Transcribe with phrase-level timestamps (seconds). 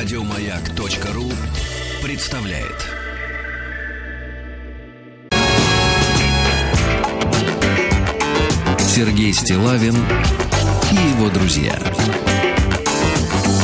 [0.00, 1.24] Радиомаяк.ру
[2.04, 2.86] представляет.
[8.78, 9.96] Сергей Стилавин
[10.92, 11.76] и его друзья.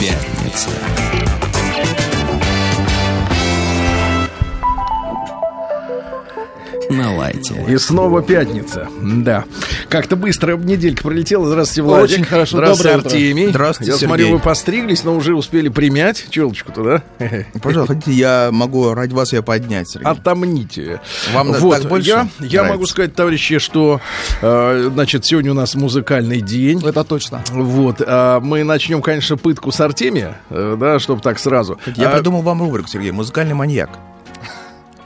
[0.01, 0.71] Пятница.
[6.91, 7.64] На лайте.
[7.69, 8.89] И снова пятница.
[9.01, 9.45] Да.
[9.95, 11.47] Как-то быстро неделька пролетела.
[11.47, 12.15] Здравствуйте, Владик.
[12.17, 12.57] Очень хорошо.
[12.57, 13.07] Здравствуйте, Доброе.
[13.13, 13.47] Артемий.
[13.47, 14.09] Здравствуйте, Я Сергей.
[14.09, 17.03] смотрю, вы постриглись, но уже успели примять челочку-то, да?
[17.63, 20.11] Пожалуйста, хотите, я могу ради вас ее поднять, Сергей.
[20.11, 21.01] Отомните.
[21.32, 22.65] Вам вот, так больше я, я нравится?
[22.65, 24.01] могу сказать, товарищи, что
[24.43, 26.85] э, значит, сегодня у нас музыкальный день.
[26.85, 27.45] Это точно.
[27.53, 31.79] Вот, а мы начнем, конечно, пытку с Артемия, э, да, чтобы так сразу.
[31.95, 33.91] Я А, придумал вам рубрику, Сергей, музыкальный маньяк.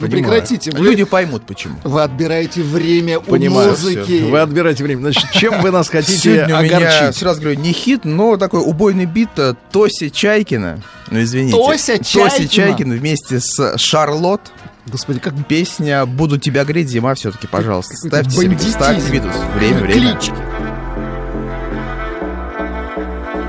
[0.00, 0.22] Вы Понимаю.
[0.40, 0.70] прекратите.
[0.70, 1.76] Вы, Люди поймут, почему.
[1.82, 4.22] вы отбираете время у Понимаю, музыки.
[4.30, 5.00] Вы отбираете время.
[5.00, 7.16] Значит, чем вы нас хотите Сегодня у меня, огорчить?
[7.18, 10.80] сразу говорю, не хит, но такой убойный бит э, Тоси Чайкина.
[11.10, 11.56] Ну, извините.
[11.56, 12.30] Тося Чайкина?
[12.30, 14.40] Тоси Чайкина вместе с Шарлот.
[14.86, 17.94] Господи, как Песня «Буду тебя греть, зима» все-таки, пожалуйста.
[17.96, 19.34] Ставьте себе, ставьте видос.
[19.56, 20.12] Время, время.
[20.16, 20.32] клички.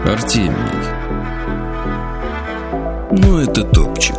[0.06, 0.56] Артемий.
[3.12, 4.16] Ну, это топчик.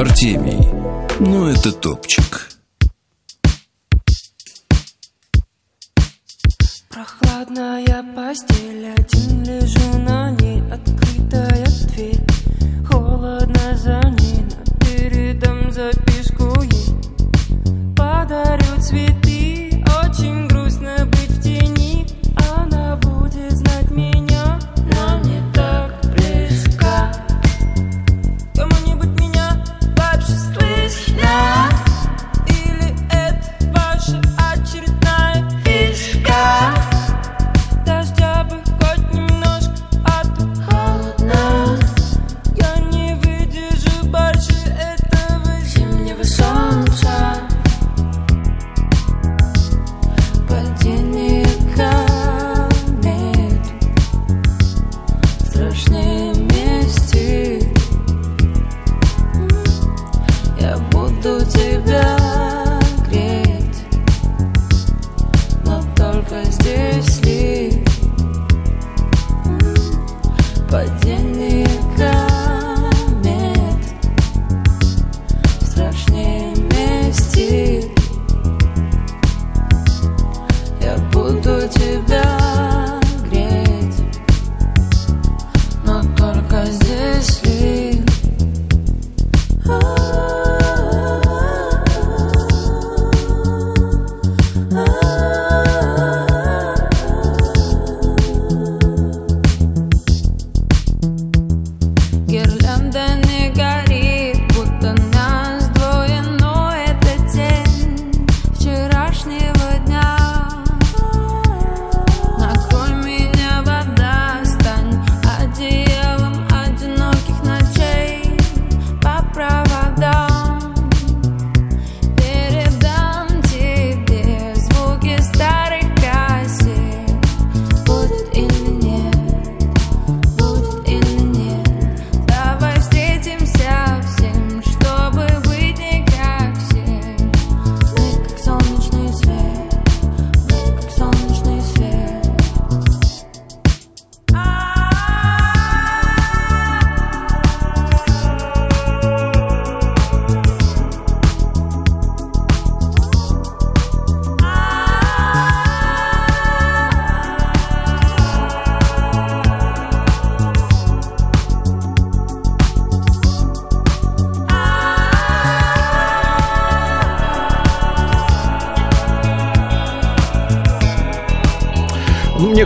[0.00, 0.66] Артемий.
[1.18, 2.48] Ну, это топчик.
[6.88, 12.18] Прохладная постель, один лежу на ней, открытая дверь.
[12.90, 17.94] Холодно за ней, но передам записку ей.
[17.94, 20.49] Подарю цветы, очень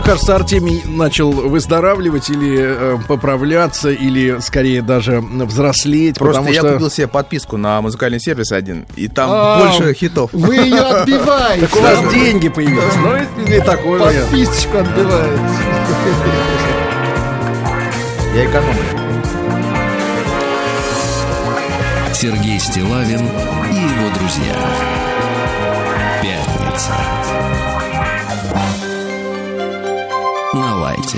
[0.05, 6.73] кажется, Артемий начал выздоравливать или э, поправляться, или скорее даже взрослеть, Просто потому я что...
[6.73, 10.29] купил себе подписку на музыкальный сервис один, и там А, больше хитов.
[10.31, 11.67] Вы ее отбиваете.
[11.67, 12.83] Так у вас деньги появились.
[12.97, 14.29] Ну, не такой вариант.
[14.29, 15.41] Подписочку отбиваете.
[18.35, 18.81] Я экономлю.
[22.13, 23.21] Сергей Стилавин
[23.71, 24.55] и его друзья.
[26.21, 26.93] Пятница.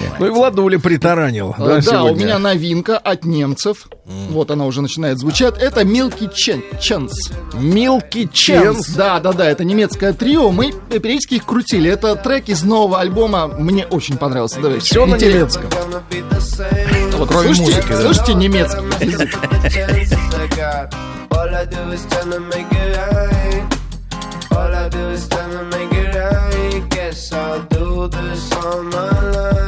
[0.02, 0.16] Лайте.
[0.20, 1.56] Ну и Владуля притаранил.
[1.58, 2.24] Э, Да, у сегодня?
[2.26, 3.88] меня новинка от немцев.
[4.30, 5.56] Вот она уже начинает звучать.
[5.58, 7.14] Это Milky Chen- Chance.
[7.54, 8.34] Милки Chance.
[8.34, 8.88] Ченс.
[8.90, 10.50] Да, да, да, это немецкое трио.
[10.52, 11.90] Мы периодически их крутили.
[11.92, 13.48] Это трек из нового альбома.
[13.48, 14.60] Мне очень понравился.
[14.62, 14.86] Давайте.
[14.86, 15.66] Все на немецком.
[17.18, 18.02] Вот, Кроме слушайте, музыки, да.
[18.02, 19.30] слушайте немецкий язык.
[21.30, 23.64] All I do is tryna make it right.
[24.52, 26.90] All I do is tryna make it right.
[26.90, 29.67] Guess I'll do this all my life.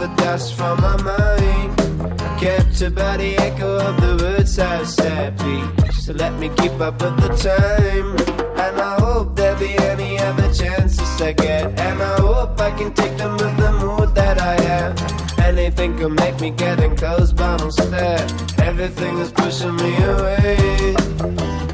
[0.00, 1.78] The dust from my mind.
[2.38, 5.38] Captured about the echo of the words I said.
[5.38, 8.08] Please let me keep up with the time.
[8.58, 11.78] And I hope there'll be any other chances I get.
[11.78, 15.38] And I hope I can take them with the mood that I have.
[15.38, 18.30] Anything can make me getting close, but instead,
[18.60, 21.73] everything is pushing me away.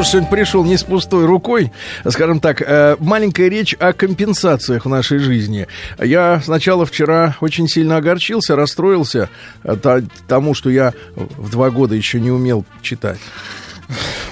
[0.00, 1.72] Тоже сегодня пришел не с пустой рукой.
[2.08, 5.66] Скажем так, э, маленькая речь о компенсациях в нашей жизни.
[6.02, 9.28] Я сначала вчера очень сильно огорчился, расстроился
[9.62, 13.18] э, тому, что я в два года еще не умел читать.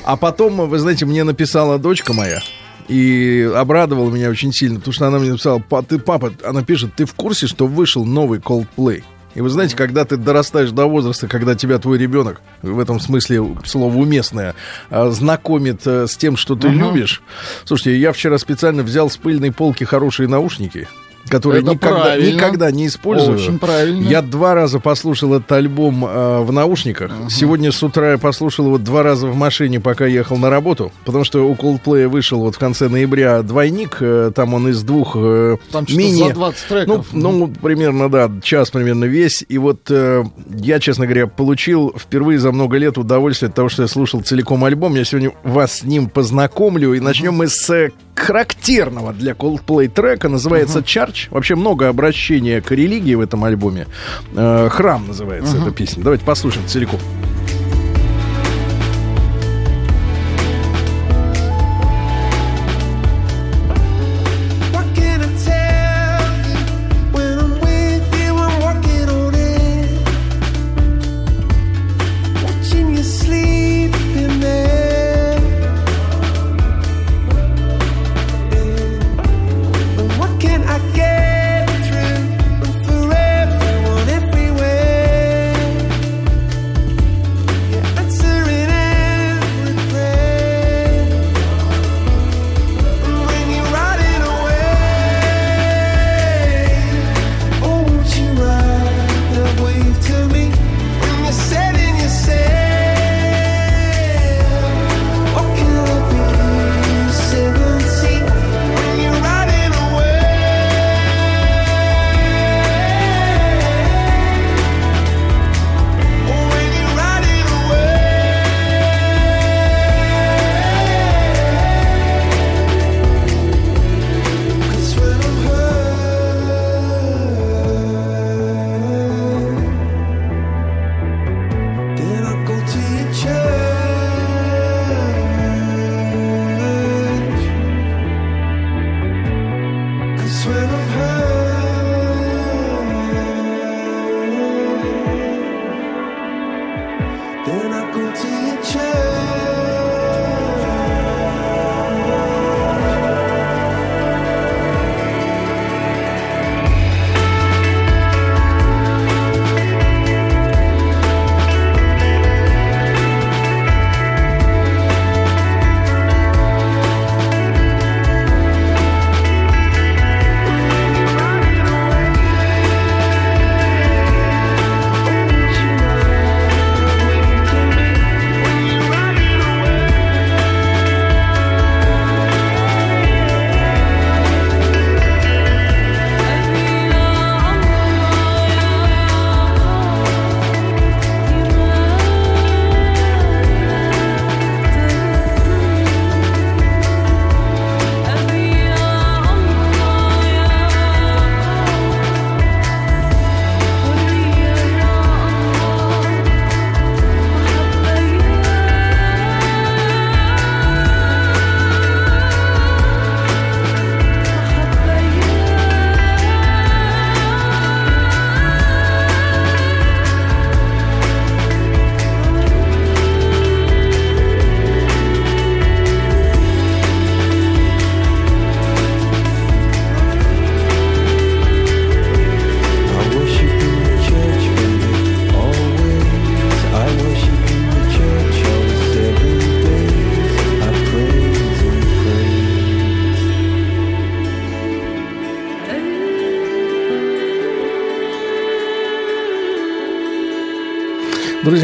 [0.04, 2.40] А потом, вы знаете, мне написала дочка моя
[2.88, 6.94] и обрадовала меня очень сильно, потому что она мне написала, «Па- ты, папа, она пишет,
[6.96, 9.02] ты в курсе, что вышел новый Coldplay?
[9.38, 13.56] И вы знаете, когда ты дорастаешь до возраста, когда тебя твой ребенок, в этом смысле
[13.64, 14.56] слово уместное,
[14.90, 17.22] а, знакомит э, с тем, что ты любишь.
[17.64, 20.88] Слушайте, я вчера специально взял с пыльной полки хорошие наушники,
[21.28, 22.34] которые Это никогда, правильно.
[22.34, 23.36] никогда не использую.
[23.36, 24.06] Очень правильно.
[24.08, 27.10] Я два раза послушал этот альбом э, в наушниках.
[27.30, 30.92] Сегодня с утра я послушал его два раза в машине, пока ехал на работу.
[31.04, 33.98] Потому что у Coldplay вышел вот в конце ноября двойник.
[34.00, 36.28] э, там он из двух э, Там мини...
[36.28, 37.06] за 20 треков.
[37.12, 39.44] Ну, ну, примерно, да, час примерно весь.
[39.48, 43.82] И вот э, я, честно говоря, получил впервые за много лет удовольствие от того, что
[43.82, 44.94] я слушал целиком альбом.
[44.94, 46.94] Я сегодня вас с ним познакомлю.
[46.94, 50.28] И начнем мы с э, характерного для Coldplay трека.
[50.28, 51.28] Называется Church Church.
[51.30, 53.86] Вообще много обращения к религии в этом альбоме.
[54.34, 56.02] Э, Храм называется эта песня.
[56.02, 57.00] Давайте послушаем целиком.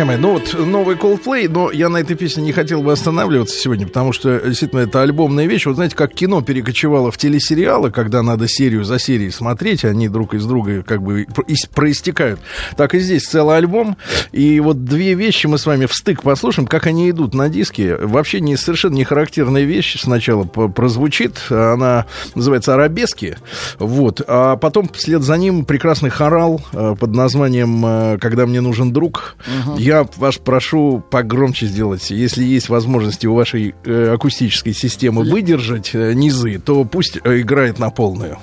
[0.05, 3.59] Друзья мои, ну вот новый Coldplay, но я на этой песне не хотел бы останавливаться
[3.59, 5.65] сегодня, потому что действительно это альбомная вещь.
[5.65, 10.35] Вот знаете, как кино перекочевало в телесериалы, когда надо серию за серией смотреть, они друг
[10.35, 12.39] из друга как бы ис- проистекают.
[12.77, 13.97] Так и здесь целый альбом.
[14.31, 17.97] И вот две вещи мы с вами в стык послушаем, как они идут на диске.
[17.97, 21.47] Вообще не совершенно не характерная вещь сначала прозвучит.
[21.49, 23.39] Она называется «Арабески».
[23.79, 24.21] Вот.
[24.27, 29.37] А потом вслед за ним прекрасный хорал э, под названием э, «Когда мне нужен друг».
[29.79, 32.11] Я вас прошу погромче сделать.
[32.11, 37.79] Если есть возможности у вашей э, акустической системы выдержать э, низы, то пусть э, играет
[37.79, 38.39] на полную.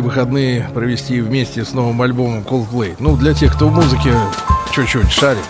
[0.00, 2.96] Эти выходные провести вместе с новым альбомом Coldplay.
[2.98, 4.14] Ну, для тех, кто в музыке
[4.74, 5.44] чуть-чуть шарит.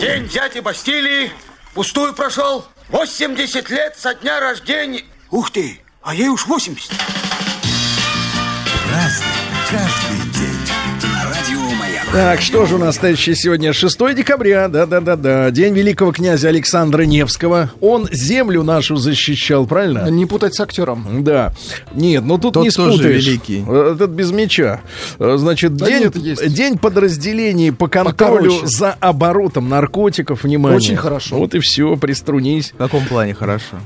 [0.00, 1.30] День дяди Бастилии
[1.74, 2.64] пустую прошел.
[2.88, 5.04] 80 лет со дня рождения.
[5.30, 6.90] Ух ты, а ей уж 80.
[8.90, 9.26] Разный,
[9.70, 10.21] каждый
[12.12, 13.72] Так, что же у нас следующее сегодня?
[13.72, 15.50] 6 декабря, да-да-да-да.
[15.50, 17.70] День великого князя Александра Невского.
[17.80, 20.10] Он землю нашу защищал, правильно?
[20.10, 21.24] Не путать с актером.
[21.24, 21.54] Да.
[21.94, 23.26] Нет, ну тут Тот не тоже спутаешь.
[23.26, 23.64] великий.
[23.66, 24.82] Э, Этот без меча.
[25.18, 26.52] Э, Значит, Да день, нет, есть.
[26.52, 28.66] день подразделений по контролю Покороче.
[28.66, 30.42] за оборотом наркотиков.
[30.44, 30.76] Внимание.
[30.76, 31.36] Очень хорошо.
[31.38, 32.72] Вот и все, приструнись.
[32.72, 33.76] В каком плане хорошо?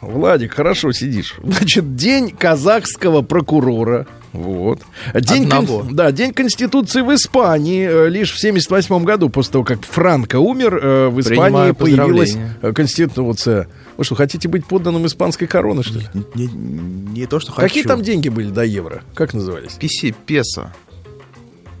[0.00, 1.34] Владик, хорошо сидишь.
[1.42, 4.06] Значит, день казахского прокурора.
[4.36, 4.80] Вот.
[5.14, 5.86] День Одного.
[5.90, 7.86] Да, день Конституции в Испании.
[7.88, 12.36] э, Лишь в 78 году, после того, как Франко умер, э, в Испании Принимаю появилась
[12.62, 13.68] э, Конституция.
[13.96, 16.06] Вы что, хотите быть подданным испанской короны, что ли?
[16.34, 17.66] Не, не то, что хочу.
[17.66, 19.02] Какие там деньги были до евро?
[19.14, 19.72] Как назывались?
[19.72, 20.72] Писи, песо.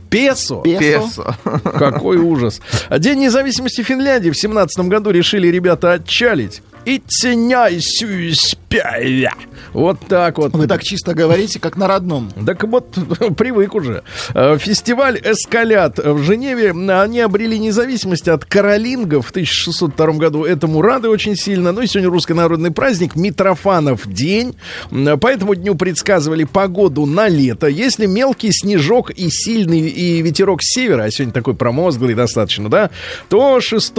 [0.08, 0.62] Песо.
[0.62, 1.36] Песо.
[1.44, 2.60] Какой ужас.
[2.88, 6.62] А День независимости Финляндии в 17 году решили ребята отчалить.
[6.84, 9.34] И теняй спя.
[9.72, 10.52] Вот так вот.
[10.52, 12.30] Вы так чисто говорите, как на родном.
[12.44, 12.96] Так вот,
[13.36, 14.02] привык уже.
[14.34, 16.70] Э, Фестиваль «Эскалят» в Женеве.
[16.70, 20.44] Они обрели независимость от каролингов в 1602 году.
[20.44, 21.72] Этому рады очень сильно.
[21.72, 23.16] Ну и сегодня русский народный праздник.
[23.16, 24.56] Митрофанов день.
[24.90, 27.66] По этому дню предсказывали погоду на лето.
[27.66, 32.90] Если мелкий снежок и сильный и ветерок с севера, а сегодня такой промозглый достаточно, да,
[33.28, 33.92] то 6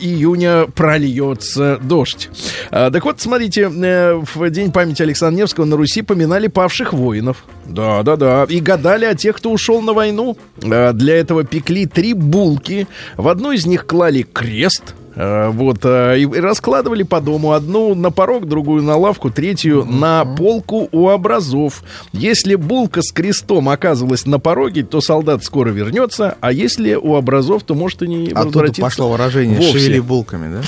[0.00, 2.28] июня прольется дождь.
[2.70, 7.44] А, так вот, смотрите, э, в День памяти Александра Невского на Руси поминали павших воинов.
[7.66, 8.44] Да, да, да.
[8.48, 10.36] И гадали о тех, кто ушел на войну.
[10.62, 12.86] А, Для этого пекли три булки.
[13.16, 14.94] В одну из них клали крест.
[15.14, 17.52] а, Вот, а, и раскладывали по дому.
[17.52, 21.82] Одну на порог, другую на лавку, третью на полку у образов.
[22.12, 27.62] Если булка с крестом оказывалась на пороге, то солдат скоро вернется, а если у образов,
[27.64, 29.72] то может и не Оттуда возвратиться пошло выражение вовсе.
[29.78, 30.62] «шевели булками», да?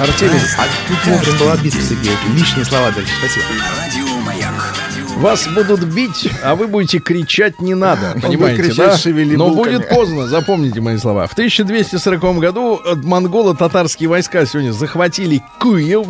[0.00, 2.12] Артемий, А тут вовремя была битва, Сергей.
[2.34, 3.12] Лишние слова дальше.
[3.18, 3.46] Спасибо.
[3.58, 4.74] На радио Маяк.
[5.16, 8.16] Вас будут бить, а вы будете кричать не надо.
[8.22, 8.96] Понимаете, кричать, да?
[8.96, 9.76] «Шевели Но булками».
[9.78, 11.26] будет поздно, запомните мои слова.
[11.26, 16.06] В 1240 году монголо-татарские войска сегодня захватили Киев.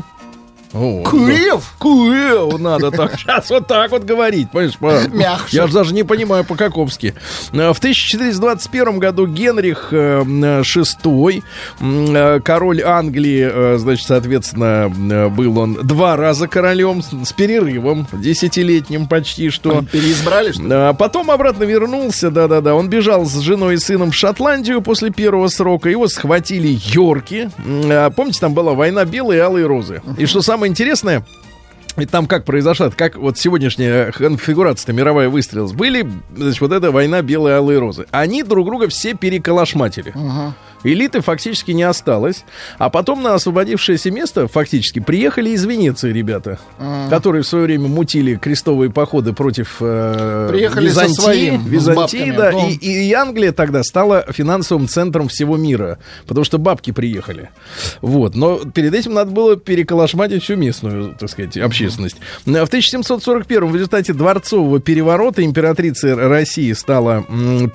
[0.74, 1.74] О, Киев?
[1.81, 1.85] да.
[1.85, 3.18] Киев надо так.
[3.18, 4.76] Сейчас вот так вот говорить, понимаешь?
[4.78, 5.57] по- Мягче.
[5.57, 7.14] Я же даже не понимаю по-каковски.
[7.52, 11.42] Э, В 1421 году Генрих э, VI,
[11.81, 18.07] м, э, король Англии, э, значит, соответственно, э, был он два раза королем с перерывом,
[18.12, 19.83] десятилетним почти что.
[19.90, 20.68] Переизбрали, что ли?
[20.70, 22.74] А потом обратно вернулся, да-да-да.
[22.74, 25.88] Он бежал с женой и сыном в Шотландию после первого срока.
[25.88, 27.50] Его схватили Йорки.
[27.90, 30.02] А, Помните, там была война белые и алые розы.
[30.16, 31.25] И что самое интересное,
[31.97, 35.73] и там как произошла, как вот сегодняшняя конфигурация мировая выстрелилась.
[35.73, 38.07] Были, значит, вот эта война белые алые розы.
[38.11, 40.14] Они друг друга все переколошматили.
[40.85, 42.45] Элиты фактически не осталось.
[42.79, 46.59] А потом на освободившееся место фактически приехали из Венеции ребята,
[47.11, 52.31] которые в свое время мутили крестовые походы против э, Приехали со Византии, своим, с Византии,
[52.37, 52.69] да, Ну.
[52.69, 52.75] и,
[53.09, 57.51] и Англия тогда стала финансовым центром всего мира, потому что бабки приехали.
[58.01, 58.37] Вот.
[58.37, 62.17] Но перед этим надо было переколошматить всю местную, так сказать, общественность.
[62.45, 67.25] В 1741 в результате дворцового переворота императрицей России стала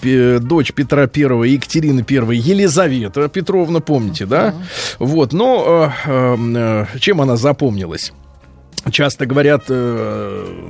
[0.01, 2.92] пе- дочь Петра I Екатерины I Елизавета
[3.29, 4.53] Петровна, помните, да?
[4.99, 5.33] Вот.
[5.33, 8.11] Но э, э, э, чем она запомнилась?
[8.91, 10.69] Часто говорят, э,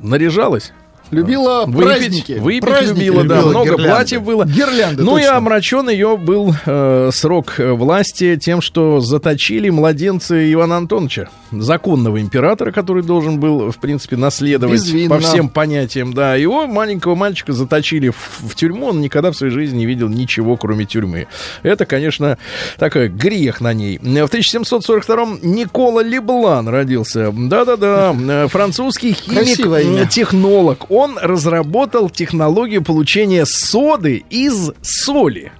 [0.00, 0.72] наряжалась.
[1.12, 2.32] Любила Выпить, праздники.
[2.32, 3.88] выпить Праздники любила, да, любила, много гирлянды.
[3.88, 4.44] платьев было.
[4.46, 5.36] Гирлянды, Ну и точно.
[5.36, 12.72] омрачен ее был э, срок э, власти тем, что заточили младенца Ивана Антоновича, законного императора,
[12.72, 15.14] который должен был, в принципе, наследовать Безвинно.
[15.14, 16.14] по всем понятиям.
[16.14, 18.16] Да, его маленького мальчика заточили в,
[18.48, 21.26] в тюрьму, он никогда в своей жизни не видел ничего, кроме тюрьмы.
[21.62, 22.38] Это, конечно,
[22.78, 23.98] такой грех на ней.
[23.98, 27.30] В 1742-м Никола Леблан родился.
[27.36, 30.90] Да-да-да, э, французский химик, технолог.
[30.90, 35.52] Он разработал технологию получения соды из соли.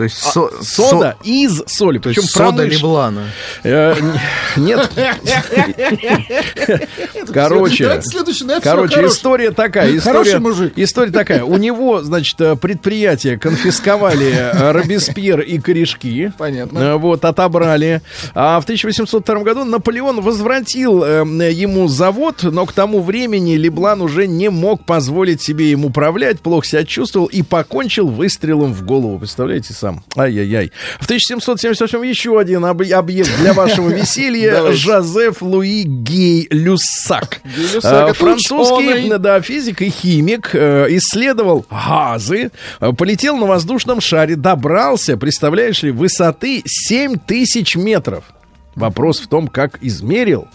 [0.00, 1.98] То есть со- Сода из соли.
[1.98, 3.26] То Причем есть сода Леблана.
[3.62, 3.94] Э,
[4.56, 4.90] Нет.
[7.34, 8.00] Короче.
[8.62, 10.00] Короче, история такая.
[10.00, 10.72] Хороший История, мужик.
[10.76, 11.44] история такая.
[11.44, 16.32] У него, значит, э, предприятие конфисковали э, Робеспьер и корешки.
[16.38, 16.96] Понятно.
[16.96, 18.00] Вот, отобрали.
[18.34, 24.26] А в 1802 году Наполеон возвратил э, ему завод, но к тому времени Леблан уже
[24.26, 29.18] не мог позволить себе им управлять, плохо себя чувствовал и покончил выстрелом в голову.
[29.18, 29.89] Представляете сам?
[30.16, 30.72] Ай-яй-яй.
[31.00, 34.72] В 1778 еще один об- объект для вашего веселья.
[34.72, 37.40] Жозеф Луи Гей Люссак.
[37.82, 39.18] Э, Французский ученый.
[39.18, 42.50] да, физик и химик э, исследовал газы,
[42.80, 48.24] э, полетел на воздушном шаре, добрался, представляешь ли, высоты 7 тысяч метров.
[48.76, 50.46] Вопрос в том, как измерил.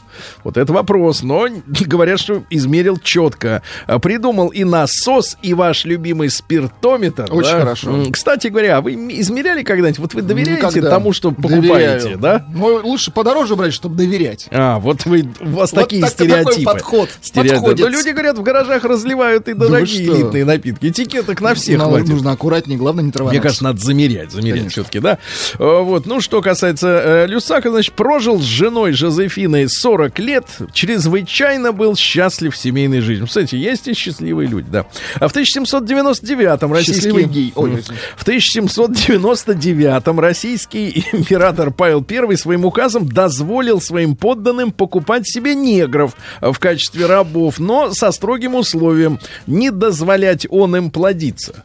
[0.43, 1.23] Вот это вопрос.
[1.23, 1.47] Но
[1.85, 3.61] говорят, что измерил четко.
[3.87, 7.27] А, Придумал и насос, и ваш любимый спиртометр.
[7.31, 7.59] Очень да.
[7.59, 8.03] хорошо.
[8.11, 9.99] Кстати говоря, а вы измеряли когда-нибудь?
[9.99, 10.89] Вот вы доверяете Никогда.
[10.89, 11.61] тому, что покупаете,
[11.99, 12.17] Доверяю.
[12.19, 12.45] да?
[12.53, 14.47] Ну, лучше подороже брать, чтобы доверять.
[14.51, 16.63] А, вот вы, у вас Вот такие так- такой стереотипы.
[16.65, 17.09] подход.
[17.21, 17.75] Стереотипы.
[17.81, 20.15] Но люди говорят, в гаражах разливают и дорогие что?
[20.15, 20.87] элитные напитки.
[20.87, 22.09] Этикеток на всех Надо- хватит.
[22.09, 23.33] Нужно аккуратнее, главное не травануться.
[23.35, 25.17] Мне кажется, надо замерять, замерять все-таки, да.
[25.59, 31.71] Э, Вот, ну, что касается э, Люсака, значит, прожил с женой Жозефиной 40 лет, чрезвычайно
[31.71, 33.25] был счастлив в семейной жизни.
[33.25, 34.85] Кстати, есть и счастливые люди, да.
[35.19, 37.23] А в 1799-м российский...
[37.25, 37.53] Гей.
[37.55, 37.81] Ой.
[38.15, 46.57] В 1799-м российский император Павел I своим указом дозволил своим подданным покупать себе негров в
[46.59, 51.63] качестве рабов, но со строгим условием не дозволять он им плодиться.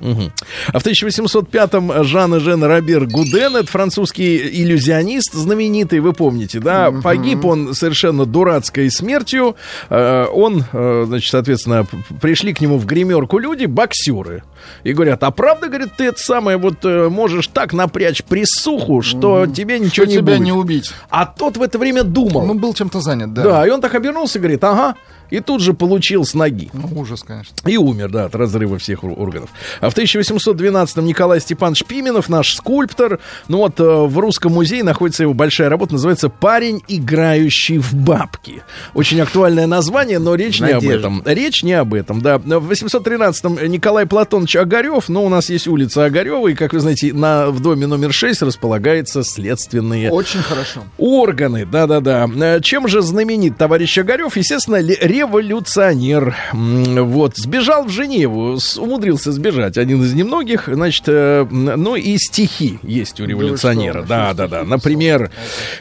[0.00, 0.32] Мгм.
[0.72, 6.90] А в 1805-м Жан и Жен Робер Гуден, это французский иллюзионист знаменитый, вы помните, да?
[6.90, 9.56] Погиб он совершенно дурацкой смертью.
[9.90, 11.86] Э, Он, э, значит, соответственно,
[12.20, 14.42] пришли к нему в гримерку люди, боксеры.
[14.84, 19.46] И говорят, а правда, говорит, ты это самое вот э, можешь так напрячь присуху, что
[19.46, 20.40] тебе ничего Что не тебя будет.
[20.40, 20.90] не убить.
[21.10, 22.46] А тот в это время думал.
[22.46, 23.42] Ну, был чем-то занят, да.
[23.42, 23.66] да.
[23.66, 24.94] и он так обернулся и говорит, ага,
[25.30, 26.70] и тут же получил с ноги.
[26.72, 27.54] Ну, ужас, конечно.
[27.66, 29.50] И умер, да, от разрыва всех ор- органов.
[29.80, 35.22] А в 1812-м Николай Степанович Пименов, наш скульптор, ну вот э, в Русском музее находится
[35.22, 38.62] его большая работа, называется «Парень, играющий в бабки».
[38.94, 40.98] Очень актуальное название, но речь не об Надежда.
[40.98, 41.22] этом.
[41.24, 42.38] Речь не об этом, да.
[42.38, 47.12] В 813-м Николай Платонович Огарев, ну, у нас есть улица Огарева, и, как вы знаете,
[47.12, 50.84] на, в доме номер 6 располагается следственные Очень хорошо.
[50.98, 52.28] Органы, да-да-да.
[52.36, 54.36] Э, Чем же знаменит товарищ Огарев?
[54.36, 56.36] Естественно, ле- революционер.
[56.52, 60.68] Вот, сбежал в Женеву, умудрился сбежать, один из немногих.
[60.72, 64.00] Значит, э, ну и стихи есть у революционера.
[64.00, 64.64] что, Да-да-да.
[64.64, 65.30] Например,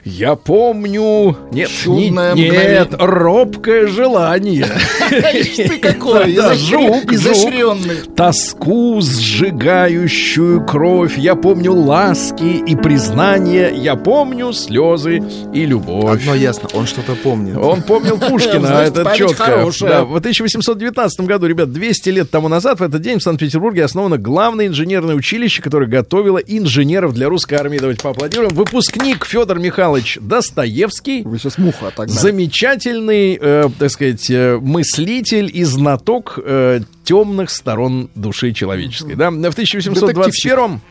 [0.03, 2.87] «Я помню...» Нет, не- Чудное нет, мгновение.
[2.99, 4.67] робкое желание.
[5.09, 7.97] Ты какой, Да, жук, изощренный.
[8.15, 15.21] Тоску, сжигающую кровь, я помню ласки и признания, я помню слезы
[15.53, 16.21] и любовь.
[16.21, 17.55] Одно ясно, он что-то помнит.
[17.57, 19.43] Он помнил Пушкина, Значит, это память четко.
[19.45, 19.89] хорошая.
[19.89, 24.17] Да, в 1819 году, ребят, 200 лет тому назад, в этот день в Санкт-Петербурге основано
[24.17, 27.79] главное инженерное училище, которое готовило инженеров для русской армии.
[27.79, 28.53] Давайте поаплодируем.
[28.53, 31.23] Выпускник Федор Михайлович Достоевский.
[31.23, 32.17] Вы сейчас муху отогнали.
[32.17, 39.15] Замечательный, э, так сказать, э, мыслитель и знаток э, темных сторон души человеческой.
[39.15, 39.29] Да?
[39.29, 40.81] В 1821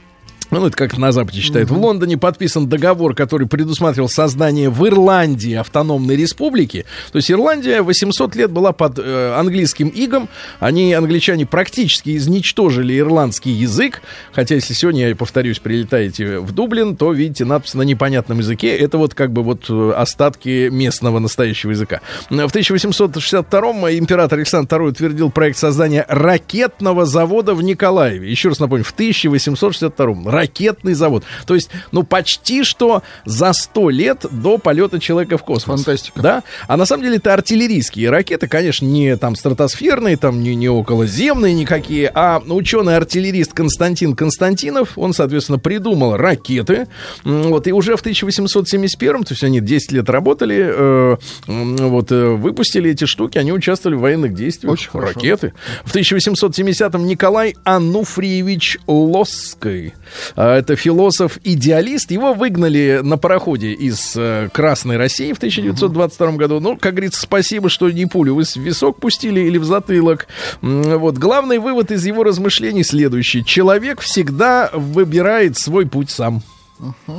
[0.50, 1.70] ну, это как на Западе считают.
[1.70, 6.84] В Лондоне подписан договор, который предусматривал создание в Ирландии автономной республики.
[7.12, 10.28] То есть Ирландия 800 лет была под э, английским игом.
[10.60, 14.02] Они, англичане, практически изничтожили ирландский язык.
[14.32, 18.76] Хотя, если сегодня, я повторюсь, прилетаете в Дублин, то видите надпись на непонятном языке.
[18.76, 22.00] Это вот как бы вот э, остатки местного настоящего языка.
[22.30, 28.30] В 1862 император Александр II утвердил проект создания ракетного завода в Николаеве.
[28.30, 31.24] Еще раз напомню, в 1862 ракетный завод.
[31.46, 35.80] То есть, ну, почти что за 100 лет до полета человека в космос.
[35.80, 36.20] Фантастика.
[36.20, 36.42] Да?
[36.68, 41.54] А на самом деле это артиллерийские ракеты, конечно, не там стратосферные, там не, не околоземные
[41.54, 46.88] никакие, а ученый-артиллерист Константин Константинов, он, соответственно, придумал ракеты.
[47.24, 52.90] Вот, и уже в 1871, то есть они 10 лет работали, э, вот, э, выпустили
[52.90, 54.72] эти штуки, они участвовали в военных действиях.
[54.72, 55.14] Очень хорошо.
[55.14, 55.52] ракеты.
[55.84, 64.96] В 1870-м Николай Ануфриевич Лосской, а, это философ-идеалист, его выгнали на пароходе из э, Красной
[64.96, 66.60] России в 1922 году.
[66.60, 70.26] Ну, как говорится, спасибо, что не пулю вы в висок пустили или в затылок.
[70.62, 71.18] Вот.
[71.18, 73.44] Главный вывод из его размышлений следующий.
[73.44, 76.42] Человек всегда выбирает свой путь сам.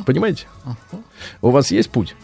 [0.06, 0.48] Понимаете?
[1.42, 2.16] У вас есть путь?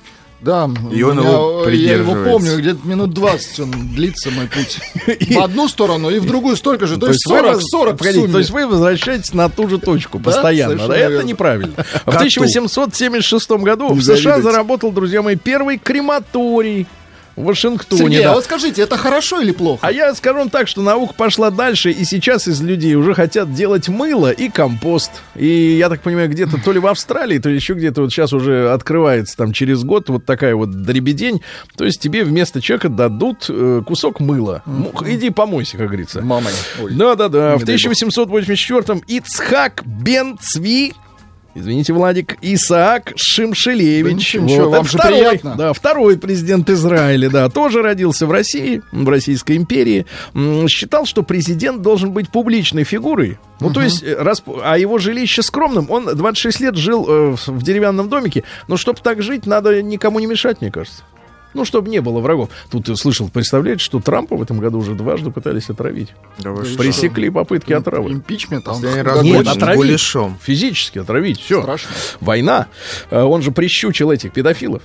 [0.44, 4.48] Да, И он меня, его э, я его помню, где-то минут 20 он длится, мой
[4.48, 4.80] путь.
[5.30, 6.98] В одну сторону и в другую столько же.
[6.98, 8.34] То, есть вы 40, воз- 40 в погодите, сумме.
[8.34, 10.88] То есть вы возвращаетесь на ту же точку постоянно.
[10.88, 11.74] Да, это неправильно.
[12.06, 16.88] В 1876 году в США заработал, друзья мои, первый крематорий
[17.36, 18.02] в Вашингтоне.
[18.02, 18.32] Сергей, да.
[18.32, 19.86] а вот скажите, это хорошо или плохо?
[19.86, 23.54] А я скажу вам так, что наука пошла дальше, и сейчас из людей уже хотят
[23.54, 25.12] делать мыло и компост.
[25.36, 28.34] И я так понимаю, где-то то ли в Австралии, то ли еще где-то вот сейчас
[28.34, 31.42] уже открывается там через год вот такая вот дребедень.
[31.76, 34.62] То есть тебе вместо человека дадут э, кусок мыла.
[34.66, 36.22] Ну, Иди помойся, как говорится.
[36.22, 36.50] Мама.
[36.90, 37.58] Да-да-да.
[37.58, 37.94] В Не дай бог.
[37.94, 40.94] 1884-м Ицхак Бен Цви
[41.56, 44.06] Извините, Владик, Исаак Шимшелевич.
[44.06, 45.56] Да ничего, ничего, вам же второй, приятно.
[45.56, 50.06] Да, второй президент Израиля, да, тоже родился в России, в Российской империи.
[50.68, 53.38] Считал, что президент должен быть публичной фигурой.
[53.60, 57.64] Ну, то есть, э, раз, а его жилище скромным, он 26 лет жил э, в
[57.64, 61.04] деревянном домике, но чтобы так жить, надо никому не мешать, мне кажется.
[61.54, 62.50] Ну, чтобы не было врагов.
[62.72, 66.10] Тут слышал, представляете, что Трампа в этом году уже дважды пытались отравить.
[66.40, 66.78] Да вы что?
[66.80, 68.12] Пресекли попытки отравы.
[68.12, 69.80] Импичмент, он раз Нет, отравить.
[70.42, 71.40] Физически отравить.
[71.40, 71.62] Все.
[71.62, 71.90] страшно.
[72.20, 72.68] Война.
[73.10, 74.82] Э, Он же прищучил этих педофилов.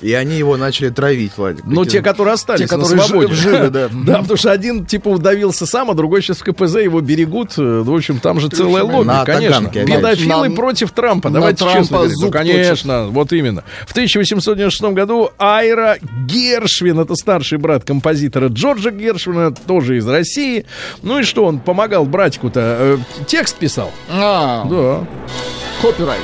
[0.00, 1.64] И они его начали травить, Владик.
[1.64, 3.34] Ну, те, которые остались Те, которые на свободе.
[3.34, 3.88] жи- живы, да.
[3.92, 7.54] Да, потому что один, типа, удавился сам, а другой сейчас в КПЗ его берегут.
[7.58, 9.68] Э, В общем, там же целое лобби, конечно.
[9.70, 11.30] Педофилы против Трампа.
[11.30, 12.16] Давайте Трампа честно говорить.
[12.22, 13.64] Ну, конечно, вот именно.
[13.86, 20.64] В 1896 году Айра Гершвин, это старший брат композитора Джорджа Гершвина, тоже из России.
[21.02, 23.90] Ну и что, он помогал братику-то, э, текст писал.
[24.08, 25.06] А, Да.
[25.82, 26.20] копирайт.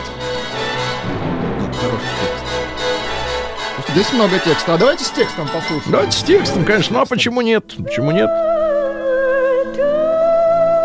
[3.95, 4.75] Здесь много текста.
[4.75, 5.93] А давайте с текстом послушаем.
[5.93, 6.97] Давайте с текстом, конечно.
[6.97, 7.77] Ну а почему нет?
[7.79, 8.29] Почему нет?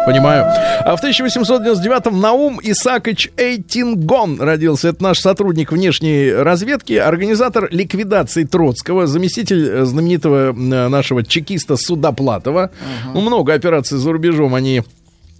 [0.05, 0.45] Понимаю.
[0.85, 4.89] А в 1899-м Наум Исакович Эйтингон родился.
[4.89, 12.69] Это наш сотрудник внешней разведки, организатор ликвидации Троцкого, заместитель э, знаменитого э, нашего чекиста Судоплатова.
[13.15, 14.83] Ну, много операций за рубежом они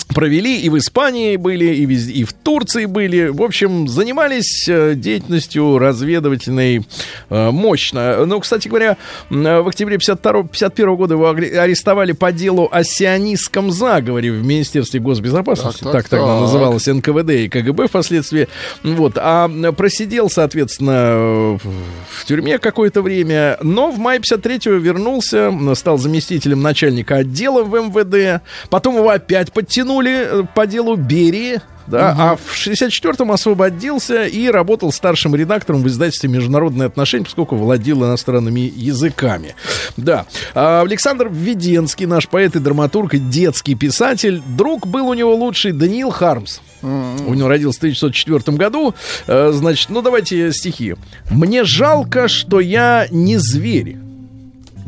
[0.08, 3.28] провели, и в Испании были, и, везде, и в Турции были.
[3.28, 6.86] В общем, занимались э, деятельностью разведывательной
[7.30, 8.26] э, мощно.
[8.26, 8.98] Ну, кстати говоря,
[9.30, 15.00] э, в октябре 52 51 года его арестовали по делу о сионистском заговоре в Министерстве
[15.00, 15.84] госбезопасности.
[15.84, 16.42] Так, Так, так, тогда так.
[16.42, 18.48] называлось НКВД и КГБ впоследствии.
[18.84, 19.14] Вот.
[19.16, 27.18] А просидел, соответственно, в тюрьме какое-то время, но в мае 53-го вернулся, стал заместителем начальника
[27.18, 28.42] отдела в МВД.
[28.70, 31.62] Потом его опять подтянули э, по делу Берии.
[31.88, 38.04] Да, а в 64-м освободился и работал старшим редактором в издательстве «Международные отношения», поскольку владел
[38.06, 39.56] иностранными языками.
[39.98, 40.28] Да.
[40.54, 44.40] А Александр Введенский, наш поэт и драматург, и детский писатель.
[44.46, 46.60] Друг был у него лучший Даниил Хармс.
[46.84, 48.94] У него родился в 1904 году.
[49.26, 50.96] Э, Значит, ну давайте стихи.
[51.32, 53.98] «Мне жалко, что я не зверь».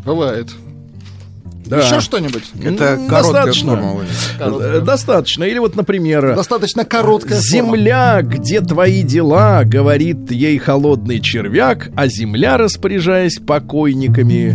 [0.06, 0.50] Бывает.
[1.72, 1.80] Да.
[1.80, 2.44] Еще что-нибудь?
[2.62, 3.78] Это достаточно.
[3.78, 4.02] форма.
[4.38, 4.74] Короткая.
[4.74, 5.44] Э, Достаточно.
[5.46, 6.36] Или вот, например...
[6.36, 7.78] Достаточно короткая форма.
[7.78, 14.54] Земля, где твои дела, говорит ей холодный червяк, а земля, распоряжаясь покойниками.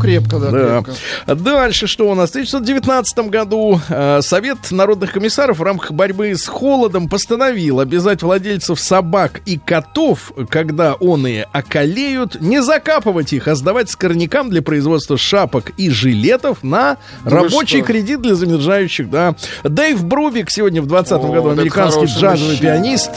[0.00, 0.82] Крепко, да, Да.
[0.82, 1.34] крепко.
[1.34, 2.30] Дальше что у нас?
[2.30, 8.80] В 1919 году э, Совет народных комиссаров в рамках борьбы с холодом постановил обязать владельцев
[8.80, 15.70] собак и котов, когда оные околеют, не закапывать их, а сдавать скорнякам для производства шапок
[15.76, 19.34] и жилетов на Да рабочий кредит для замерзающих, да.
[19.64, 22.58] Дэйв Брубик сегодня в 2020 О, году, вот это американский джазовый мужчина.
[22.60, 23.10] пианист.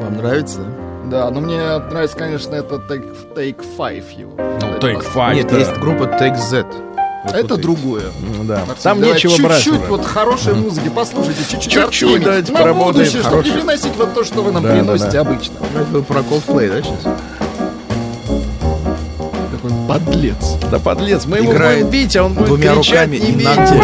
[0.00, 0.60] Вам нравится?
[1.10, 1.58] Да, но мне
[1.90, 4.32] нравится, конечно, это Take, take Five его.
[4.36, 5.58] Ну, Take Five, Нет, да.
[5.58, 6.64] есть группа Take Z.
[7.24, 8.04] Вот Это вот другое.
[8.38, 8.60] М, Да.
[8.66, 9.62] Максим, Там давай нечего брать.
[9.62, 11.72] Чуть-чуть вот хорошей музыки послушайте, чуть-чуть.
[11.72, 14.74] Чуть-чуть, давайте на поработаем будущее, чтобы не приносить вот то, что вы нам Да, да,
[14.76, 15.20] приносите да.
[15.20, 15.54] обычно.
[15.74, 17.02] Это вы про Coldplay, да, сейчас?
[19.52, 20.54] Такой подлец.
[20.70, 23.82] Да подлец, мы его Играет будем бить, а он будет двумя кричать, руками и бейте.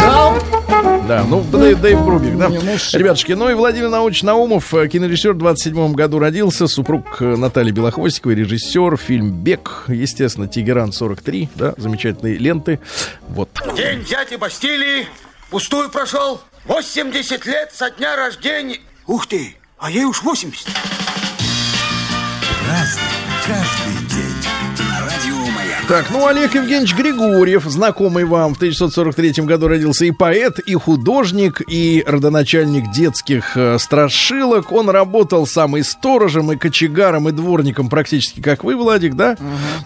[1.07, 2.49] Да, ну, Дэйв, Дэйв Брубик, да.
[2.49, 7.37] Ну, Ребятушки, ну и Владимир Науч Наумов, э, кинорежиссер, в 27 году родился, супруг э,
[7.37, 12.81] Натальи Белохвостиковой, режиссер, фильм «Бег», естественно, «Тегеран 43», да, замечательные ленты.
[13.29, 13.49] Вот.
[13.77, 15.07] День дяди Бастилии
[15.49, 16.41] пустую прошел.
[16.65, 18.79] 80 лет со дня рождения.
[19.05, 20.67] Ух ты, а ей уж 80.
[22.67, 23.01] Разный,
[25.87, 31.61] Так, ну, Олег Евгеньевич Григорьев, знакомый вам, в 1943 году родился и поэт, и художник,
[31.65, 34.73] и родоначальник детских э, страшилок.
[34.73, 39.37] Он работал сам и сторожем, и кочегаром, и дворником, практически как вы, Владик, да?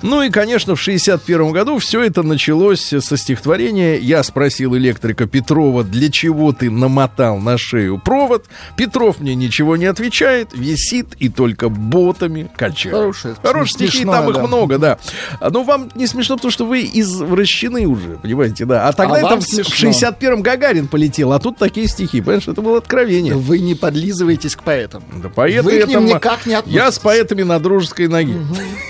[0.01, 5.83] Ну и, конечно, в 61 году все это началось со стихотворения «Я спросил электрика Петрова,
[5.83, 11.69] для чего ты намотал на шею провод?» Петров мне ничего не отвечает, висит и только
[11.69, 12.95] ботами качает.
[12.95, 14.47] Хорошее, Хорошие стихи, там их да.
[14.47, 14.97] много, да.
[15.39, 18.87] А, Ну, вам не смешно, потому что вы извращены уже, понимаете, да.
[18.87, 19.89] А тогда А это в, смешно.
[19.89, 23.35] 61-м Гагарин полетел, а тут такие стихи, понимаешь, это было откровение.
[23.35, 25.03] Вы не подлизываетесь к поэтам.
[25.21, 26.81] Да поэты Вы к ним это- никак не относитесь.
[26.83, 28.35] Я с поэтами на дружеской ноге.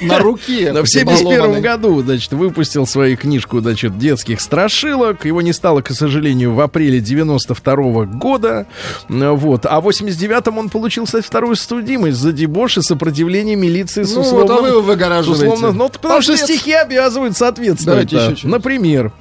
[0.02, 0.72] На руке.
[0.74, 1.62] Да, в 71 балованной.
[1.62, 5.26] году, значит, выпустил свою книжку, значит, детских страшилок.
[5.26, 8.68] Его не стало, к сожалению, в апреле 92 года.
[9.10, 9.66] Э, Вот.
[9.66, 14.22] А в 89-м он получил, кстати, вторую судимость за дебош и сопротивление милиции с Ну,
[14.22, 14.47] условным...
[14.47, 15.47] вот, а вы его с выгораживаете.
[15.47, 18.09] условно- ну, потому что стихи обязывают соответствовать.
[18.09, 18.31] Давайте да.
[18.31, 18.47] еще.
[18.47, 19.11] Например,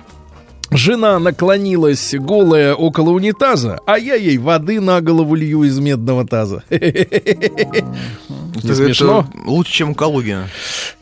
[0.70, 6.62] Жена наклонилась голая около унитаза, а я ей воды на голову лью из медного таза.
[6.70, 9.26] Это смешно?
[9.46, 10.48] лучше, чем у Калугина.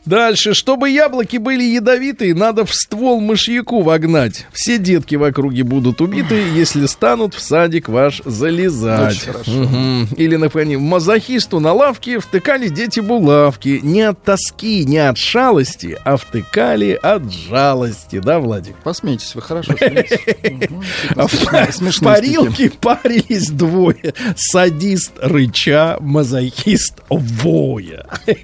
[0.05, 0.55] Дальше.
[0.55, 4.47] Чтобы яблоки были ядовитые, надо в ствол мышьяку вогнать.
[4.53, 9.29] Все детки в округе будут убиты, если станут в садик ваш залезать.
[9.47, 10.09] Мгм.
[10.17, 13.81] Или, например, мазохисту на лавке втыкали дети булавки.
[13.83, 18.19] Не от тоски, не от шалости, а втыкали от жалости.
[18.19, 18.77] Да, Владик?
[18.77, 20.19] Посмейтесь, вы хорошо смеетесь.
[20.51, 20.83] Мгм,
[21.17, 24.15] А в, парилке парились двое.
[24.37, 28.07] Садист рыча, мазохист воя.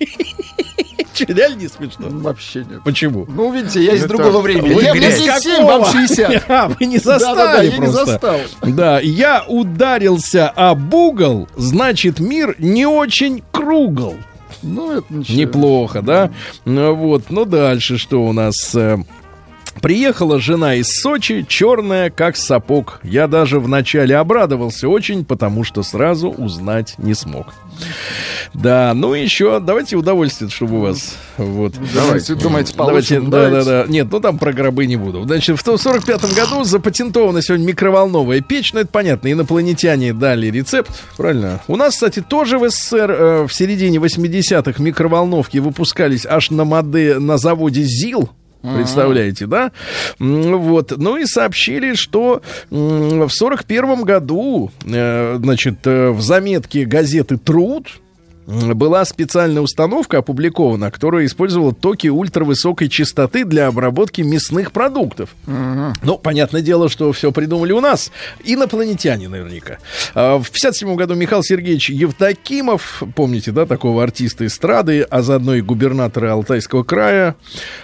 [1.28, 2.08] Реально не смешно?
[2.10, 2.82] Вообще нет.
[2.84, 3.24] Почему?
[3.28, 4.82] Ну, видите, я из другого времени.
[4.82, 6.06] Я мне из 77, вам какого?
[6.06, 6.44] 60.
[6.48, 8.04] А, вы не застали я не просто.
[8.06, 8.40] застал.
[8.62, 14.16] Да, я ударился об угол, значит, мир не очень кругл.
[14.62, 15.38] Ну, это ничего.
[15.38, 16.30] Неплохо, да?
[16.64, 18.74] Ну, Вот, ну дальше что у нас?
[19.80, 23.00] Приехала жена из Сочи, черная, как сапог.
[23.02, 27.48] Я даже вначале обрадовался очень, потому что сразу узнать не смог.
[28.54, 31.16] Да, ну еще, давайте удовольствие, чтобы у вас...
[31.36, 31.74] Вот.
[31.92, 33.30] Давайте, думаете, Давайте, получим?
[33.30, 33.70] да, да, Давайте.
[33.70, 33.84] да.
[33.88, 35.24] Нет, ну там про гробы не буду.
[35.24, 38.72] Значит, в 1945 году запатентована сегодня микроволновая печь.
[38.72, 41.60] Ну, это понятно, инопланетяне дали рецепт, правильно?
[41.66, 47.18] У нас, кстати, тоже в СССР э, в середине 80-х микроволновки выпускались аж на моде,
[47.18, 48.30] на заводе ЗИЛ.
[48.72, 49.72] Представляете, да?
[50.18, 50.94] Вот.
[50.96, 57.88] Ну и сообщили, что в 41 году, э, значит, э, в заметке газеты «Труд»
[58.47, 65.30] была специальная установка опубликована, которая использовала токи ультравысокой частоты для обработки мясных продуктов.
[65.47, 68.11] Ну, понятное дело, что все придумали у нас.
[68.45, 69.78] Инопланетяне наверняка.
[70.14, 75.61] А, В 57 году Михаил Сергеевич Евдокимов, помните, да, такого артиста эстрады, а заодно и
[75.61, 77.36] губернатора Алтайского края,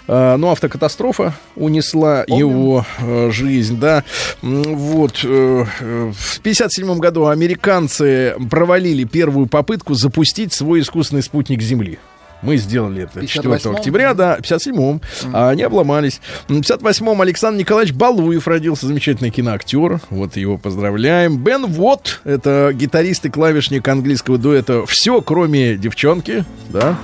[0.07, 4.05] а, ну, автокатастрофа унесла его э, жизнь, да.
[4.43, 5.21] Вот.
[5.25, 11.99] э, э, В 57 году американцы провалили первую попытку запустить свой искусственный спутник Земли.
[12.43, 13.77] Мы сделали это 4 58-м?
[13.77, 15.01] октября, да, в 57-м.
[15.33, 16.21] А они обломались.
[16.49, 20.01] В 58-м Александр Николаевич Балуев родился, замечательный киноактер.
[20.09, 21.39] Вот его поздравляем.
[21.39, 26.97] Бен Вот, это гитарист и клавишник английского дуэта «Все, кроме девчонки», да.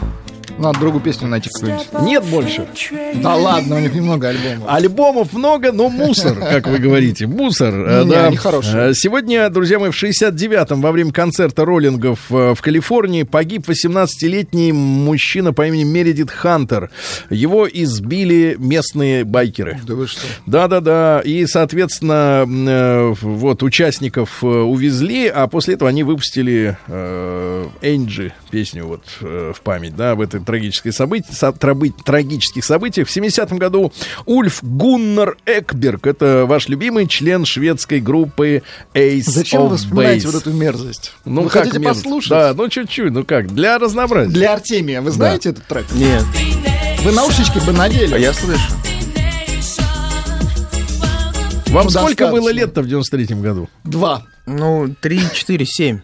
[0.59, 1.87] Надо другую песню найти какую-нибудь.
[2.03, 2.67] Нет больше.
[3.23, 4.65] Да ладно, у них немного альбомов.
[4.69, 7.27] Альбомов много, но мусор, как вы говорите.
[7.27, 7.75] Мусор.
[7.75, 8.27] э, Не, да.
[8.29, 8.91] они хорошие.
[8.91, 14.73] Э, Сегодня, друзья мои, в 69-м во время концерта роллингов э, в Калифорнии погиб 18-летний
[14.73, 16.91] мужчина по имени Мередит Хантер.
[17.29, 19.79] Его избили местные байкеры.
[19.87, 20.23] Да вы что?
[20.47, 21.21] Да-да-да.
[21.25, 22.45] И, соответственно,
[23.21, 30.21] вот участников увезли, а после этого они выпустили Энджи песню вот в память, да, об
[30.21, 33.09] этой трагической событии, со- трабы- трагических событиях.
[33.09, 33.93] В 70-м году
[34.25, 38.63] Ульф Гуннар Экберг, это ваш любимый член шведской группы
[38.95, 40.31] Ace Зачем of вы вспоминаете Base.
[40.33, 41.13] вот эту мерзость?
[41.25, 42.05] Ну, вы как хотите мерзость?
[42.05, 42.31] послушать?
[42.31, 44.31] Да, ну чуть-чуть, ну как, для разнообразия.
[44.33, 45.03] Для Артемия.
[45.03, 45.85] Вы знаете этот трек?
[45.93, 46.23] Нет.
[47.03, 48.15] Вы наушнички бы надели.
[48.15, 48.61] А я слышу.
[51.69, 52.31] Вам ну, сколько достаточно.
[52.31, 53.69] было лет-то в 93-м году?
[53.85, 54.23] Два.
[54.47, 56.01] Ну, 3, 4, 7.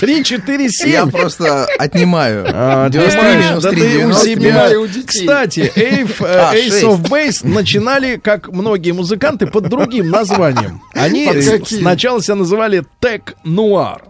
[0.00, 0.90] 3, 4, 7.
[0.90, 2.46] Я просто отнимаю.
[2.52, 4.34] А, 93, ты знаешь, да 93, ты у 93.
[4.34, 4.48] себя.
[4.48, 5.02] Отнимаю у детей.
[5.06, 10.80] Кстати, Эйв, э, А, Ace of Base начинали, как многие музыканты, под другим названием.
[10.94, 11.28] Они
[11.64, 14.02] сначала себя называли Тек Нуар.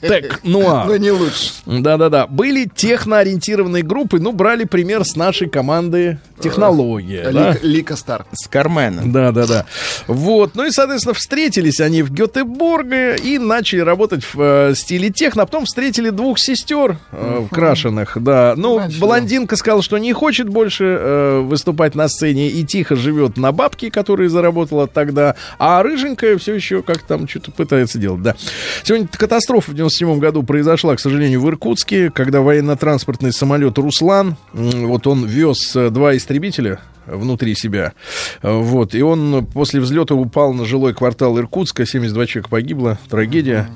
[0.00, 0.98] Тек Но Нуар.
[0.98, 1.52] не лучше.
[1.66, 2.26] Да-да-да.
[2.26, 7.30] Были техноориентированные группы, ну, брали пример с нашей команды технология.
[7.30, 7.50] да?
[7.52, 8.26] Лика, Лика Стар.
[8.32, 9.12] С Карменом.
[9.12, 9.66] Да, да, да.
[10.06, 10.54] Вот.
[10.54, 15.42] Ну и, соответственно, встретились они в Гетеборге и начали работать в э, стиле техно.
[15.42, 18.16] А потом встретили двух сестер э, крашеных.
[18.20, 18.54] Да.
[18.56, 19.00] Ну, Начали.
[19.00, 23.90] блондинка сказала, что не хочет больше э, выступать на сцене и тихо живет на бабки,
[23.90, 25.34] которые заработала тогда.
[25.58, 28.22] А рыженькая все еще как там что-то пытается делать.
[28.22, 28.36] Да.
[28.82, 29.37] Сегодня катастрофа
[29.68, 35.74] в 97 году произошла, к сожалению, в Иркутске, когда военно-транспортный самолет «Руслан», вот он вез
[35.76, 36.80] э, два истребителя
[37.10, 37.92] внутри себя.
[38.42, 38.94] Э, Вот.
[38.94, 41.86] И он после взлета упал на жилой квартал Иркутска.
[41.86, 42.98] 72 человека погибло.
[43.08, 43.68] Трагедия.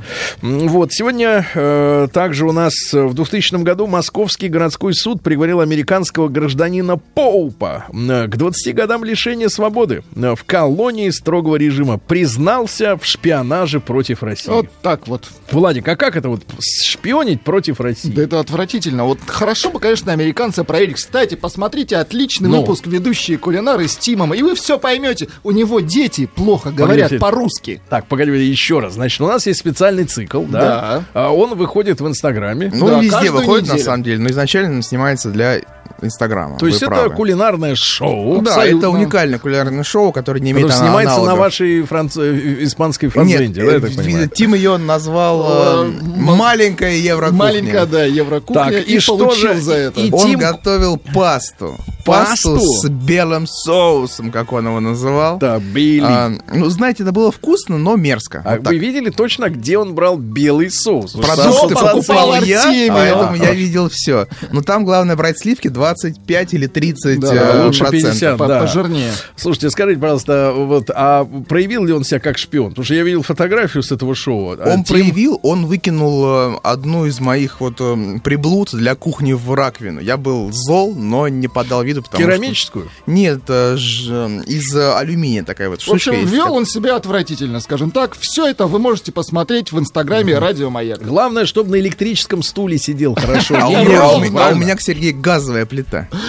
[0.42, 0.92] Вот.
[0.92, 7.84] Сегодня э, также у нас в 2000 году Московский городской суд приговорил американского гражданина Поупа
[7.92, 11.98] к 20 годам лишения свободы э, в колонии строгого режима.
[11.98, 14.50] Признался в шпионаже против России.
[14.50, 15.28] Вот так вот.
[15.50, 18.10] Владик, а как это вот шпионить против России?
[18.10, 19.04] Да это отвратительно.
[19.04, 20.96] Вот хорошо бы, конечно, американцы проверить.
[20.96, 22.60] Кстати, посмотрите, отличный Ну.
[22.60, 22.86] выпуск
[23.22, 25.28] ведущие кулинары с Тимом, и вы все поймете.
[25.44, 27.18] У него дети плохо говорят Погодите.
[27.20, 27.82] по-русски.
[27.88, 28.94] Так, погоди, еще раз.
[28.94, 30.60] Значит, у нас есть специальный цикл, да?
[30.60, 31.04] Да.
[31.14, 32.70] А Он выходит в Инстаграме.
[32.74, 33.84] Ну, Да, он везде выходит, на неделю.
[33.84, 34.18] самом деле.
[34.18, 35.60] Но изначально он снимается для
[36.02, 36.58] Инстаграма.
[36.58, 37.14] То есть это правы.
[37.14, 38.40] кулинарное шоу.
[38.42, 38.78] Да, абсолютно.
[38.78, 42.16] это уникальное кулинарное шоу, которое не имеет Которое снимается на вашей франц...
[42.16, 44.28] э, испанской Нет, франценде, да, я э, так понимаю?
[44.28, 45.84] Тим ее назвал э, Э,
[46.16, 47.38] маленькая еврокухня.
[47.38, 48.64] Маленькая, да, еврокухня.
[48.64, 50.00] Так, и, и что получил же- за это.
[50.00, 51.76] и- Он Тим- готовил пасту.
[52.04, 52.58] Пасту?
[52.58, 55.38] с белым соусом, как он его называл.
[55.38, 56.00] Да, Билли.
[56.04, 58.42] А, А, ну, знаете, это было вкусно, но мерзко.
[58.44, 58.72] Вот так.
[58.72, 61.14] вы видели точно, где он брал белый соус?
[61.14, 64.26] Вот Продукты покупал я, поэтому я видел все.
[64.50, 68.10] Но там главное брать сливки 25 или 30 Да, э, лучше процентов.
[68.12, 68.38] 50.
[68.38, 68.60] По- да.
[68.60, 69.12] Пожирнее.
[69.36, 72.70] Слушайте, скажите, пожалуйста, вот, а проявил ли он себя как шпион?
[72.70, 74.52] Потому что я видел фотографию с этого шоу.
[74.58, 79.32] А Он Тим- проявил, он выкинул э, одну из моих вот э, приблуд для кухни
[79.32, 80.00] в раковину.
[80.00, 82.84] Я был зол, но не подал виду, потому Керамическую?
[82.86, 83.10] что...
[83.10, 86.32] Нет, ж, из алюминия такая вот В штучка общем, есть.
[86.32, 88.16] вел он себя отвратительно, скажем так.
[88.18, 91.02] Все это вы можете посмотреть в инстаграме Радио Маяк.
[91.02, 93.56] Главное, чтобы на электрическом стуле сидел хорошо.
[93.60, 95.81] А у, меня, а у меня, Сергей, газовая плита.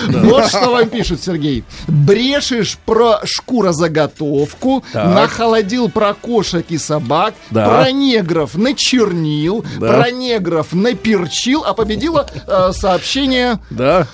[0.07, 1.63] Вот что вам пишет Сергей.
[1.87, 5.13] Брешешь про шкурозаготовку, Так.
[5.15, 7.67] нахолодил про кошек и собак, Да.
[7.67, 9.87] про негров начернил, Да.
[9.87, 14.07] про негров наперчил, а победило э, сообщение Да.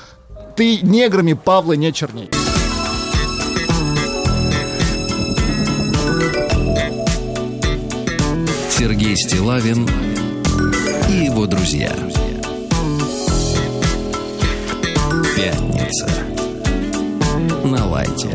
[0.55, 2.29] «Ты неграми Павла не черней».
[8.69, 9.87] Сергей Стилавин
[11.09, 11.93] и его друзья.
[15.39, 16.05] Пятница.
[17.63, 18.27] На лайте.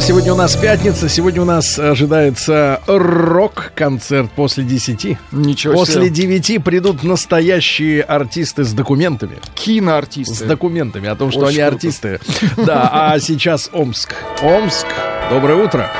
[0.00, 5.18] Сегодня у нас пятница, сегодня у нас ожидается рок-концерт после 10.
[5.32, 6.38] Ничего После себе.
[6.38, 9.38] 9 придут настоящие артисты с документами.
[9.42, 10.46] С Киноартисты.
[10.46, 11.74] документами о том, что Очень они круто.
[11.74, 12.20] артисты.
[12.64, 14.14] Да, а сейчас Омск.
[14.42, 14.86] Омск,
[15.28, 15.90] доброе утро.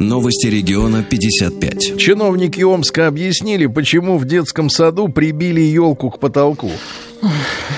[0.00, 1.96] Новости региона 55.
[1.98, 6.70] Чиновники Омска объяснили, почему в детском саду прибили елку к потолку.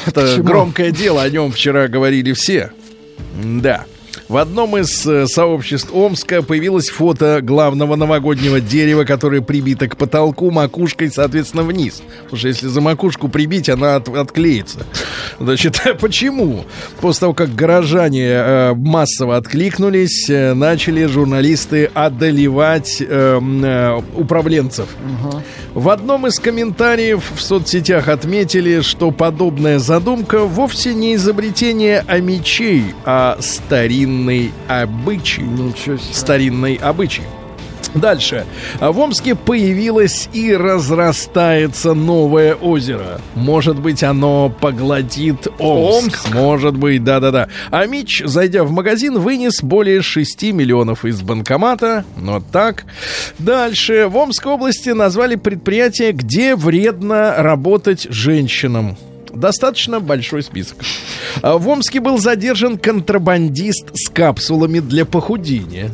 [0.06, 0.44] Это Почему?
[0.44, 2.72] громкое дело, о нем вчера говорили все.
[3.42, 3.86] Да.
[4.30, 10.52] В одном из э, сообществ Омска появилось фото главного новогоднего дерева, которое прибито к потолку
[10.52, 12.00] макушкой, соответственно, вниз.
[12.22, 14.86] Потому что если за макушку прибить, она от- отклеится.
[15.40, 16.64] Значит, почему?
[17.00, 24.86] После того, как горожане э, массово откликнулись, э, начали журналисты одолевать э, э, управленцев.
[25.74, 33.36] В одном из комментариев в соцсетях отметили, что подобная задумка вовсе не изобретение амичей, а
[34.20, 35.42] старинный обычай.
[35.76, 35.98] Себе.
[36.12, 37.22] Старинный обычай.
[37.94, 38.46] Дальше.
[38.78, 43.20] А В Омске появилось и разрастается новое озеро.
[43.34, 46.32] Может быть, оно поглотит Омск.
[46.32, 47.48] Может быть, да-да-да.
[47.70, 52.04] А Мич, зайдя в магазин, вынес более 6 миллионов из банкомата.
[52.16, 52.84] Вот так.
[53.38, 54.06] Дальше.
[54.08, 58.96] В Омской области назвали предприятие, где вредно работать женщинам.
[59.32, 60.78] Достаточно большой список.
[61.42, 65.90] А В Омске был задержан контрабандист с капсулами для похудения.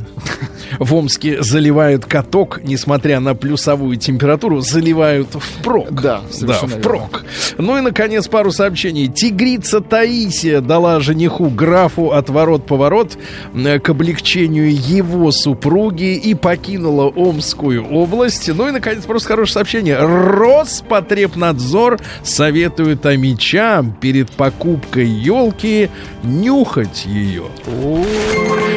[0.79, 5.93] В Омске заливают каток, несмотря на плюсовую температуру, заливают впрок.
[5.93, 6.83] Да, да, совершенно верно.
[6.83, 7.25] впрок.
[7.59, 9.09] Ну и, наконец, пару сообщений.
[9.09, 13.17] Тигрица Таисия дала жениху графу отворот-поворот
[13.55, 18.49] э, к облегчению его супруги и покинула Омскую область.
[18.53, 19.97] Ну и, наконец, просто хорошее сообщение.
[19.99, 25.91] Роспотребнадзор советует амичам перед покупкой елки
[26.23, 27.45] нюхать ее.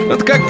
[0.10, 0.42] Это как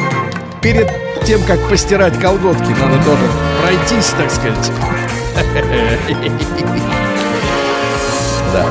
[0.62, 0.90] перед
[1.26, 3.30] тем, как постирать колготки, надо тоже
[3.62, 4.72] пройтись, так сказать.
[8.52, 8.66] Да.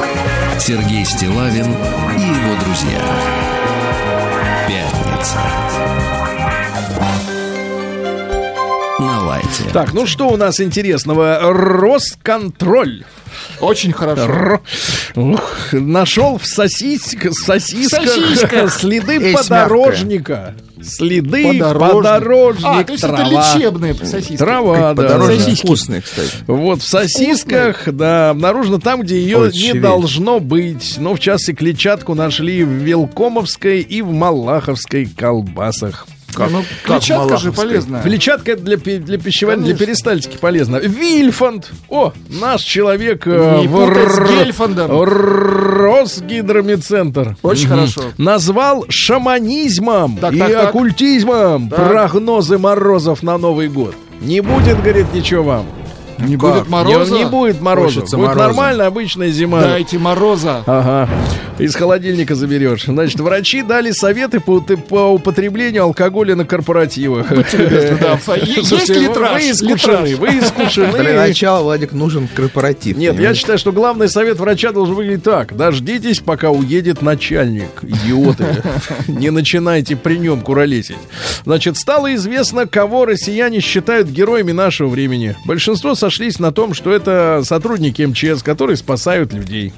[0.58, 1.66] Сергей Стилавин
[2.16, 3.00] и его друзья.
[4.66, 5.67] Пятница.
[9.60, 9.72] Лайте.
[9.72, 11.38] Так, ну что у нас интересного?
[11.42, 13.04] Росконтроль.
[13.60, 14.22] Очень хорошо.
[14.22, 14.60] Р-
[15.14, 18.72] Ух, нашел в сосиск- сосисках Сосисках.
[18.74, 20.54] следы Есть подорожника.
[20.82, 21.92] Следы Подорожник.
[21.96, 23.20] подорожник, А, то есть трава.
[23.20, 24.36] это лечебные сосиски.
[24.36, 25.20] Трава, да.
[25.26, 25.66] Сосиски.
[25.66, 26.30] вкусный, кстати.
[26.46, 30.94] Вот в сосисках, да, обнаружено там, где ее Ой, не должно быть.
[30.98, 36.06] Но в частности клетчатку нашли в Велкомовской и в Малаховской колбасах.
[36.36, 38.02] Ну, как клетчатка же полезная.
[38.02, 40.76] Клетчатка это для, для пищевания, для перистальтики полезно.
[40.76, 41.70] Вильфанд.
[41.88, 45.78] О, наш человек э, в Р-.
[45.78, 47.36] Росгидромедцентр.
[47.42, 48.02] Очень хорошо.
[48.18, 51.88] Назвал шаманизмом Так, и так, оккультизмом Так.
[51.88, 53.94] прогнозы морозов на Новый год.
[54.20, 55.66] Не будет, говорит, ничего вам.
[56.18, 56.54] Не Как?
[56.54, 57.14] будет мороза.
[57.14, 57.58] Не, не будет.
[57.60, 58.46] Хочется будет мороза.
[58.46, 59.60] нормальная обычная зима.
[59.60, 60.62] Дайте мороза.
[60.66, 61.08] Ага.
[61.58, 62.84] Из холодильника заберешь.
[62.84, 67.30] Значит, врачи дали советы по, по употреблению алкоголя на корпоративах.
[67.32, 67.52] Есть
[68.88, 69.42] вы- литраж?
[69.42, 71.12] Вы искушены, вы Для искушены.
[71.14, 72.96] начала, Владик, нужен корпоратив.
[72.96, 75.56] Нет, я считаю, что главный совет врача должен выглядеть так.
[75.56, 77.82] Дождитесь, пока уедет начальник.
[77.82, 78.46] Идиоты.
[79.08, 80.96] Не начинайте при нем куролесить.
[81.44, 85.36] Значит, стало известно, кого россияне считают героями нашего времени.
[85.44, 89.72] Большинство сошлись на том, что это сотрудники МЧС, которые спасают людей.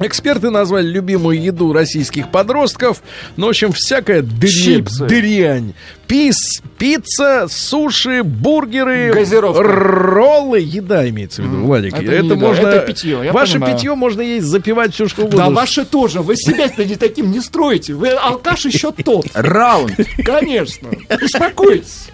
[0.00, 3.02] Эксперты назвали любимую еду российских подростков.
[3.36, 4.84] Ну, в общем, всякая дрянь.
[5.08, 5.74] Дрянь.
[6.06, 9.62] Пис, пицца, суши, бургеры, Газировка.
[9.62, 10.60] роллы.
[10.60, 11.94] Еда имеется в виду, Владик.
[11.94, 12.66] это Это, еда, можно...
[12.66, 13.74] это питье, Ваше понимаю.
[13.76, 15.44] питье можно есть, запивать все, что угодно.
[15.46, 16.20] Да, ваши тоже.
[16.20, 17.94] Вы себя-то не таким не строите.
[17.94, 19.26] Вы алкаш еще тот.
[19.32, 19.94] Раунд.
[20.22, 20.90] Конечно.
[21.22, 22.08] Успокойтесь.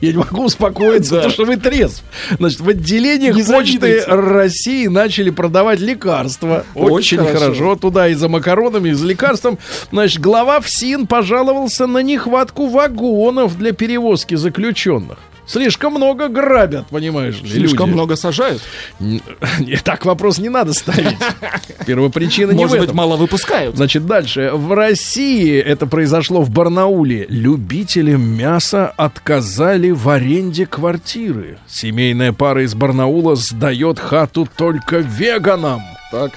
[0.00, 2.02] Я не могу успокоиться, потому что вы трезв.
[2.38, 4.02] Значит, в отделениях почты.
[4.06, 6.64] России начали продавать лекарства.
[6.74, 7.44] Очень, Очень хорошо.
[7.46, 7.76] хорошо.
[7.76, 9.58] Туда и за макаронами, и за лекарством.
[9.90, 15.18] Значит, глава ФСИН пожаловался на нехватку вагонов для перевозки заключенных.
[15.48, 17.94] Слишком много грабят, понимаешь ли, Слишком люди.
[17.94, 18.60] много сажают.
[18.98, 19.20] Н-
[19.84, 21.14] Так вопрос не надо ставить.
[21.86, 23.76] Первопричина не в Может быть, мало выпускают.
[23.76, 24.50] Значит, дальше.
[24.54, 27.26] В России это произошло в Барнауле.
[27.28, 31.58] Любителям мяса отказали в аренде квартиры.
[31.68, 35.82] Семейная пара из Барнаула сдает хату только веганам.
[36.10, 36.32] Так.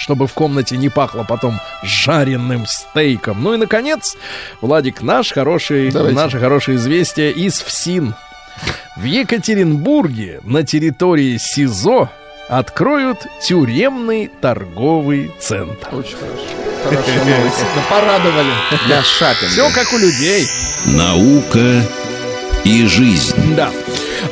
[0.00, 3.42] Чтобы в комнате не пахло потом жареным стейком.
[3.42, 4.16] Ну и, наконец,
[4.62, 6.16] Владик, наш хороший, Давайте.
[6.16, 8.14] наше хорошее известие из ФСИН.
[8.96, 12.08] В Екатеринбурге на территории СИЗО
[12.48, 15.94] откроют тюремный торговый центр.
[15.94, 16.44] Очень хорошо.
[16.82, 17.02] Хорошо.
[17.02, 18.52] Действительно, Порадовали.
[18.86, 19.48] Для шапинга.
[19.52, 20.48] Все как у людей.
[20.96, 21.82] Наука
[22.64, 23.54] и жизнь.
[23.54, 23.70] Да.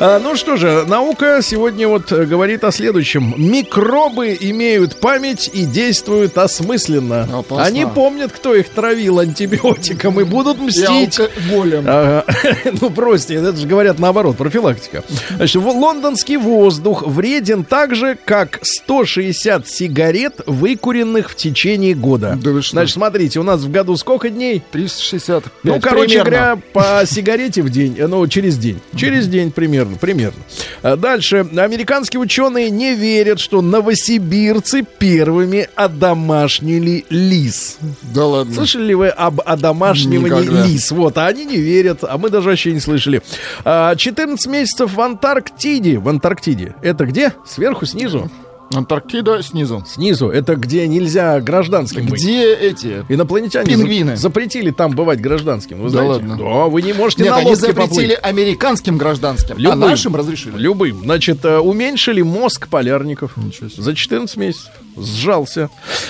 [0.01, 3.33] А, ну что же, наука сегодня вот э, говорит о следующем.
[3.37, 7.23] Микробы имеют память и действуют осмысленно.
[7.23, 7.65] Опасно.
[7.65, 11.19] Они помнят, кто их травил антибиотиком и будут мстить.
[11.19, 11.83] алкоголем.
[11.85, 12.25] Ага.
[12.81, 15.03] Ну, прости, это же говорят наоборот, профилактика.
[15.35, 22.37] Значит, лондонский воздух вреден так же, как 160 сигарет, выкуренных в течение года.
[22.41, 22.51] Да?
[22.61, 24.63] Значит, смотрите, у нас в году сколько дней?
[24.71, 25.43] 360.
[25.63, 28.79] Ну, короче говоря, по сигарете в день, э, ну, через день.
[28.95, 30.41] Через день примерно, примерно.
[30.81, 31.47] А Дальше.
[31.57, 37.77] Американские ученые не верят, что новосибирцы первыми одомашнили лис.
[38.13, 38.53] Да ладно.
[38.53, 40.65] Слышали ли вы об одомашнивании Никогда.
[40.65, 40.91] лис?
[40.91, 43.21] Вот, а они не верят, а мы даже вообще не слышали.
[43.65, 45.97] А, 14 месяцев в Антарктиде.
[45.99, 46.75] В Антарктиде.
[46.81, 47.33] Это где?
[47.45, 48.29] Сверху, снизу?
[48.73, 49.83] Антарктида снизу.
[49.87, 50.29] Снизу.
[50.29, 52.21] Это где нельзя гражданским быть.
[52.21, 53.03] Где эти?
[53.09, 54.15] Инопланетяне Пингвины.
[54.15, 55.77] за- запретили там бывать гражданским.
[55.79, 56.11] Вы Да знаете?
[56.13, 56.37] ладно.
[56.37, 58.19] Да, вы не можете Нет, на они запретили поплыть.
[58.23, 59.79] американским гражданским, а Любым.
[59.79, 60.55] нашим разрешили.
[60.57, 61.01] Любым.
[61.03, 63.81] Значит, э, уменьшили мозг полярников Ничего себе.
[63.81, 64.71] за 14 месяцев.
[64.97, 65.69] Сжался.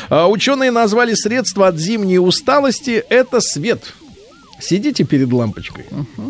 [0.09, 3.93] А, Ученые назвали средство от зимней усталости это свет.
[4.59, 5.85] Сидите перед лампочкой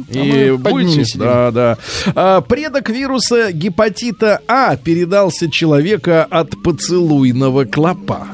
[0.09, 1.17] и А будете.
[1.17, 1.77] Да, да.
[2.15, 8.27] А, предок вируса гепатита А передался человека от поцелуйного клопа.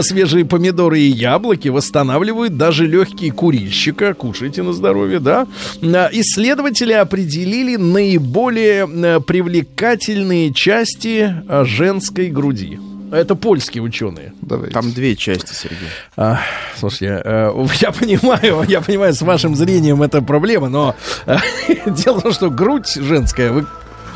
[0.00, 4.14] Свежие помидоры и яблоки восстанавливают даже легкие курильщика.
[4.14, 5.46] Кушайте на здоровье, да.
[5.82, 12.78] А, Исследователи определили наиболее э, привлекательные части а, женской груди.
[13.12, 14.32] Это польские ученые.
[14.40, 14.72] Давайте.
[14.72, 15.88] Там две части, Сергей.
[16.16, 16.40] А,
[16.78, 20.96] слушайте, э, я понимаю, я понимаю, с вашим зрением это проблема, но
[21.26, 21.36] э,
[21.86, 23.66] дело в том, что грудь женская, вы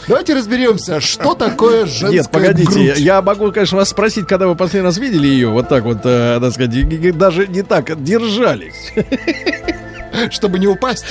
[0.09, 2.99] Давайте разберемся, что такое женская Нет, погодите, грудь.
[2.99, 6.39] я могу, конечно, вас спросить, когда вы последний раз видели ее, вот так вот, э,
[6.41, 8.93] так сказать, даже не так, держались.
[10.31, 11.05] Чтобы не упасть.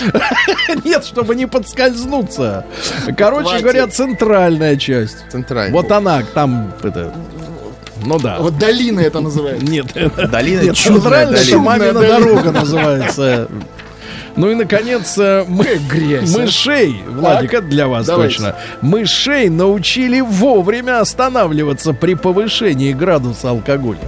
[0.84, 2.66] Нет, чтобы не подскользнуться.
[3.16, 3.62] Короче Хватит.
[3.62, 5.18] говоря, центральная часть.
[5.30, 5.72] Центральный.
[5.72, 7.14] Вот она, там, это,
[8.06, 8.38] ну да.
[8.40, 9.66] Вот долина это называется.
[9.66, 9.88] Нет,
[10.32, 12.02] Долина, чудная долина.
[12.02, 13.48] дорога называется.
[14.36, 16.40] Ну и, наконец, э, мы, грязь, а.
[16.40, 18.36] мышей, Владик, это для вас давайте.
[18.36, 18.56] точно.
[18.82, 24.00] Мышей научили вовремя останавливаться при повышении градуса алкоголя.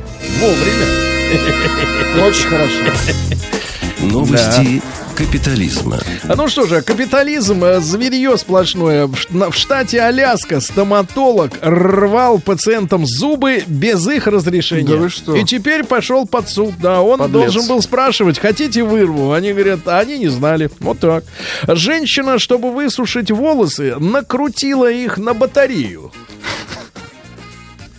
[0.41, 2.27] Вовремя.
[2.27, 3.53] Очень хорошо.
[4.01, 4.81] Новости
[5.15, 5.99] капитализма.
[6.29, 9.07] А Ну что же, капитализм, э, зверье сплошное.
[9.07, 14.83] В ш- на- В штате Аляска стоматолог рвал пациентам зубы без их разрешения.
[14.87, 15.35] Да вы что?
[15.35, 16.73] И теперь пошел под суд.
[16.79, 17.53] Да, он Подлец.
[17.53, 19.31] должен был спрашивать, хотите вырву?
[19.31, 20.69] Они говорят, а они не знали.
[20.79, 21.23] Вот так.
[21.67, 26.11] Женщина, чтобы высушить волосы, накрутила их на батарею.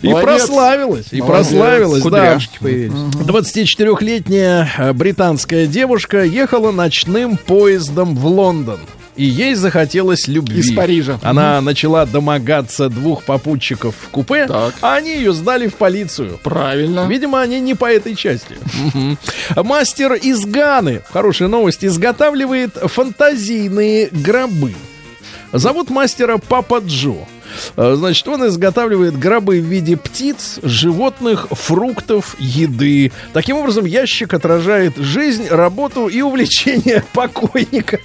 [0.01, 0.23] И Молодец.
[0.45, 1.47] прославилась, и Молодец.
[1.49, 2.39] прославилась, да.
[2.59, 2.93] Появились.
[2.93, 8.79] 24-летняя э, британская девушка ехала ночным поездом в Лондон.
[9.15, 10.61] И ей захотелось любви.
[10.61, 11.19] Из Парижа.
[11.21, 14.73] Она начала домогаться двух попутчиков в купе, Так.
[14.81, 16.39] а они ее сдали в полицию.
[16.41, 17.05] Правильно.
[17.05, 18.55] Видимо, они не по этой части.
[18.93, 19.17] Мгм.
[19.57, 24.73] Мастер из Ганы, хорошая новость, изготавливает фантазийные гробы.
[25.51, 27.15] Зовут мастера Папа Джо.
[27.75, 33.11] Э, Значит, он изготавливает гробы в виде птиц, животных, фруктов, еды.
[33.33, 37.99] Таким образом, ящик отражает жизнь, работу и увлечение покойника.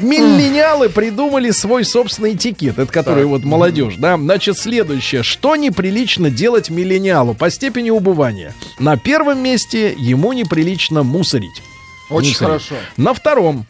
[0.00, 4.16] Миллениалы придумали свой собственный этикет, это который вот молодежь, да.
[4.16, 5.22] Значит, следующее.
[5.22, 8.52] Что неприлично делать миллениалу по степени убывания?
[8.78, 11.62] На первом месте ему неприлично мусорить.
[12.10, 12.38] Очень Мусорить.
[12.38, 12.74] хорошо.
[12.96, 13.66] На втором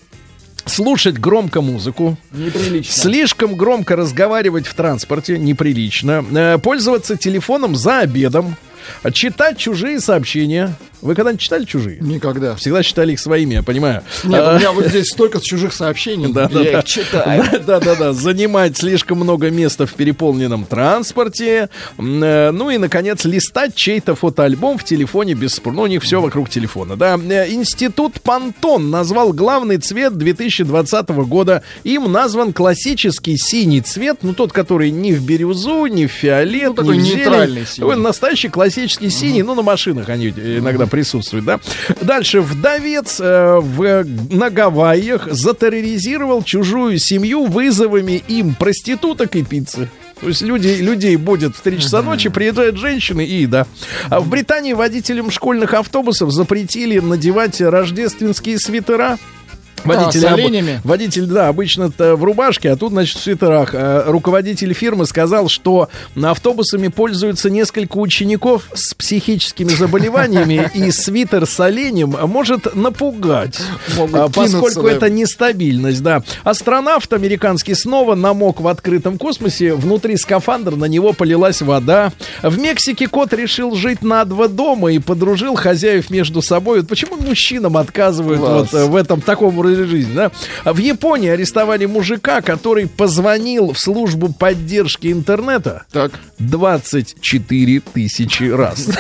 [0.67, 2.93] слушать громко музыку, Неприлично.
[2.93, 8.57] слишком громко разговаривать в транспорте неприлично, э, пользоваться телефоном за обедом,
[9.12, 10.75] читать чужие сообщения.
[11.07, 11.99] Вы когда-нибудь читали чужие?
[12.01, 12.57] Никогда.
[12.57, 14.03] Всегда читали их своими, я понимаю.
[14.25, 16.33] Нет, А, у меня вот здесь столько чужих сообщений.
[16.33, 16.79] Да, да, я да.
[16.81, 17.45] их читаю.
[17.67, 18.13] Да, да, да.
[18.13, 21.69] Занимать слишком много места в переполненном транспорте.
[21.99, 25.61] Э, Ну и, наконец, листать чей-то фотоальбом в телефоне без.
[25.65, 27.17] Ну, у них все вокруг телефона, да.
[27.17, 31.63] Э, Институт Пантон назвал главный цвет 2020 года.
[31.85, 36.75] Им назван классический синий цвет, ну, тот, который ни в бирюзу, ни в фиолет, Ну,
[36.75, 37.17] такой ни в зелень.
[37.19, 37.89] нейтральный синий.
[37.89, 41.61] Такой настоящий классический синий, ну, на машинах они иногда присутствуют, да.
[42.01, 49.91] Дальше, вдовец э, в, на Гавайях затерроризировал чужую семью вызовами им проституток и пиццы.
[50.19, 53.67] То есть люди, людей будет в 3 часа ночи, приезжают женщины и еда.
[54.09, 59.19] А в Британии водителям школьных автобусов запретили надевать рождественские свитера.
[59.85, 60.81] Водитель, с об- оленями.
[60.85, 63.74] водитель, да, обычно-то в рубашке, а тут, значит, в свитерах.
[63.74, 65.89] Э, Руководитель фирмы сказал, что
[66.20, 73.61] автобусами пользуются несколько учеников с психическими заболеваниями, и свитер с оленем может напугать,
[74.12, 74.93] а, поскольку да.
[74.93, 76.22] это нестабильность, да.
[76.45, 82.12] Астронавт американский снова намок в открытом космосе, внутри скафандра на него полилась вода.
[82.43, 86.81] В Мексике кот решил жить на два дома и подружил хозяев между собой.
[86.81, 90.31] Вот почему мужчинам отказывают вот э, в этом таком образе жизни, да?
[90.64, 96.12] А В Японии арестовали мужика, который позвонил в службу поддержки интернета Так.
[96.39, 98.89] 24 тысячи раз.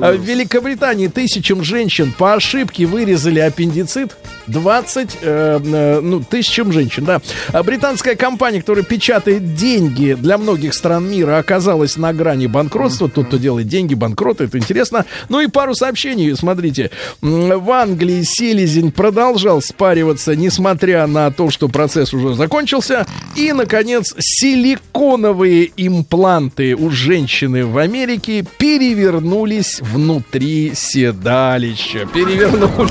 [0.00, 4.16] А В Великобритании тысячам женщин по ошибке вырезали аппендицит.
[4.46, 7.20] 20 э, э, ну, тысячам женщин, да.
[7.52, 13.08] А британская компания, которая печатает деньги для многих стран мира, оказалась на грани банкротства.
[13.08, 15.04] Тот, кто делает деньги, банкроты, это интересно.
[15.28, 16.90] Ну и пару сообщений, смотрите.
[17.20, 23.06] В Англии селезень продолжал спариваться, несмотря на то, что процесс уже закончился.
[23.36, 32.08] И, наконец, силиконовые импланты у женщины в Америке перевернулись внутри седалища.
[32.12, 32.90] Перевернулись.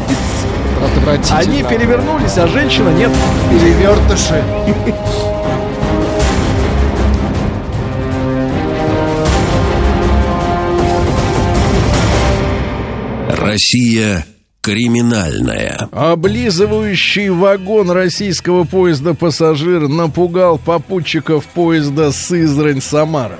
[0.81, 1.39] Отвратительно.
[1.39, 3.11] Они перевернулись, а женщина нет.
[3.51, 4.41] перевертыши.
[13.29, 14.25] Россия
[14.67, 15.87] криминальная.
[15.93, 23.39] Облизывающий вагон российского поезда пассажир напугал попутчиков поезда Сызрань-Самара.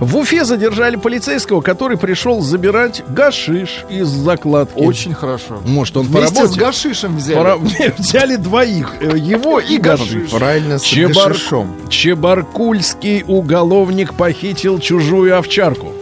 [0.00, 4.78] В Уфе задержали полицейского, который пришел забирать гашиш из закладки.
[4.78, 5.60] Очень хорошо.
[5.66, 6.54] Может, он Вместе поработал?
[6.54, 7.36] с гашишем взяли.
[7.36, 7.56] Пора-
[7.98, 10.30] Взяли двоих, э, его и гашиш.
[10.30, 11.74] Правильно, с Чебар- гашишом.
[11.90, 15.92] Чебаркульский уголовник похитил чужую овчарку.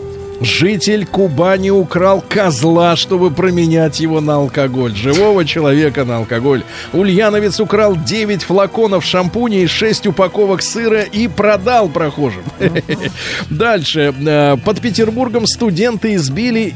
[0.40, 4.94] Житель Кубани украл козла, чтобы променять его на алкоголь.
[4.94, 6.62] Живого человека на алкоголь.
[6.94, 12.42] Ульяновец украл 9 флаконов шампуня и 6 упаковок сыра и продал прохожим.
[13.50, 14.14] Дальше.
[14.26, 16.74] Э, Под Петербургом студенты избили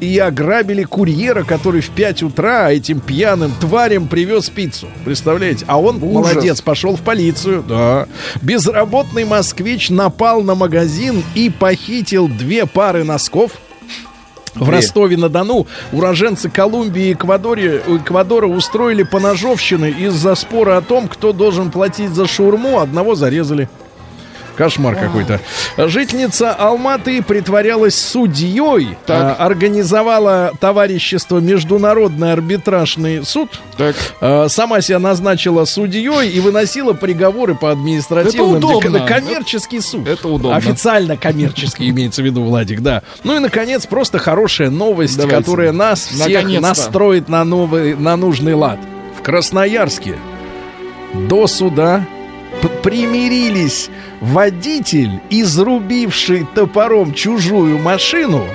[0.00, 4.88] и ограбили курьера, который в 5 утра этим пьяным тварям привез пиццу.
[5.04, 5.64] Представляете?
[5.68, 6.34] А он, Ужас.
[6.34, 7.64] молодец, пошел в полицию.
[7.66, 8.06] Да.
[8.42, 13.52] Безработный москвич напал на магазин и похитил две пары носков.
[14.54, 21.70] В Ростове-на-Дону уроженцы Колумбии и Эквадоре, Эквадора устроили поножовщины из-за спора о том, кто должен
[21.70, 23.68] платить за шаурму, одного зарезали.
[24.56, 25.40] Кошмар какой-то.
[25.76, 29.36] Жительница Алматы притворялась судьей, Так.
[29.38, 33.94] а, организовала товарищество Международный арбитражный суд, Так.
[34.20, 38.98] а, сама себя назначила судьей и выносила приговоры по административным Это удобно.
[39.00, 40.08] дек- коммерческий суд.
[40.08, 40.56] Это удобно.
[40.56, 43.02] Официально коммерческий имеется в виду, Владик, да.
[43.24, 45.36] Ну и, наконец, просто хорошая новость, Давайте.
[45.36, 46.60] которая нас всех Наконец-то.
[46.68, 48.78] настроит на, новый, на нужный лад.
[49.18, 50.16] В Красноярске
[51.14, 52.06] до суда
[52.82, 53.88] примирились
[54.20, 58.46] водитель, изрубивший топором чужую машину,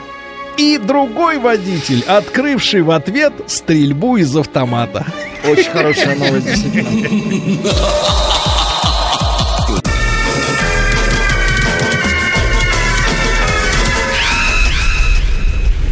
[0.58, 5.06] и другой водитель, открывший в ответ стрельбу из автомата.
[5.46, 6.92] Очень хорошая новость, действительно.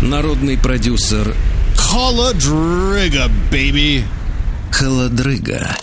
[0.01, 1.35] Народный продюсер
[1.75, 4.03] Холодрыга, baby.
[4.71, 5.75] Холодрыга.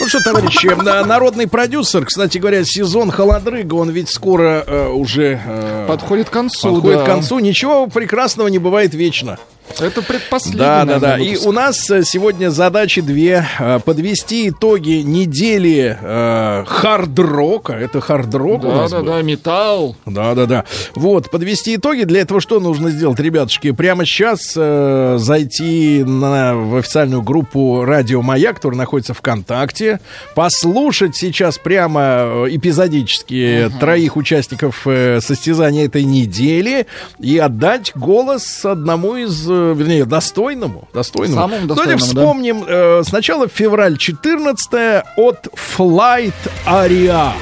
[0.00, 5.40] Ну что, товарищи, на- народный продюсер, кстати говоря, сезон холодрыга, он ведь скоро э, уже
[5.44, 7.04] э, Подходит к концу, подходит да.
[7.04, 7.38] к концу.
[7.40, 9.38] Ничего прекрасного не бывает вечно.
[9.80, 11.18] Это предпоследний, Да, да, да.
[11.18, 13.46] И у нас э, сегодня задачи две.
[13.58, 17.74] Э, Подвести итоги недели э, хард-рока.
[17.74, 19.06] Это хард-рок у Да, нас да, был.
[19.06, 19.96] да, металл.
[20.06, 20.64] Да, да, да.
[20.94, 22.02] Вот, подвести итоги.
[22.04, 23.70] Для этого что нужно сделать, ребятушки?
[23.72, 30.00] Прямо сейчас э, зайти на, в официальную группу Радио Маяк, которая находится ВКонтакте,
[30.34, 36.86] послушать сейчас прямо э, эпизодически троих участников э, состязания этой недели
[37.20, 40.88] и отдать голос одному из, э, вернее, достойному.
[40.92, 41.40] достойному.
[41.40, 42.20] Самому Давайте достойному, да.
[42.20, 46.34] вспомним э, сначала февраль 14 от Flight
[46.66, 47.32] Aria.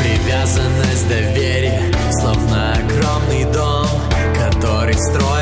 [0.00, 3.86] Привязанность доверия, словно огромный дом,
[4.36, 5.41] который строят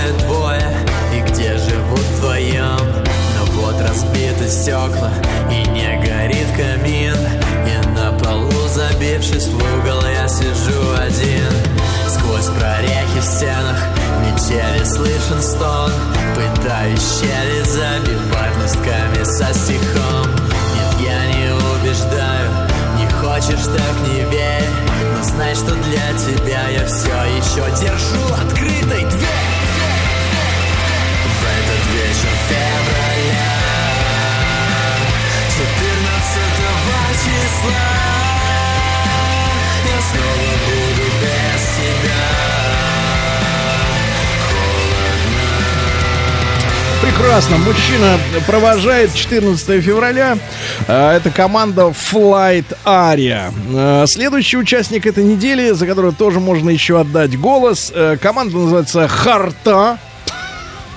[4.70, 5.10] стекла
[5.50, 7.16] и не горит камин,
[7.66, 11.50] и на полу забившись в угол я сижу один.
[12.08, 13.82] Сквозь прорехи в стенах
[14.24, 15.90] метели слышен стон,
[16.36, 19.80] пытаюсь щели забивать листками со стен.
[19.80, 20.26] стихам
[20.74, 22.50] Нет, я не убеждаю,
[22.98, 24.70] не хочешь, так не верь
[25.16, 27.08] Но знай, что для тебя я все
[27.38, 29.50] еще держу открытой дверь
[31.26, 32.89] В этот вечер февраля
[47.02, 47.56] Прекрасно.
[47.58, 50.36] Мужчина провожает 14 февраля.
[50.86, 51.82] А, Это команда
[52.12, 53.52] Flight Aria.
[53.74, 57.90] А, Следующий участник этой недели, за которую тоже можно еще отдать голос.
[57.94, 59.98] э, Команда называется Харта.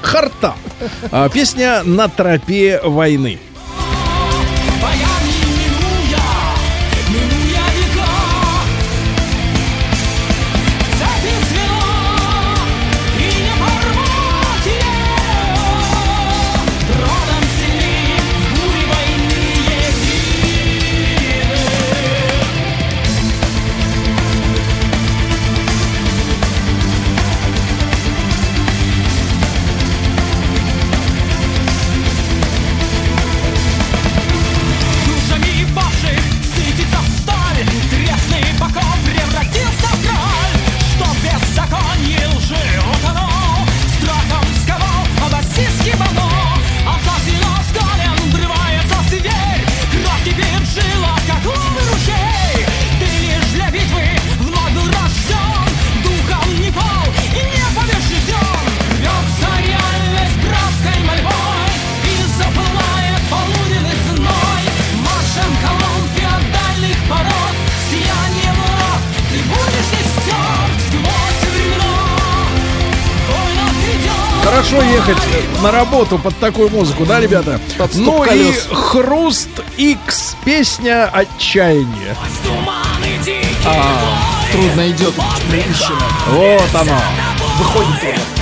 [0.02, 0.56] Харта.
[1.12, 3.40] А, Песня «На тропе войны».
[4.82, 5.13] Душами
[75.64, 77.60] на работу под такую музыку, да, ребята?
[77.78, 78.68] Под ну колес.
[78.70, 82.18] и Хруст X песня «Отчаяние».
[82.44, 83.56] Туманы дикий
[84.52, 85.14] Трудно идет
[85.50, 86.02] женщина.
[86.32, 86.98] Вот оно.
[87.58, 88.33] Выходит трудно.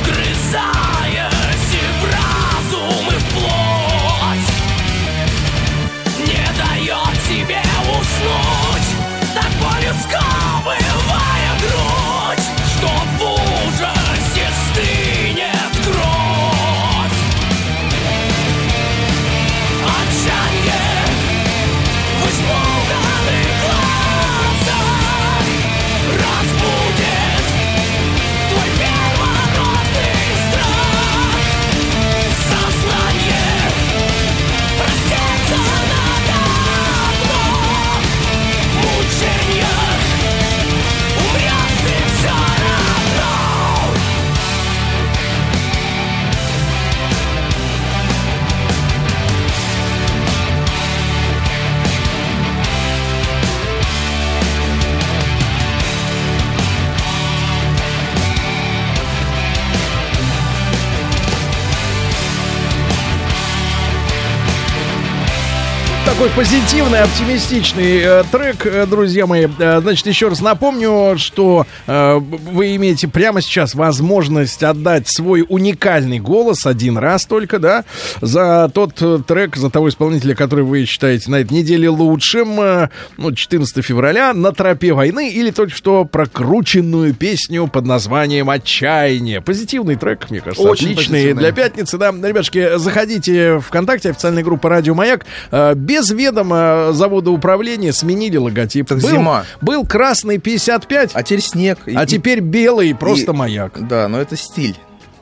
[66.22, 69.48] Такой позитивный, оптимистичный э, трек, э, друзья мои.
[69.58, 76.20] Э, значит, еще раз напомню, что э, вы имеете прямо сейчас возможность отдать свой уникальный
[76.20, 77.86] голос один раз только, да,
[78.22, 82.90] за тот э, трек, за того исполнителя, который вы считаете на этой неделе лучшим, э,
[83.18, 89.42] ну, 14 февраля, «На тропе войны» или только что прокрученную песню под названием «Отчаяние».
[89.42, 91.42] Позитивный трек, мне кажется, Очень отличный позитивный.
[91.42, 92.12] для пятницы, да.
[92.12, 95.26] Ребятушки, заходите в ВКонтакте, официальная группа «Радио Маяк».
[95.50, 98.88] Э, Без ведома завода управления сменили логотип.
[98.88, 99.46] Так был, зима.
[99.62, 101.80] Был красный 55, А теперь снег.
[101.88, 103.88] и- а и- теперь белый, просто и- маяк.
[103.88, 104.78] Да, но это стиль.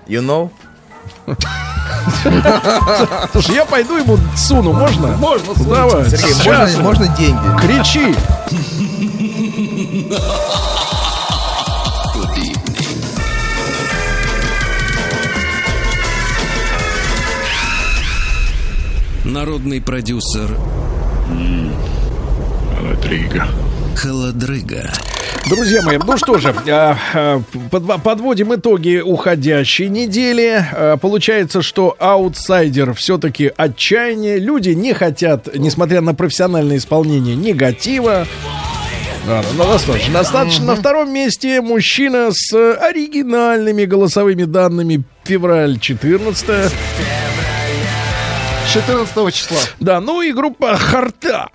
[0.08, 0.50] You know?
[3.32, 5.08] Слушай, я пойду ему суну, можно?
[5.18, 7.40] Можно, Давай, Сергей, можно, можно деньги?
[7.62, 8.16] Кричи.
[19.30, 20.58] Народный продюсер
[23.96, 24.92] Холодрыга.
[25.48, 30.66] Друзья мои, ну что же, а, а, подводим итоги уходящей недели.
[30.74, 34.40] А, Получается, что аутсайдер все-таки отчаяние.
[34.40, 38.26] Люди не хотят, несмотря на профессиональное исполнение, негатива.
[39.28, 40.14] Да, ну, достаточно.
[40.14, 40.66] Достаточно.
[40.66, 45.04] На втором месте мужчина с оригинальными голосовыми данными.
[45.24, 46.72] Февраль 14
[48.74, 49.58] 14 числа.
[49.80, 51.50] Да, ну и группа Харта.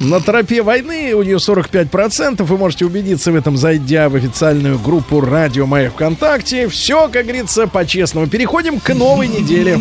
[0.00, 2.42] На тропе войны у нее 45%.
[2.42, 6.68] Вы можете убедиться в этом, зайдя в официальную группу Радио Мая ВКонтакте.
[6.68, 8.26] Все, как говорится, по-честному.
[8.28, 9.78] Переходим к новой неделе.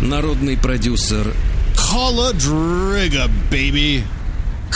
[0.00, 1.34] Народный продюсер
[1.76, 4.02] Холодрига, baby.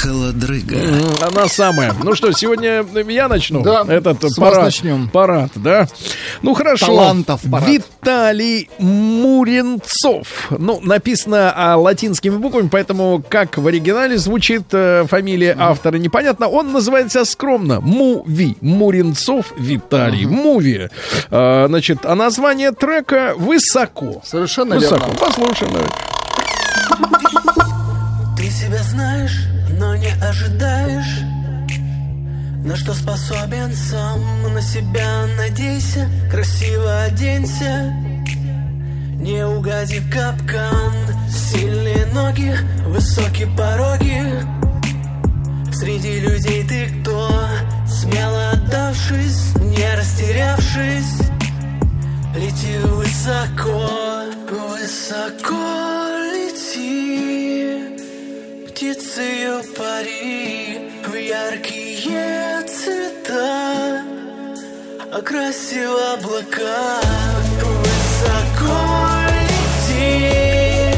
[0.03, 0.76] Холодрыга.
[1.22, 1.92] Она самая.
[2.03, 4.64] Ну что, сегодня я начну Да, этот с вас парад.
[4.66, 5.09] начнем.
[5.09, 5.88] Парад, да.
[6.42, 6.86] Ну хорошо.
[6.86, 7.68] Талантов парад.
[7.68, 10.46] Виталий Муренцов.
[10.51, 16.46] Ну, написано а, латинскими буквами, поэтому как в оригинале звучит э, фамилия автора непонятно.
[16.49, 18.57] Он называется скромно Муви.
[18.61, 20.26] Муренцов Виталий.
[20.26, 20.88] Муви.
[21.30, 24.22] А, значит, а название трека «Высоко».
[24.24, 25.07] Совершенно Высоко.
[25.07, 25.18] верно.
[25.18, 25.72] Послушаем.
[28.36, 29.40] Ты себя знаешь,
[29.78, 31.20] но не ожидаешь
[32.64, 37.92] На что способен сам, на себя надейся Красиво оденься,
[39.18, 40.94] не угоди в капкан.
[41.28, 42.54] Сильные ноги,
[42.86, 44.22] высокие пороги.
[45.72, 47.28] Среди людей ты кто?
[47.86, 51.28] Смело отдавшись, не растерявшись
[52.36, 53.90] Лети высоко,
[54.50, 56.17] высоко
[58.78, 64.04] Птицею пари в яркие цвета
[65.12, 67.00] Окраси в облака
[67.58, 68.78] Высоко
[69.34, 70.94] лети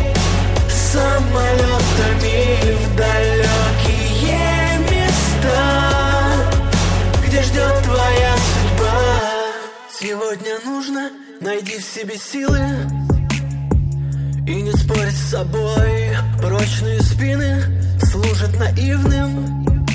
[0.69, 2.39] Самолетами
[2.75, 4.51] в далекие
[4.91, 5.65] места
[7.27, 9.01] Где ждет твоя судьба.
[9.99, 11.11] Сегодня нужно
[11.41, 12.61] найди в себе силы
[14.51, 16.17] и не спорь с собой.
[16.43, 17.63] Прочные спины
[18.03, 19.87] служат наивным.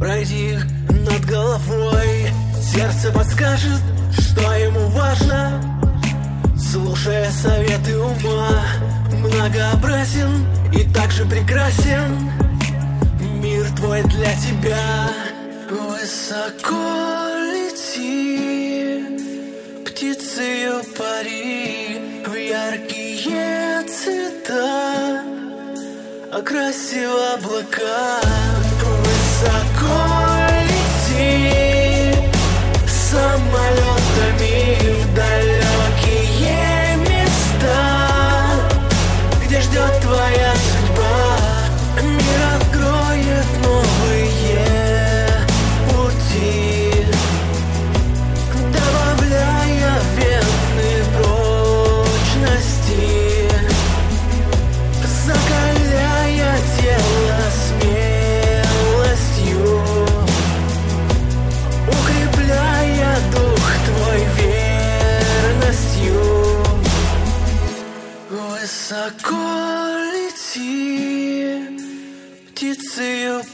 [0.00, 2.30] Пройди их над головой.
[2.60, 3.80] Сердце подскажет,
[4.12, 5.62] что ему важно.
[6.56, 8.62] Слушая советы ума
[9.12, 12.30] Многообразен и также прекрасен.
[13.20, 15.10] Мир твой для тебя
[15.70, 19.02] Высоко лети.
[19.84, 22.97] Птицею пари в яркие
[24.58, 25.22] цвета
[26.32, 28.20] Окраси в облака.
[29.04, 29.98] Высоко
[30.68, 32.14] лети
[32.86, 33.47] Самолетами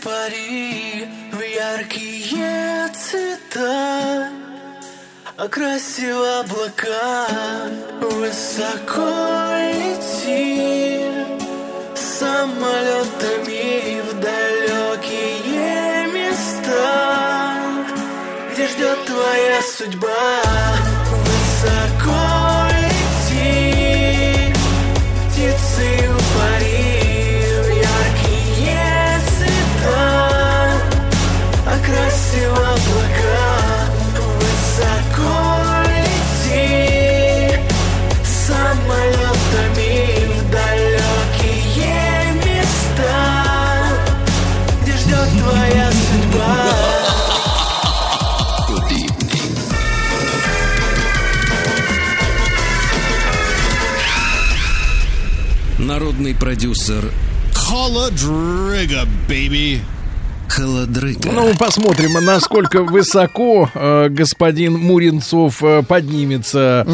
[0.05, 4.29] пари в яркие цвета
[5.37, 7.27] Окраси в облака
[8.01, 9.11] Высоко
[9.81, 11.01] лети.
[11.95, 17.57] Самолетами в далекие места
[18.53, 20.44] Где ждет твоя судьба
[56.15, 57.11] Народный продюсер
[57.53, 59.81] Холодрыга, baby.
[60.49, 61.33] Холодрыга.
[61.33, 66.87] Ну, посмотрим, насколько высоко э, господин Муренцов э, поднимется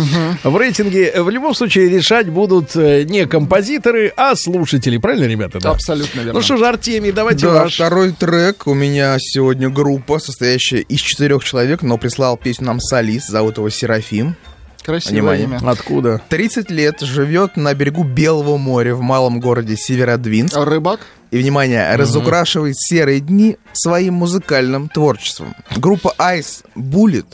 [0.43, 1.23] в рейтинге.
[1.23, 4.97] В любом случае, решать будут э, не композиторы, а слушатели.
[4.97, 5.59] Правильно, ребята?
[5.61, 5.73] Да?
[5.73, 6.33] Абсолютно верно.
[6.35, 7.75] Ну что же, Артемий, давайте Да, ваш.
[7.75, 8.67] второй трек.
[8.67, 13.69] У меня сегодня группа, состоящая из четырех человек, но прислал песню нам солист, зовут его
[13.69, 14.35] Серафим.
[14.83, 15.59] Красивое Внимание.
[15.61, 15.71] имя.
[15.71, 16.21] Откуда?
[16.29, 20.57] 30 лет, живет на берегу Белого моря в малом городе Северодвинск.
[20.57, 21.01] Рыбак?
[21.31, 25.55] И, внимание, разукрашивает серые дни своим музыкальным творчеством.
[25.77, 27.27] Группа Ice Bullet.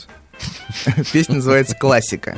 [1.13, 2.37] Песня называется «Классика».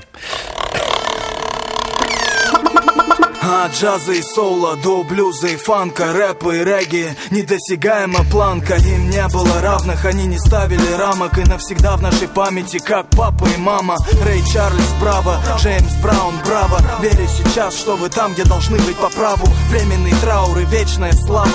[3.42, 7.16] От джаза и соло до блюза и фанка, рэпа и регги.
[7.32, 10.04] Недосягаема планка, им не было равных.
[10.04, 14.94] Они не ставили рамок и навсегда в нашей памяти Как папа и мама, Рэй Чарльз,
[15.00, 16.82] браво Джеймс Браун, браво.
[17.02, 19.48] Верю сейчас, что вы там, где должны быть по праву.
[19.70, 21.50] Временный траур и вечная слава.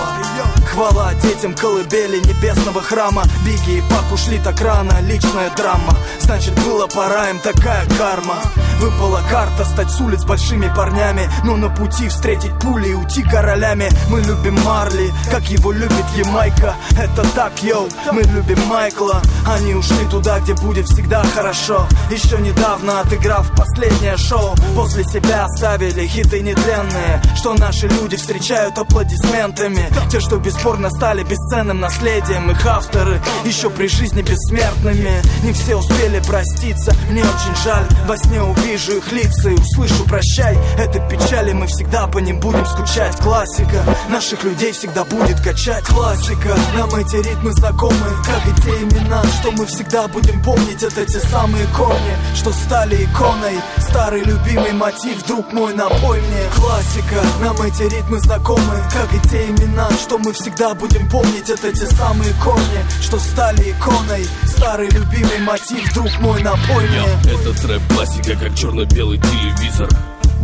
[0.72, 3.24] Хвала детям колыбели небесного храма.
[3.44, 5.94] Бигги и Пак ушли так рано, личная драма.
[6.20, 8.36] Значит, было пора им такая карма.
[8.80, 11.28] Выпала карта стать с улиц большими парнями.
[11.44, 13.88] Но на пути встретить пули и уйти королями.
[14.10, 16.74] Мы любим Марли, как его любит Ямайка.
[16.98, 19.20] Это так, йоу, мы любим Майкла.
[19.46, 21.86] Они ушли туда, где будет всегда хорошо.
[22.10, 27.22] Еще недавно отыграв последнее шоу После себя оставили хиты нетленные.
[27.36, 29.88] Что наши люди встречают аплодисментами.
[30.10, 35.22] Те, что бесспорно стали бесценным наследием Их авторы еще при жизни бессмертными.
[35.42, 37.86] Не все успели проститься, мне очень жаль.
[38.06, 42.64] Во сне увижу их лица и услышу прощай Это печали, мы всегда по ним будем
[42.66, 43.16] скучать.
[43.16, 45.84] Классика, наших людей всегда будет качать.
[45.84, 50.82] Классика, нам эти ритмы знакомы Как и те имена, что мы всегда будем помнить.
[50.82, 53.60] Это те самые корни, что стали иконой.
[53.78, 56.44] Старый любимый мотив, друг мой, напой мне.
[56.56, 61.48] Классика, нам эти ритмы знакомы Как и те имена, что мы всегда будем помнить.
[61.48, 64.26] Это те самые корни, что стали иконой.
[64.46, 67.32] Старый любимый мотив, друг мой, напой мне.
[67.32, 69.88] Это трэп классика, как черно-белый телевизор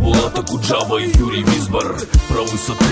[0.01, 1.95] Булата Куджава и Юрий Висбор
[2.27, 2.85] Про высоту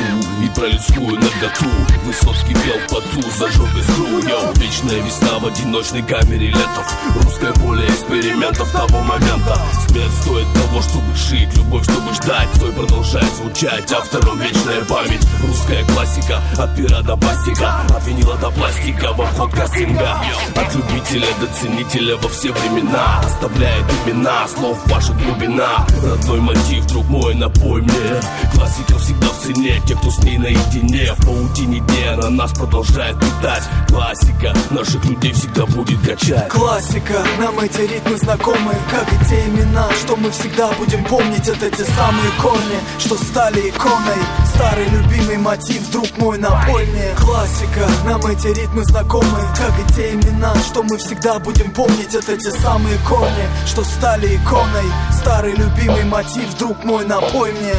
[0.43, 1.65] и про людскую наготу.
[2.05, 6.93] Высоцкий пел в поту, зажег искру Йоу, вечная весна в одиночной камере летов.
[7.15, 9.59] Русское поле экспериментов того момента.
[9.87, 11.49] Смерть стоит того, чтобы жить.
[11.57, 12.47] Любовь, чтобы ждать.
[12.55, 13.91] Стой продолжает звучать.
[13.91, 15.25] Автором вечная память.
[15.47, 20.21] Русская классика От пера до бастика От винила до пластика В обход кастинга.
[20.55, 23.19] От любителя до ценителя во все времена.
[23.23, 25.87] Оставляет имена Слов ваша глубина.
[26.03, 28.21] Родной мотив, друг мой, напой мне
[28.53, 31.13] Классика всегда в цене Те, кто с ней наедине.
[31.13, 36.49] В паутине дней она нас продолжает питать Классика наших людей всегда будет качать.
[36.49, 41.47] Классика, нам эти ритмы знакомы Как и те имена, что мы всегда будем помнить.
[41.47, 44.21] Это те самые корни, что стали иконой.
[44.55, 50.13] Старый любимый мотив, друг мой, напой мне Классика, нам эти ритмы знакомы Как и те
[50.13, 52.13] имена, что мы всегда будем помнить.
[52.13, 54.85] Это те самые корни, что стали иконой.
[55.11, 57.75] Старый любимый мотив, друг мой, напой мне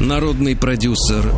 [0.00, 1.32] Народный продюсер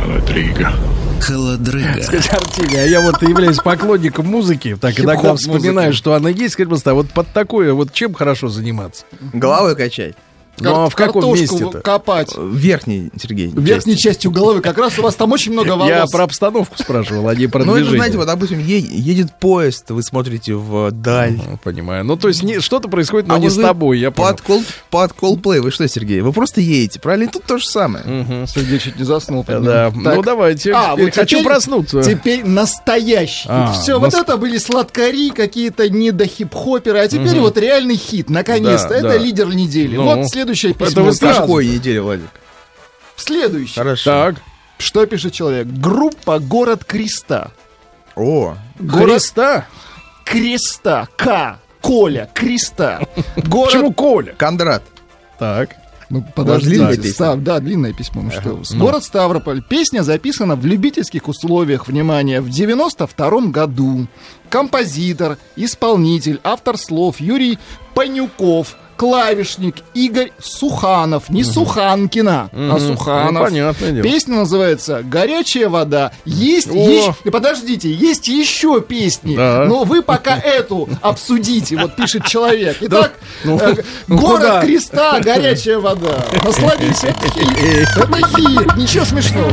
[0.00, 0.72] Холодрыга.
[1.20, 2.02] Холодрыга.
[2.02, 6.68] Скажи, Артемий, а я вот являюсь поклонником музыки, так иногда вспоминаю, что она есть, скажи,
[6.68, 9.04] пожалуйста, а вот под такое, вот чем хорошо заниматься?
[9.32, 10.16] Головой качать.
[10.60, 11.80] Ну, а в каком Картошку месте-то?
[11.80, 12.34] копать.
[12.36, 13.50] Верхний, Сергей.
[13.54, 14.60] Верхней частью головы.
[14.60, 15.88] Как раз у вас там очень много волос.
[15.88, 17.98] Я про обстановку спрашивал, а не про Ну, это, движение.
[17.98, 21.32] знаете, вот, допустим, едет поезд, вы смотрите вдаль.
[21.36, 22.04] Ну, Понимаю.
[22.04, 24.30] Ну, то есть что-то происходит, но А не с тобой, я понял.
[24.30, 26.20] Под, кол, под Coldplay вы что, Сергей?
[26.20, 27.30] Вы просто едете, правильно?
[27.30, 28.46] Тут то же самое.
[28.46, 29.44] Сергей чуть не заснул.
[29.46, 30.72] Да, ну давайте.
[30.72, 32.02] А, хочу проснуться.
[32.02, 33.46] Теперь настоящий.
[33.48, 38.94] А, Все, вот это были сладкари, какие-то недохип-хоперы, а теперь вот реальный хит, наконец-то.
[38.94, 39.96] Это лидер недели.
[39.96, 41.04] Ну, вот следующее это письмо.
[41.04, 41.40] вы сразу.
[41.42, 42.30] Какой недели, Владик?
[43.16, 43.74] Следующий.
[43.74, 44.10] Хорошо.
[44.10, 44.34] Так.
[44.78, 45.66] Что пишет человек?
[45.66, 47.50] Группа «Город Креста».
[48.16, 49.66] О, Город Креста?
[50.24, 51.08] Креста.
[51.16, 51.58] К.
[51.80, 52.30] Коля.
[52.34, 53.00] Креста.
[53.36, 53.72] Город...
[53.72, 54.34] Почему Коля?
[54.36, 54.82] Кондрат.
[55.38, 55.76] Так.
[56.10, 56.96] Ну, подождите.
[56.96, 57.12] песня?
[57.12, 58.22] Став- да, длинная письмо.
[58.22, 58.64] Ну, что вы.
[58.70, 58.78] Ну.
[58.84, 59.62] Город Ставрополь.
[59.62, 64.08] Песня записана в любительских условиях, внимание, в 92 году.
[64.48, 67.58] Композитор, исполнитель, автор слов Юрий
[67.94, 71.30] Панюков, клавишник Игорь Суханов.
[71.30, 72.80] Не Суханкина, а Мгм.
[72.80, 73.32] Суханов.
[73.32, 74.02] Ну, понятное дело.
[74.02, 76.12] Песня называется «Горячая вода».
[76.26, 76.74] Есть О.
[76.74, 77.14] еще...
[77.24, 79.36] И Подождите, есть еще песни.
[79.36, 79.64] Да.
[79.66, 82.76] Но вы пока эту обсудите, вот пишет человек.
[82.82, 84.60] Итак, Ну, э, ну, город куда?
[84.60, 86.22] Креста, горячая вода.
[86.44, 87.96] Насладись, это хит.
[87.96, 89.50] Это хит, ничего смешного.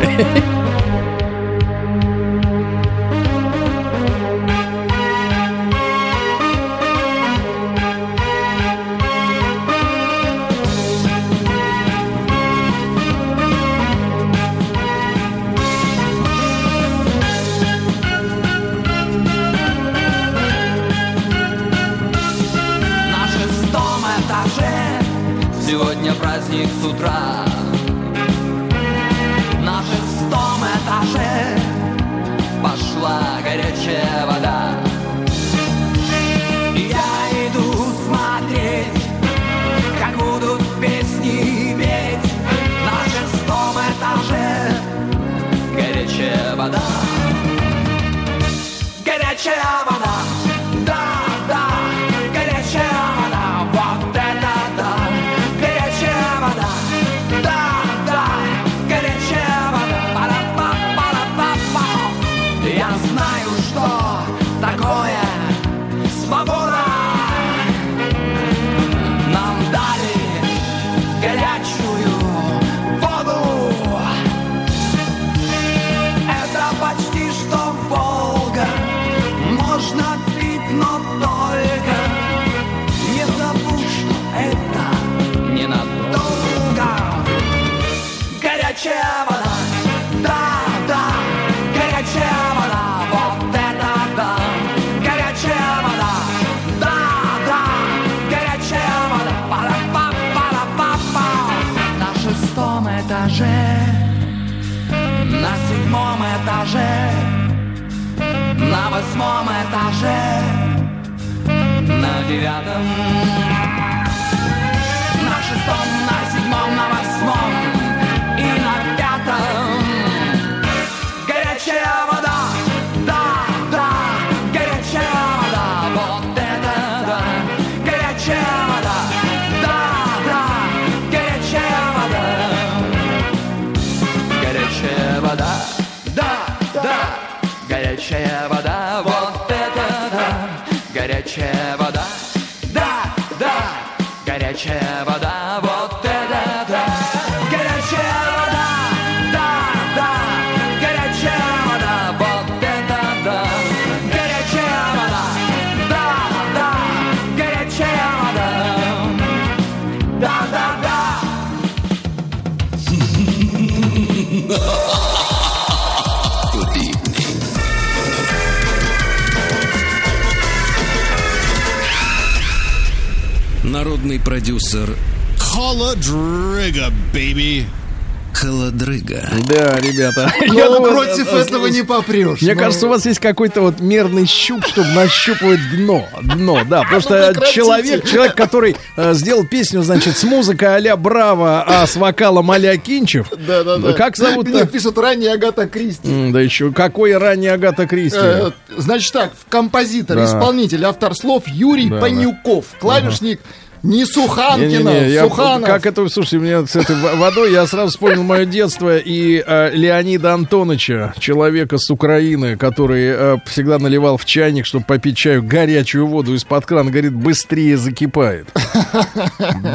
[181.88, 182.42] Попрешь.
[182.42, 182.60] Мне Ну.
[182.60, 186.06] кажется, у вас есть какой-то вот мерный щуп, чтобы нащупывать дно.
[186.22, 186.84] Дно, да.
[186.84, 191.96] Потому что человек, человек, который э, сделал песню, значит, с музыкой а-ля Браво, а с
[191.96, 193.30] вокалом а-ля Кинчев.
[193.48, 193.94] Да, да, да.
[193.94, 194.52] Как зовут-то?
[194.52, 196.32] Мне пишут ранее Агата Кристи.
[196.32, 198.20] Да еще какой ранний Агата Кристи.
[198.22, 203.40] Э, Значит так, композитор, исполнитель, автор слов Юрий Панюков, клавишник
[203.88, 205.68] не Суханкина, Не-не-не, я- Суханов.
[205.68, 209.70] как это, слушайте, мне с этой во- водой, я сразу вспомнил мое детство и э,
[209.74, 216.06] Леонида Антоновича, человека с Украины, который э, всегда наливал в чайник, чтобы попить чаю, горячую
[216.08, 218.48] воду из-под крана, говорит, быстрее закипает.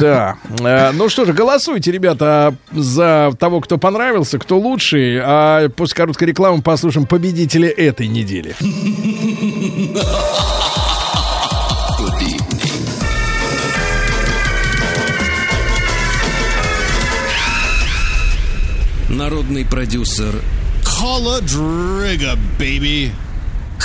[0.01, 0.37] Да.
[0.61, 6.29] Э, Ну что же, голосуйте, ребята, за того, кто понравился, кто лучший, а после короткой
[6.29, 8.55] рекламы послушаем победителя этой недели.
[19.23, 20.35] Народный продюсер
[20.82, 23.12] Холодрыга, baby.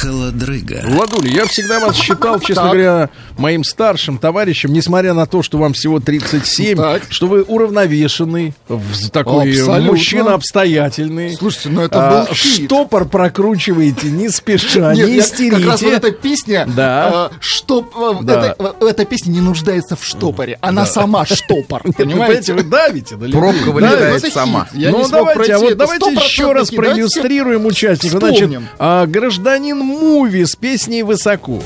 [0.02, 0.82] Холодрыга.
[0.86, 2.66] Владуля, я всегда вас считал, честно Так.
[2.74, 7.02] говоря, моим старшим товарищем, несмотря на то, что вам всего 37, Так.
[7.10, 9.82] что вы уравновешенный, в- такой Абсолютно.
[9.92, 11.34] мужчина обстоятельный.
[11.36, 12.66] Слушайте, ну это А, был хит.
[12.66, 15.58] штопор прокручиваете не спеша, Нет, не истерите.
[15.58, 17.30] как раз вот эта песня, Да.
[17.32, 18.48] э, что, э, Да.
[18.58, 22.54] это- э, эта песня не нуждается в штопоре, она сама штопор, вы понимаете?
[22.54, 23.16] вы давите.
[23.18, 24.68] Пробка Да, вылетает сама.
[24.74, 26.76] ну давайте, а вот давайте еще раз 100% хит.
[26.76, 28.20] Давайте проиллюстрируем участника.
[28.20, 31.62] Значит, а, гражданин Муви с песней «Высоко».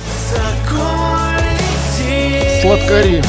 [2.62, 3.24] Сладкари.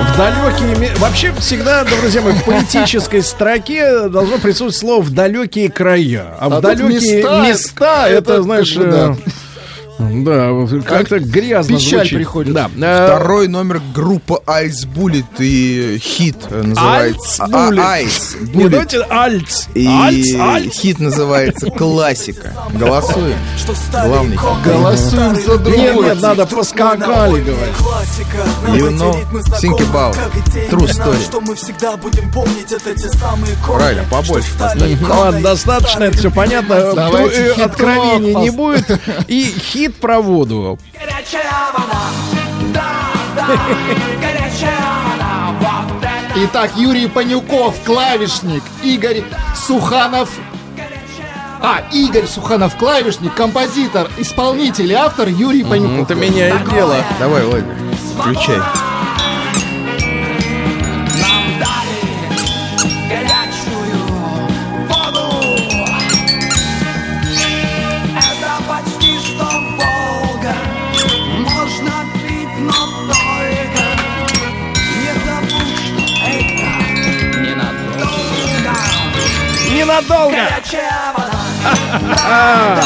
[0.00, 0.98] В далекие...
[0.98, 6.34] Вообще всегда, друзья мои, в поэтической строке должно присутствовать слово «в далекие края».
[6.40, 8.72] А, в тут далекие места, места, это, это знаешь...
[8.72, 8.96] как бы
[9.26, 9.30] э,
[9.98, 10.50] Да,
[10.86, 12.18] как-то грязно Печаль звучит.
[12.18, 12.54] приходит.
[12.54, 12.68] Да.
[12.68, 17.80] Второй номер группа Ice Bullet и хит называется Ice Bullet.
[17.80, 18.68] А, Ice Не, Bullet.
[18.70, 19.66] давайте альц.
[19.74, 20.74] И Альц, альц.
[20.74, 22.52] хит называется «Классика».
[22.74, 23.36] Голосуем.
[23.92, 24.46] Главный хит.
[24.64, 26.04] Голосуем за Нет, другой.
[26.04, 27.74] нет, надо поскакали, говорить.
[28.68, 29.16] You know,
[29.60, 30.14] think about
[30.70, 31.22] true story.
[31.24, 33.78] Что мы всегда будем помнить, это те самые корни.
[33.78, 34.48] Правильно, побольше
[35.08, 36.76] ладно, достаточно, это все понятно.
[37.64, 38.84] Откровений не будет.
[39.28, 40.78] И хит про воду.
[46.36, 49.22] Итак, Юрий Панюков, клавишник, Игорь
[49.54, 50.28] Суханов.
[51.62, 56.10] А, Игорь Суханов, клавишник, композитор, исполнитель и автор Юрий Панюков.
[56.10, 56.96] Это меняет дело.
[57.18, 57.76] Давай, Владимир,
[58.18, 58.60] включай.
[79.86, 80.34] Ненадолго.
[80.34, 81.30] Горячая вода,
[82.02, 82.82] да, да,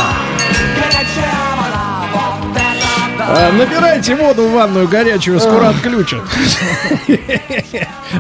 [0.77, 1.83] горячая вода,
[2.13, 3.49] вот это да.
[3.49, 6.21] А, Набирайте воду в ванную горячую, скоро отключат.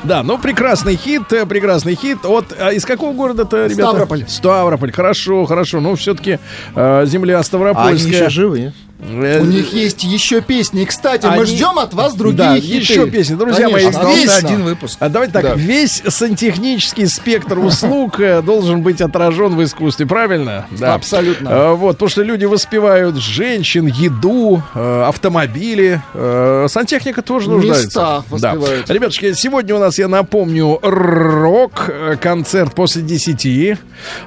[0.05, 2.24] Да, ну прекрасный хит, э, прекрасный хит.
[2.24, 3.90] От а из какого города-то, ребята?
[3.90, 4.24] Ставрополь.
[4.28, 4.93] Ставрополь.
[4.93, 5.81] Хорошо, хорошо.
[5.81, 6.39] Ну, все-таки
[6.74, 8.12] земля А они Ставропольская.
[8.12, 8.74] еще живы, нет?
[8.74, 10.82] Э, У них есть еще песни.
[10.82, 12.77] И, кстати, мы Они- ждем от вас другие да, хиты.
[12.77, 13.35] еще песни.
[13.35, 14.97] Друзья Конечно, мои, весь, один выпуск.
[15.01, 15.55] А давайте так, Да.
[15.55, 20.66] весь сантехнический спектр услуг э, должен быть отражен в искусстве, правильно?
[20.70, 20.94] Да.
[20.94, 21.48] Абсолютно.
[21.48, 26.02] Э, Вот, потому что люди воспевают женщин, еду, э, автомобили.
[26.14, 27.86] Э, Сантехника тоже нуждается.
[27.86, 28.86] Места воспевают.
[28.86, 28.94] Да.
[28.94, 33.78] Ребятушки, сегодня у нас, я напомню, рок-концерт после 10.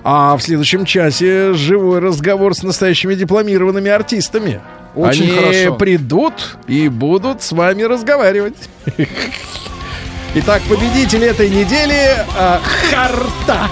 [0.04, 4.62] А в следующем часе живой разговор с настоящими дипломированными артистами.
[4.96, 5.76] Очень Они хорошо.
[5.76, 8.56] придут и будут с вами разговаривать.
[10.36, 13.70] Итак, победитель этой недели а, Харта.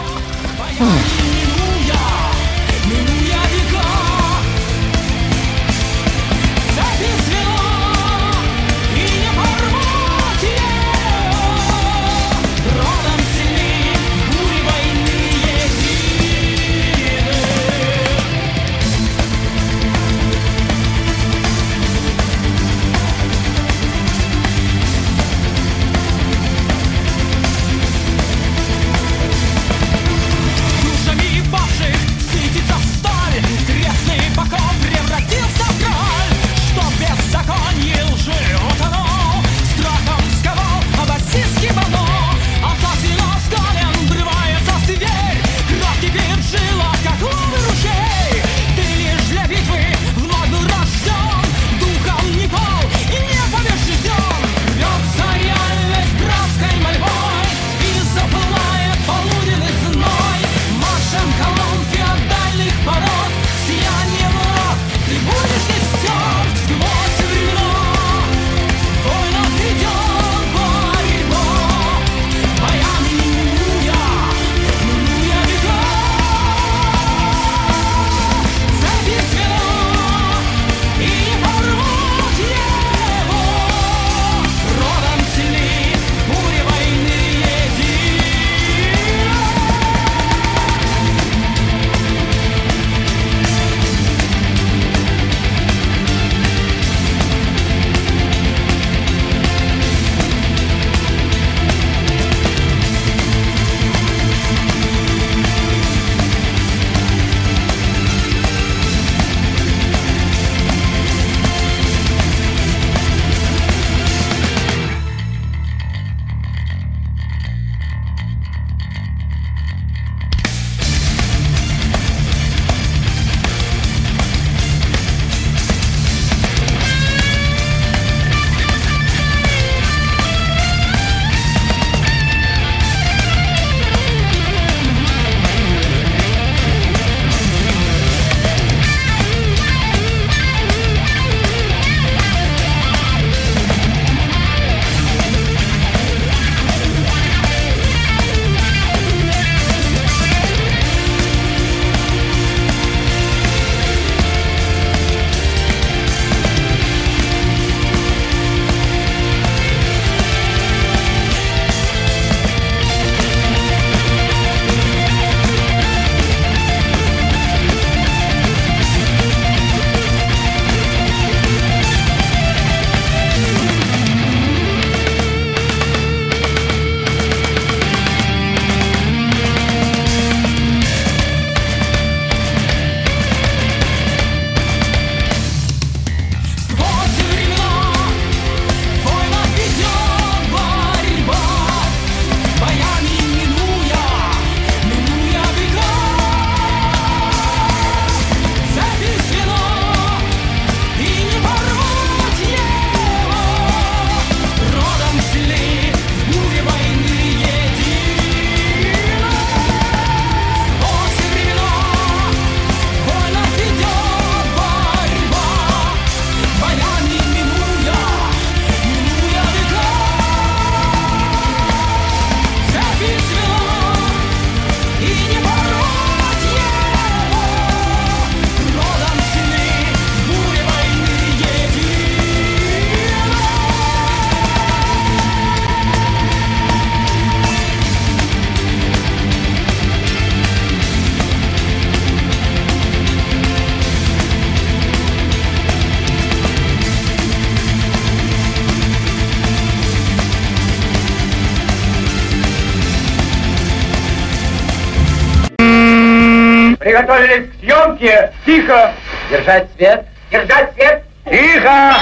[258.46, 258.94] Тихо.
[259.30, 260.06] Держать свет.
[260.32, 261.04] Держать свет.
[261.26, 261.94] Тихо!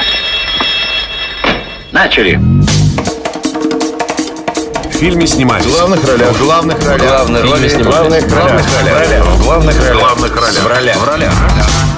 [1.91, 2.40] Начали.
[4.86, 5.66] В фильме снимались.
[5.66, 6.30] В главных ролях.
[6.32, 7.02] В главных ролях.
[7.02, 8.24] Главные роли В снимались.
[8.26, 9.26] главных ролях.
[9.26, 9.95] В главных ролях.
[9.95, 10.64] В главных ролях.
[10.64, 10.98] В ролях.
[10.98, 11.34] В ролях.
[11.34, 11.89] В ролях.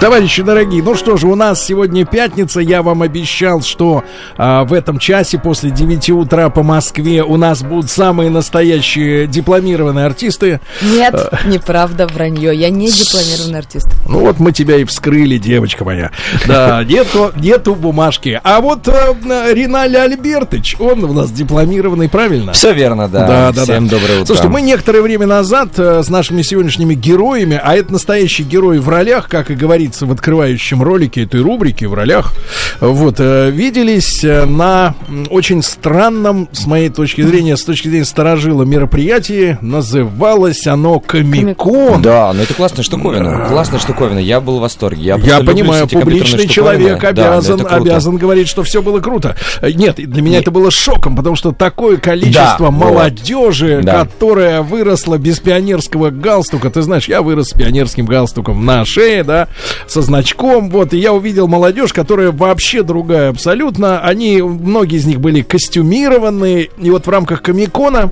[0.00, 2.60] Товарищи дорогие, ну что же, у нас сегодня пятница.
[2.60, 4.04] Я вам обещал, что
[4.36, 10.04] а, в этом часе после 9 утра по Москве у нас будут самые настоящие дипломированные
[10.04, 10.60] артисты.
[10.82, 12.54] Нет, А, неправда, вранье.
[12.54, 13.88] Я не дипломированный артист.
[14.06, 16.10] Ну вот мы тебя и вскрыли, девочка моя.
[16.46, 18.38] Да, нету, нету бумажки.
[18.44, 19.14] А вот э,
[19.54, 22.52] Риналь Альбертович, он у нас дипломированный, правильно?
[22.52, 23.26] Все верно, да.
[23.26, 23.96] Да, да, Всем да.
[23.96, 24.26] доброе утро.
[24.26, 28.88] Слушайте, мы некоторое время назад э, с нашими сегодняшними героями, а это настоящие герои в
[28.90, 32.32] ролях, как и говорится в открывающем ролике этой рубрики в ролях,
[32.80, 34.94] вот, э, виделись э, на
[35.30, 39.56] очень странном, с моей точки зрения, с точки зрения старожила мероприятии.
[39.60, 42.02] Называлось оно Комикон.
[42.02, 43.46] Да, ну это классная штуковина.
[43.48, 44.18] Классная штуковина.
[44.18, 45.02] Я был в восторге.
[45.02, 47.76] Я, Я понимаю, публичный человек Да, обязан, круто.
[47.76, 49.36] обязан говорить, что все было круто.
[49.60, 52.70] Э, Нет, для меня это было шоком, потому что такое количество Да, вот.
[52.72, 54.00] молодежи, Да.
[54.04, 56.70] которая выросла без пионерского галстука.
[56.70, 59.48] Ты знаешь, я вырос с пионерским галстуком на шее, да,
[59.86, 60.70] со значком.
[60.70, 64.00] Вот, и я увидел молодежь, которая вообще другая абсолютно.
[64.00, 66.70] Они, многие из них были костюмированные.
[66.78, 68.10] И вот в рамках Комикона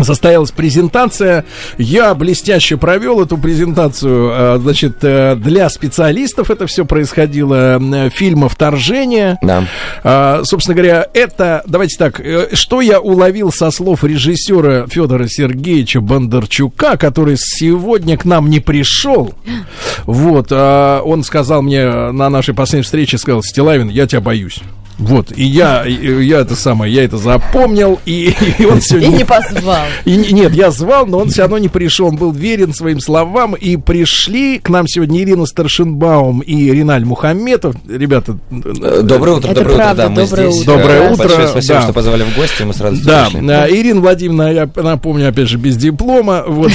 [0.00, 1.44] Состоялась презентация.
[1.78, 4.30] Я блестяще провел эту презентацию.
[4.32, 7.78] э, Значит, э, для специалистов это все происходило.
[7.80, 9.38] э, Фильма «Вторжение».
[9.42, 9.64] Да.
[10.44, 12.20] Собственно говоря, это, давайте так,
[12.52, 19.34] что я уловил со слов режиссера Федора Сергеевича Бондарчука, который сегодня к нам не пришел.
[20.04, 24.60] Вот, он сказал мне на нашей последней встрече, сказал, Стилавин, я тебя боюсь.
[24.98, 29.08] Вот, и я, и я это самое, я это запомнил, и, и он И сегодня...
[29.08, 29.84] не позвал.
[30.04, 32.06] И не- нет, я звал, но он все равно не пришел.
[32.06, 33.54] Он был верен своим словам.
[33.54, 37.74] И пришли к нам сегодня Ирина Старшинбаум и Реналь Мухамметов.
[37.88, 38.36] Ребята...
[38.50, 40.62] Э, Доброе утро, Это доброе правда, утро, да, мы доброе здесь.
[40.62, 40.76] утро.
[40.78, 41.82] Доброе Э, утро, Большое спасибо, да.
[41.82, 43.80] что позвали в гости, мы сразу Да, пришли.
[43.80, 46.44] Ирина Владимировна, я напомню, опять же, без диплома.
[46.46, 46.70] Вот.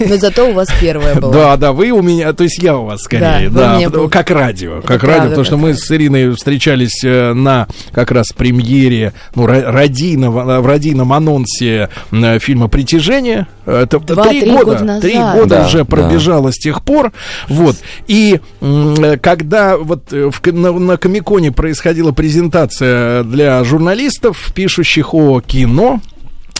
[0.00, 1.32] Но зато у вас первая была.
[1.32, 4.78] Да, да, вы у меня, то есть я у вас скорее, Да, да, как радио,
[4.78, 7.32] Это как правда, радио, потому что мы с Ириной встречались э,
[7.62, 13.46] на как раз премьере, ну, ра- радийного, в радийном анонсе э, фильма «Притяжение».
[13.66, 15.36] Это три года, года три назад.
[15.36, 15.84] года Да, уже да.
[15.84, 17.12] пробежало с тех пор,
[17.48, 17.76] вот.
[18.08, 25.40] И э, когда вот э, в, на, на Комиконе происходила презентация для журналистов, пишущих о
[25.40, 26.00] кино,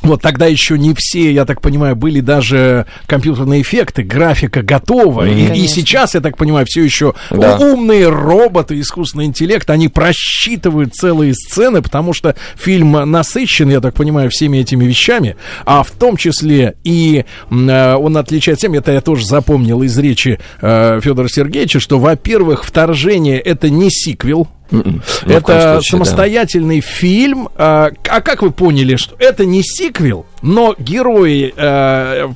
[0.03, 5.29] вот тогда еще не все, я так понимаю, были даже компьютерные эффекты, графика готова.
[5.29, 5.69] И- и, Конечно.
[5.69, 7.57] сейчас, я так понимаю, все еще Да.
[7.59, 14.31] умные роботы, искусственный интеллект, они просчитывают целые сцены, потому что фильм насыщен, я так понимаю,
[14.31, 19.27] всеми этими вещами, а в том числе и э, он отличается тем, это я тоже
[19.27, 24.49] запомнил из речи э, Федора Сергеевича, что, во-первых, вторжение это не сиквел.
[24.73, 25.81] Ну, в коем Это случае, да.
[25.83, 27.49] самостоятельный фильм.
[27.57, 32.29] А, а как вы поняли, что это не сиквел, но герои э,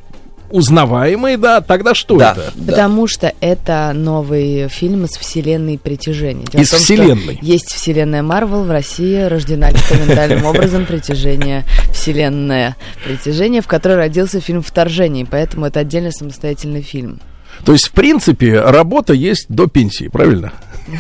[0.50, 1.60] узнаваемые, да?
[1.60, 2.32] Тогда что Да.
[2.32, 2.52] это?
[2.66, 6.46] Потому что это новый фильм из вселенной притяжения.
[6.52, 7.38] Из том, вселенной.
[7.42, 14.62] Есть вселенная Марвел, в России рождена экспериментальным образом притяжение, вселенная притяжение, в которой родился фильм
[14.62, 17.20] «Вторжение», поэтому это отдельно самостоятельный фильм.
[17.64, 20.52] То есть, в принципе, работа есть до пенсии, правильно?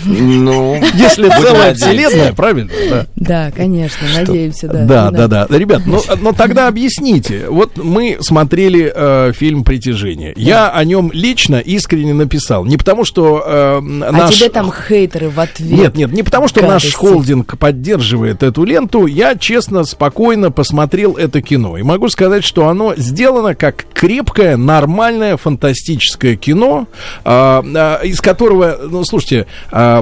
[0.04, 2.70] Ну, Если целая вселенная, правильно?
[2.90, 3.06] Да.
[3.16, 4.84] Да, конечно, надеемся, да.
[4.84, 5.46] Да, да, надо.
[5.48, 5.58] да.
[5.58, 7.46] Ребят, ну, но тогда объясните.
[7.48, 10.32] Вот мы смотрели э, фильм «Притяжение».
[10.36, 12.64] Я о нем лично искренне написал.
[12.64, 13.80] Не потому, что э, А
[14.12, 14.36] наш...
[14.36, 15.70] тебе там хейтеры в ответ.
[15.70, 16.96] Нет, нет, не потому, что наш гадости.
[16.96, 19.06] холдинг поддерживает эту ленту.
[19.06, 21.78] Я, честно, спокойно посмотрел это кино.
[21.78, 26.86] И могу сказать, что оно сделано как крепкое, нормальное, фантастическое кино,
[27.24, 30.00] а, а, из которого, ну, слушайте, а,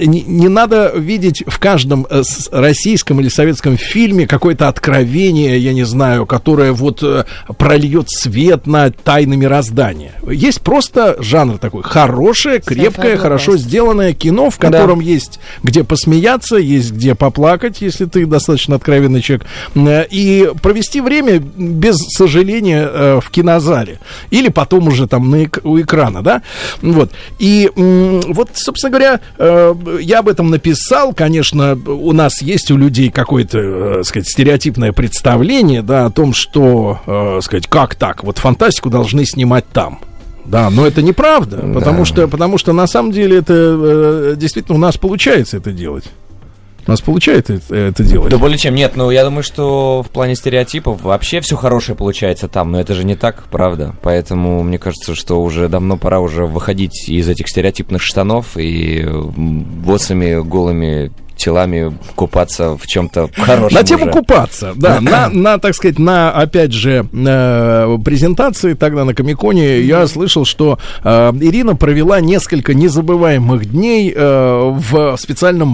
[0.00, 2.22] не, не надо видеть в каждом э,
[2.52, 7.24] российском или советском фильме какое-то откровение, я не знаю, которое вот э,
[7.58, 10.12] прольет свет на тайны мироздания.
[10.30, 16.92] Есть просто жанр такой хорошее, крепкое, хорошо сделанное кино, в котором есть где посмеяться, есть
[16.92, 23.98] где поплакать, если ты достаточно откровенный человек, э, и провести время без сожаления в кинозале.
[24.30, 25.42] Или потом уже там на
[25.72, 26.42] у экрана, да?
[26.80, 27.10] Вот.
[27.38, 31.12] И вот, собственно говоря, э, я об этом написал.
[31.12, 37.00] Конечно, у нас есть у людей какое-то, э, сказать, стереотипное представление, да, о том, что,
[37.06, 38.24] э, сказать, как так?
[38.24, 40.00] Вот фантастику должны снимать там.
[40.44, 44.96] Да, но это неправда, потому что, потому что на самом деле это действительно у нас
[44.96, 46.04] получается это делать.
[46.86, 48.30] У нас получается это, это делать?
[48.30, 48.74] Да более чем.
[48.74, 52.94] Нет, ну я думаю, что в плане стереотипов вообще все хорошее получается там, но это
[52.94, 53.94] же не так, правда.
[54.02, 60.42] Поэтому мне кажется, что уже давно пора уже выходить из этих стереотипных штанов и боссами
[60.42, 63.76] голыми телами купаться в чем-то хорошем.
[63.76, 64.12] На тему уже.
[64.12, 70.06] купаться, да, на, на, так сказать, на, опять же, э, презентации тогда на Комиконе я
[70.06, 75.72] слышал, что э, Ирина провела несколько незабываемых дней э, в специальном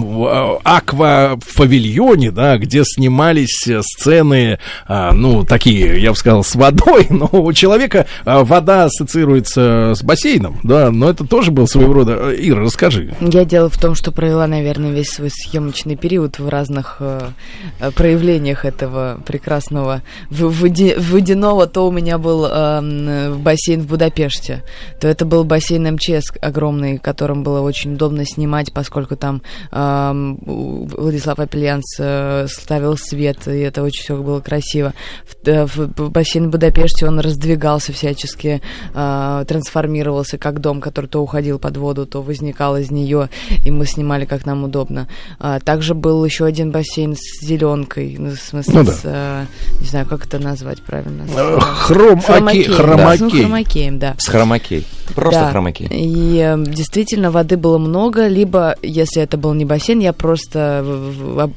[0.63, 8.07] аква-павильоне, да, где снимались сцены, ну, такие, я бы сказал, с водой, но у человека
[8.25, 12.33] вода ассоциируется с бассейном, да, но это тоже был своего рода...
[12.35, 13.13] Ира, расскажи.
[13.19, 15.29] Я дело в том, что провела, наверное, весь свой
[15.59, 17.29] съемочный период в разных э,
[17.79, 20.51] э, проявлениях этого прекрасного в-
[21.11, 21.67] водяного.
[21.67, 24.63] То у меня был э, м, бассейн в Будапеште,
[24.99, 29.41] то это был бассейн МЧС огромный, которым было очень удобно снимать, поскольку там
[29.71, 34.93] эм, у- Владислав Апельянс э, ставил свет, и это очень все было красиво.
[35.25, 38.61] В, э, в- бассейн в Будапеште он раздвигался всячески,
[38.93, 43.29] э, трансформировался как дом, который то уходил под воду, то возникал из нее,
[43.65, 45.07] и мы снимали как нам удобно.
[45.55, 48.91] А, также был еще один бассейн с зеленкой, ну, в смысле, Ну да.
[48.91, 49.45] с, э,
[49.79, 51.25] не знаю, как это назвать правильно.
[51.27, 52.67] с, Э, хром- да, хромакей.
[52.67, 54.15] ну, хромакеем, да.
[54.19, 54.85] С хромакей.
[55.15, 55.49] Просто Да.
[55.51, 55.87] хромакей.
[55.89, 60.85] И э, действительно воды было много, либо, если это был не бассейн, я просто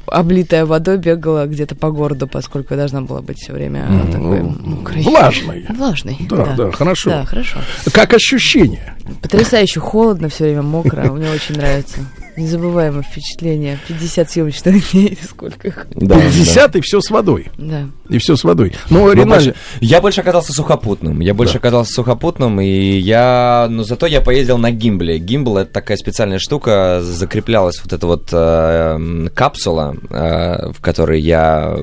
[0.07, 4.39] облитая водой бегала где-то по городу, поскольку я должна была быть все время М, такой
[4.41, 5.03] ну, мокрой.
[5.03, 5.65] влажной.
[5.69, 6.17] Влажной.
[6.29, 7.09] Да, да, хорошо.
[7.11, 7.59] Да, хорошо.
[7.91, 8.95] Как ощущение?
[9.21, 11.99] Потрясающе холодно, все время мокро, мне очень нравится.
[12.37, 13.77] Незабываемое впечатление.
[13.87, 15.87] 50 съемочных дней, сколько их.
[15.95, 17.47] Да, 50 и все с водой.
[17.57, 17.87] Да.
[18.09, 18.73] И все с водой.
[18.89, 21.19] Ну, Ну, Риналь, больше- я больше оказался сухопутным.
[21.19, 21.59] Я больше Да.
[21.59, 23.67] оказался сухопутным, и я...
[23.69, 25.19] Но зато я поездил на гимбле.
[25.19, 31.77] Гимбл— это такая специальная штука, закреплялась вот эта вот э, капсула, э, в которой я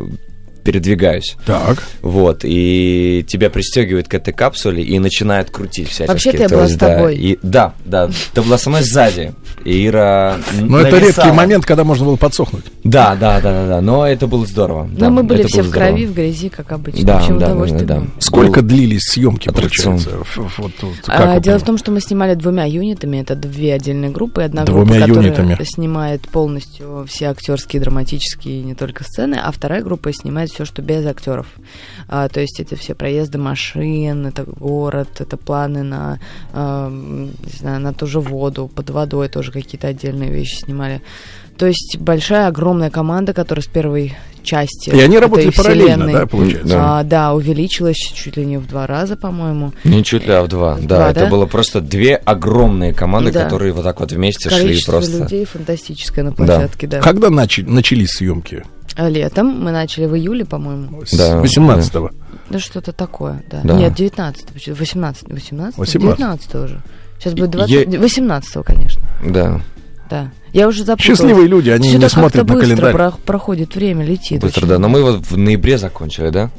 [0.63, 1.37] передвигаюсь.
[1.47, 1.83] Так.
[2.03, 6.09] Вот, и тебя пристегивают к этой капсуле и начинают крутить всячески.
[6.13, 7.17] Вообще-то я То была есть, с да, тобой.
[7.17, 9.33] и- да, да, ты была со мной сзади.
[9.65, 12.65] И Ира Ну, это редкий момент, когда можно было подсохнуть.
[12.85, 14.85] Да, да, да, да, да, но это было здорово.
[14.85, 16.13] Но да, Ну, мы были все в крови, здорово.
[16.13, 17.05] в грязи, как обычно.
[17.05, 17.55] Да, в общем, да,
[17.85, 18.03] да.
[18.19, 19.99] Сколько Был длились съемки, аттракцион.
[19.99, 20.41] получается?
[20.59, 24.43] Вот, вот А, дело в том, что мы снимали двумя юнитами, это две отдельные группы,
[24.43, 25.65] одна Двумя группа, которая юнитами.
[25.65, 31.07] снимает полностью все актерские, драматические, не только сцены, а вторая группа снимает все, что без
[31.07, 31.47] актеров.
[32.09, 36.19] А, то есть это все проезды машин, это город, это планы на,
[36.53, 41.03] ам, не знаю, на ту же воду, под водой тоже какие-то отдельные вещи снимали.
[41.61, 46.13] То есть большая, огромная команда, которая с первой части И они этой работали параллельно, вселенной,
[46.15, 46.69] да, получается?
[46.69, 46.99] Да.
[47.01, 49.75] а, да, увеличилась чуть ли не в два раза, по-моему.
[49.85, 50.77] Не чуть ли, а в два.
[50.77, 51.27] Да, Два, это да?
[51.27, 53.45] было просто две огромные команды, Да.
[53.45, 55.19] которые вот так вот вместе шли Количество просто.
[55.19, 56.37] людей фантастическое на Да.
[56.37, 57.01] площадке, да.
[57.01, 58.65] Когда начали, начались съемки?
[58.97, 61.03] А Летом мы начали в июле, по-моему.
[61.13, 62.11] Да, 18-го.
[62.49, 63.61] Да что-то такое, да.
[63.65, 63.75] Да.
[63.75, 66.01] Нет, 19 18 18 18.
[66.01, 66.81] 19 уже.
[67.19, 67.99] Сейчас будет Я- 20...
[68.01, 69.03] 18 конечно.
[69.23, 69.61] Да,
[70.11, 70.31] Да.
[70.53, 71.07] Я уже запуталась.
[71.19, 72.93] Счастливые люди, они Всё не смотрят на быстро календарь.
[72.93, 74.41] про- проходит время, летит.
[74.41, 74.69] быстро, очень.
[74.69, 74.79] да.
[74.79, 76.51] Но мы вот в ноябре закончили, да?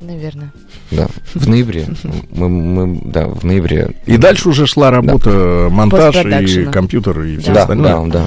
[0.00, 0.52] Наверное.
[0.90, 1.86] Да, в ноябре.
[2.32, 3.96] Мы, мы, да, в ноябре.
[4.06, 8.04] И дальше уже шла работа, монтаж и компьютер и все Да, остальное.
[8.06, 8.26] да, да.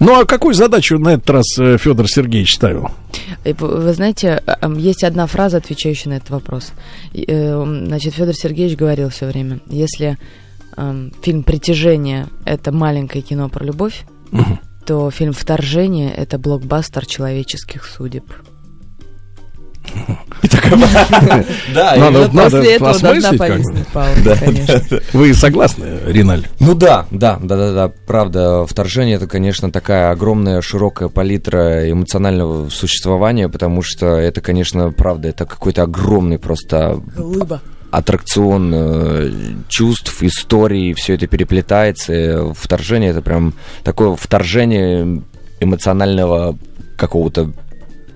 [0.00, 2.90] Ну а какую задачу на этот раз Федор Сергеевич ставил?
[3.44, 6.72] И Вы знаете, э, эм, есть одна фраза, отвечающая на этот вопрос.
[7.14, 10.18] Э, Значит, Федор Сергеевич говорил все время, если
[11.22, 14.04] фильм «Притяжение»— это маленькое кино про любовь,
[14.86, 18.24] то фильм «Вторжение»— это блокбастер человеческих судеб.
[21.74, 24.38] Да, Надо- надо После этого должна повиснуть пауза.
[25.12, 26.46] Вы согласны, Риналь?
[26.60, 32.68] Ну да, да, да, да, да, правда, вторжение это, конечно, такая огромная, широкая палитра эмоционального
[32.68, 37.60] существования, потому что это, конечно, правда, это какой-то огромный просто Глыба.
[37.92, 39.30] Аттракцион э,
[39.68, 42.52] чувств, историй, все это переплетается.
[42.54, 43.52] Вторжение это прям
[43.84, 45.22] такое вторжение
[45.60, 46.58] эмоционального
[46.96, 47.52] какого-то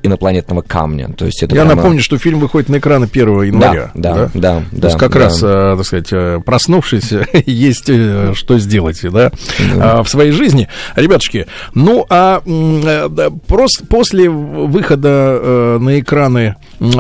[0.07, 1.13] инопланетного камня.
[1.17, 3.91] То есть это Я прямо- напомню, что фильм выходит на экраны 1 января.
[3.95, 5.19] да, да, То да, есть как да.
[5.21, 7.13] раз, э, так сказать, э, проснувшись,
[7.47, 9.31] есть э, что сделать, да,
[9.79, 10.69] а, в своей жизни.
[10.95, 16.57] Ребятушки, ну, а да, просто после выхода на экраны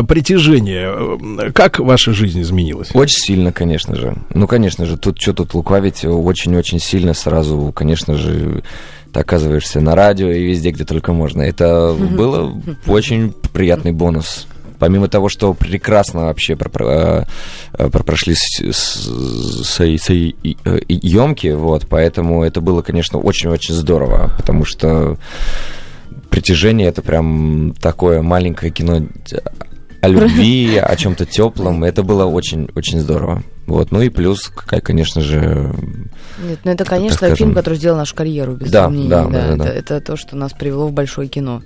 [0.08, 2.90] притяжения, как ваша жизнь изменилась?
[2.94, 4.14] Очень сильно, конечно же.
[4.34, 8.62] Ну, конечно же, тут что тут лукавить, очень-очень сильно сразу, конечно же,
[9.16, 11.40] ты оказываешься на радио и везде, где только можно.
[11.42, 12.52] Это было
[12.86, 14.46] очень приятный бонус.
[14.78, 16.54] Помимо того, что прекрасно вообще
[17.78, 20.78] э, про- прошли с- с- свои, свои и- э,
[21.56, 25.16] вот, поэтому это было, конечно, очень-очень здорово, потому что
[26.28, 29.00] притяжение это прям такое маленькое кино
[30.00, 31.84] о любви, о чем-то теплом.
[31.84, 33.42] Это было очень-очень здорово.
[33.66, 35.74] Вот, ну и плюс, какая, конечно же,
[36.46, 39.08] Нет, ну это, конечно, скажем- фильм, который сделал нашу карьеру, без Да, сомнений.
[39.08, 39.68] да, да, да, это, да.
[39.72, 41.62] это то, что нас привело в большое кино.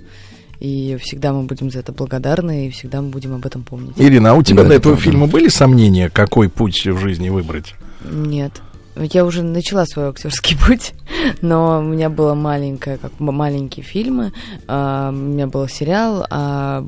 [0.59, 3.93] И всегда мы будем за это благодарны, и всегда мы будем об этом помнить.
[3.97, 5.09] Ирина, а у тебя Да, до это этого правда.
[5.11, 7.73] фильма были сомнения, какой путь в жизни выбрать?
[8.09, 8.61] Нет.
[8.95, 10.93] Я уже начала свой актерский путь,
[11.41, 14.33] но у меня было маленькое, как маленькие фильмы,
[14.67, 16.85] а, у меня был сериал, а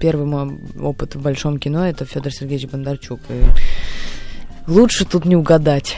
[0.00, 3.20] первый мой опыт в большом кино это Федор Сергеевич Бондарчук.
[3.28, 5.96] И лучше тут не угадать.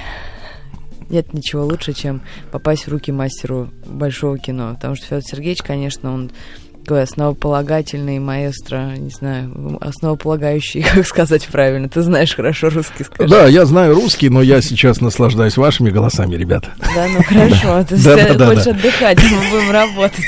[1.11, 4.75] Нет ничего лучше, чем попасть в руки мастеру большого кино.
[4.75, 6.31] Потому что Федор Сергеевич, конечно, он
[6.85, 11.89] такой основополагательный маэстро, не знаю, основополагающий, как сказать правильно.
[11.89, 13.31] Ты знаешь хорошо русский, скажи.
[13.31, 16.71] Да, я знаю русский, но я сейчас наслаждаюсь вашими голосами, ребята.
[16.95, 20.25] Да, ну хорошо, ты хочешь отдыхать, мы будем работать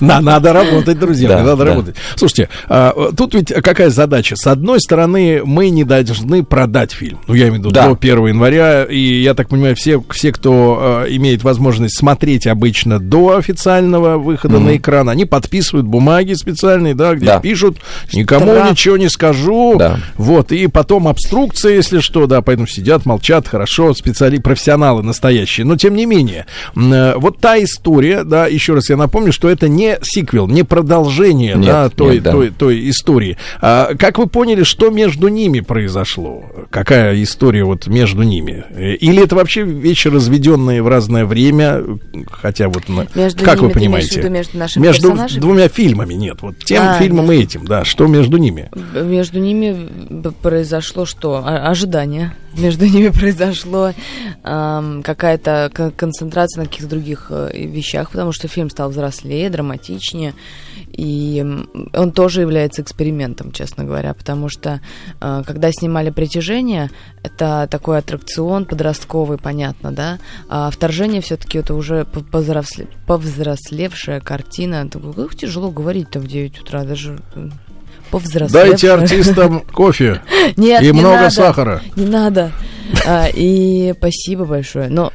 [0.00, 1.96] надо работать, друзья, надо работать.
[2.16, 4.36] Слушайте, а, тут ведь какая задача?
[4.36, 7.18] С одной стороны, мы не должны продать фильм.
[7.26, 8.84] Ну, я имею в виду до 1 января.
[8.84, 14.58] И я так понимаю, все, все кто э, имеет возможность смотреть обычно до официального выхода
[14.58, 17.40] на экран, они подписывают бумаги специальные, да, где Да.
[17.40, 17.78] пишут,
[18.12, 18.70] никому Штраф.
[18.70, 19.76] ничего не скажу.
[19.78, 19.98] Да.
[20.16, 25.64] Вот, и потом обструкция, если что, да, поэтому сидят, молчат, хорошо, специали, профессионалы настоящие.
[25.66, 26.46] Но, тем не менее,
[26.76, 31.54] э, вот та история, да, еще раз я напомню, что это не сиквел, не продолжение,
[31.54, 32.32] Нет, да, той, нет, да.
[32.32, 33.36] той, той истории.
[33.60, 36.44] А, как вы поняли, что между ними произошло?
[36.70, 38.64] Какая история вот между ними?
[38.70, 41.82] Э, Или это вообще вещи, разведенные в разное время?
[42.30, 44.28] Хотя вот, на- Между как ними вы понимаете?
[44.28, 45.40] между нашими между персонажами?
[45.40, 48.68] двумя фильмами, нет, вот тем А, фильмом и этим, да, что между ними?
[48.94, 49.88] Между ними
[50.42, 51.36] произошло что?
[51.36, 52.34] О- ожидание.
[52.56, 53.92] Между ними произошло
[54.42, 60.34] ам, какая-то концентрация на каких-то других э, вещах, потому что фильм стал взрослее, драматичнее.
[60.98, 61.46] И
[61.94, 64.80] он тоже является экспериментом, честно говоря, потому что
[65.20, 66.90] э, когда снимали «Притяжение»,
[67.22, 70.18] это такой аттракцион подростковый, понятно, да?
[70.48, 74.88] А «Вторжение» все-таки это уже по- повзросле- повзрослевшая картина.
[75.36, 77.20] Тяжело говорить-то в 9 утра, даже
[78.08, 78.70] м, повзрослевшая.
[78.70, 80.22] Дайте артистам кофе
[80.56, 81.30] Нет, и не много надо.
[81.30, 81.82] сахара.
[81.96, 82.52] Не надо.
[83.06, 84.88] А, и спасибо большое.
[84.88, 85.12] Но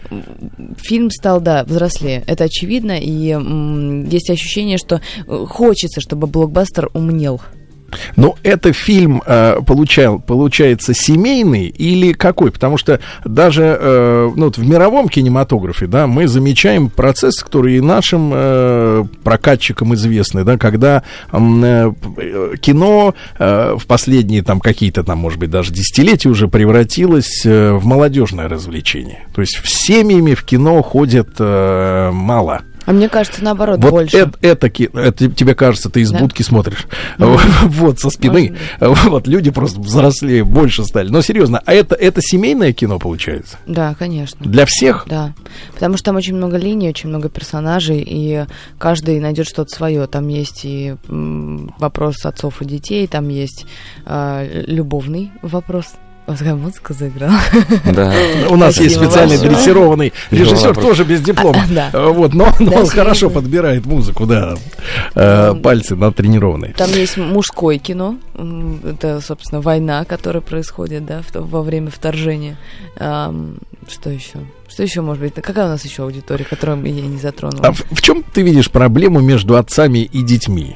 [0.77, 2.23] фильм стал, да, взрослее.
[2.27, 2.99] Это очевидно.
[2.99, 7.41] И м, есть ощущение, что э, хочется, чтобы блокбастер умнел.
[8.15, 12.51] Но это фильм э, получал, получается семейный или какой?
[12.51, 17.81] Потому что даже э, ну, вот в мировом кинематографе, да, мы замечаем процесс, который и
[17.81, 21.91] нашим э, прокатчикам известный, да, когда э,
[22.61, 27.85] кино э, в последние там какие-то там, может быть, даже десятилетия уже превратилось э, в
[27.85, 29.27] молодежное развлечение.
[29.33, 32.61] То есть в семьями в кино ходят э, мало.
[32.85, 34.17] А мне кажется, наоборот, Вот больше.
[34.17, 36.19] это, это, это тебе кажется, ты из Да?
[36.19, 36.85] будки смотришь.
[37.17, 37.37] Мгм.
[37.67, 38.55] Вот, со спины.
[38.79, 41.09] Вот, люди просто взрослее, больше стали.
[41.09, 43.57] Но серьезно, а это, это семейное кино получается?
[43.65, 44.39] Да, конечно.
[44.45, 45.05] Для всех?
[45.07, 45.33] Да.
[45.73, 48.45] Потому что там очень много линий, очень много персонажей, и
[48.77, 50.05] каждый найдет что-то свое.
[50.07, 53.65] Там есть и вопрос отцов и детей, там есть
[54.05, 55.85] а, любовный вопрос.
[56.25, 57.37] Такая музыка заиграла.
[57.93, 58.13] Да.
[58.49, 61.59] У нас есть специальный дрессированный режиссер, тоже без диплома.
[61.77, 61.89] А.
[61.93, 64.55] Э, Вот, но, он хорошо подбирает музыку, да.
[65.15, 66.73] Э, Пальцы натренированные.
[66.73, 72.57] Там есть мужское кино, это, собственно, война, которая происходит, да, в то- во время вторжения.
[73.89, 74.39] Что еще?
[74.67, 75.33] Что еще может быть?
[75.35, 77.67] Какая у нас еще аудитория, которую я не затронула?
[77.67, 80.75] А в, в чем ты видишь проблему между отцами и детьми?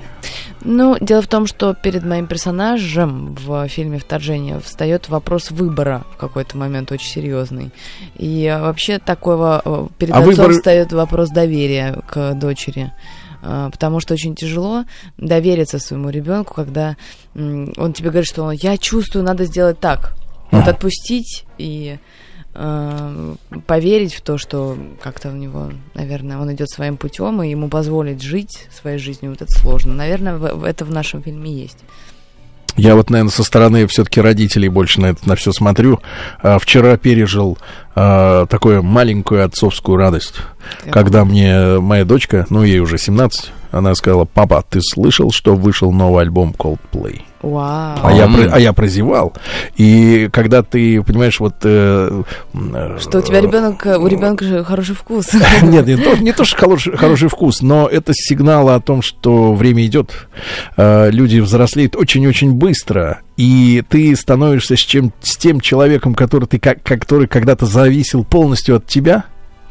[0.61, 6.17] Ну, дело в том, что перед моим персонажем в фильме «Вторжение» встает вопрос выбора в
[6.17, 7.71] какой-то момент очень серьезный.
[8.17, 12.91] И а, вообще такого э, перед А отцом выбор- встает вопрос доверия к дочери.
[13.41, 14.84] А, Потому что очень тяжело
[15.17, 16.97] довериться своему ребенку, когда
[17.35, 20.15] он тебе говорит, что я чувствую, надо сделать так.
[20.51, 21.97] Вот отпустить и
[22.57, 23.35] э,
[23.65, 28.21] поверить в то, что как-то у него, наверное, он идет своим путем, и ему позволить
[28.21, 29.93] жить своей жизнью, вот это сложно.
[29.93, 31.77] Наверное, в- это в нашем фильме есть.
[32.75, 35.99] Я вот, наверное, со стороны все-таки родителей больше на это на все смотрю.
[36.43, 37.57] А, вчера пережил
[37.95, 40.35] а, такую маленькую отцовскую радость,
[40.84, 40.93] Так.
[40.93, 45.91] когда мне моя дочка, ну ей уже 17, она сказала, папа, ты слышал, что вышел
[45.91, 47.21] новый альбом Coldplay?
[47.47, 47.97] Вау.
[48.03, 49.33] А я, а я прозевал.
[49.75, 51.55] И когда ты, понимаешь, вот...
[51.63, 55.29] э, э, Что у тебя ребенок, у ребенка же хороший вкус.
[55.61, 59.53] Нет, не то, не то что хороший, хороший вкус, но это сигнал о том, что
[59.53, 60.27] время идет.
[60.75, 66.59] Э, Люди взрослеют очень-очень быстро, и ты становишься с, чем, с тем человеком, который, ты,
[66.59, 69.25] как, который когда-то зависел полностью от тебя.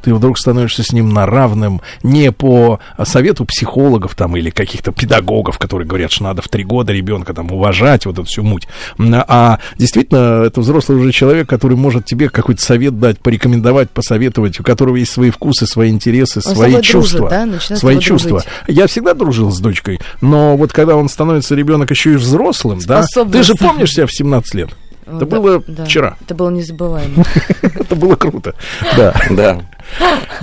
[0.07, 5.59] Ты вдруг становишься с ним на равном не по совету психологов там или каких-то педагогов,
[5.59, 8.69] которые говорят, что надо в три года ребенка там уважать, вот эту всю муть,
[9.01, 14.63] а действительно это взрослый уже человек, который может тебе какой-то совет дать, порекомендовать, посоветовать, у
[14.63, 17.77] которого есть свои вкусы, свои интересы, Он свои чувства, дружит, да?
[17.77, 18.31] Свои чувства.
[18.31, 18.49] дружить.
[18.69, 23.05] Я всегда дружил с дочкой, но вот когда он становится ребенок еще и взрослым, да,
[23.33, 24.71] ты же помнишь себя в 17 лет?
[25.07, 25.85] Это Да, было да.
[25.85, 26.17] вчера.
[26.21, 27.25] Это было незабываемо.
[27.63, 28.57] Это было круто.
[28.97, 29.15] Да.
[29.31, 29.61] Да.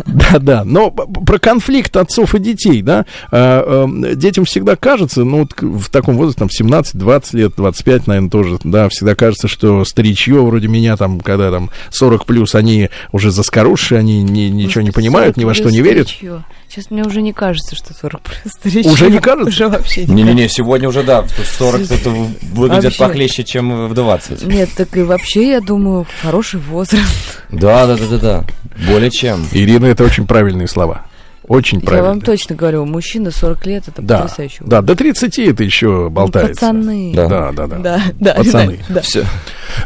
[0.06, 0.64] Да, да.
[0.64, 5.90] Но про конфликт отцов и детей, да, а, эм, детям всегда кажется, ну, вот в
[5.90, 10.68] таком возрасте, там, 17, 20 лет, 25, наверное, тоже, да, всегда кажется, что старичье вроде
[10.68, 15.46] меня, там, когда там 40 плюс, они уже заскорузшие, они ни- ничего не понимают, ни
[15.46, 16.10] во что не верят.
[16.10, 18.92] Сейчас мне уже не кажется, что 40 плюс старичье.
[18.92, 19.50] Уже не кажется?
[19.50, 22.98] Уже вообще не Не-не-не, сегодня уже, да, в 40 это выглядит Вообще.
[23.00, 24.44] похлеще, чем в 20.
[24.48, 27.43] Нет, так и вообще, я думаю, хороший возраст.
[27.54, 28.44] Да, да, да, да, да.
[28.92, 29.46] Более чем.
[29.52, 31.06] Ирина, это очень правильные слова.
[31.48, 32.10] Очень Я правильно.
[32.10, 36.54] вам точно говорю, мужчина 40 лет, это Да, потрясающий да, до 30 это еще болтается.
[36.56, 37.12] пацаны.
[37.14, 37.78] Да, да, да.
[37.78, 38.62] Да, да, Пацаны.
[38.72, 39.02] Реналь, да.
[39.02, 39.26] Все.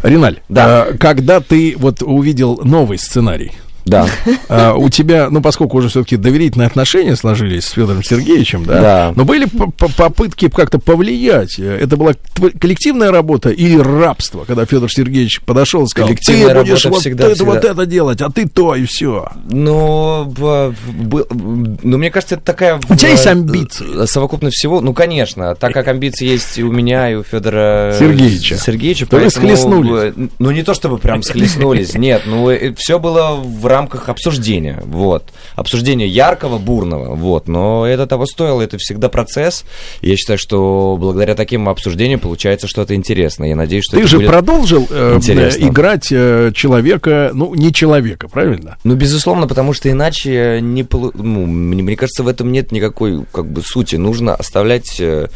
[0.04, 3.54] Риналь, а, когда ты вот увидел новый сценарий,
[3.88, 4.08] Да.
[4.50, 9.14] а, у тебя, ну, поскольку уже все-таки доверительные отношения сложились с Федором Сергеевичем, да, Да.
[9.16, 11.58] но были попытки как-то повлиять.
[11.60, 12.14] Это была
[12.60, 17.36] коллективная работа или рабство, когда Федор Сергеевич подошел и сказал, ты будешь вот всегда, это,
[17.36, 17.52] всегда.
[17.54, 19.30] вот это делать, а ты то и все.
[19.50, 22.80] Но, ну, мне кажется, это такая...
[22.90, 24.04] У тебя э, есть амбиции?
[24.04, 24.82] э, Совокупность всего.
[24.82, 25.56] Ну, конечно.
[25.56, 28.58] Так как амбиции есть и у меня, и у Федора Сергеевича.
[28.58, 29.06] Сергеевича.
[29.06, 30.14] То вы поэтому, схлестнулись.
[30.18, 32.24] э, Ну, не то чтобы прям схлестнулись, нет.
[32.26, 34.82] Ну, все было в рамках обсуждения.
[34.86, 35.26] Вот.
[35.56, 37.16] Обсуждения яркого, бурного.
[37.16, 37.48] Вот.
[37.48, 38.62] Но это того стоило.
[38.62, 39.64] Это всегда процесс.
[40.02, 43.50] Я считаю, что благодаря таким обсуждениям получается что-то интересное.
[43.50, 48.78] Я надеюсь, что Ты же продолжил э, э, играть э, человека, ну, не человека, правильно?
[48.84, 53.24] Ну, безусловно, потому что иначе не полу- ну, мне, мне кажется, в этом нет никакой
[53.32, 53.96] как бы сути.
[53.96, 55.28] Нужно оставлять, э,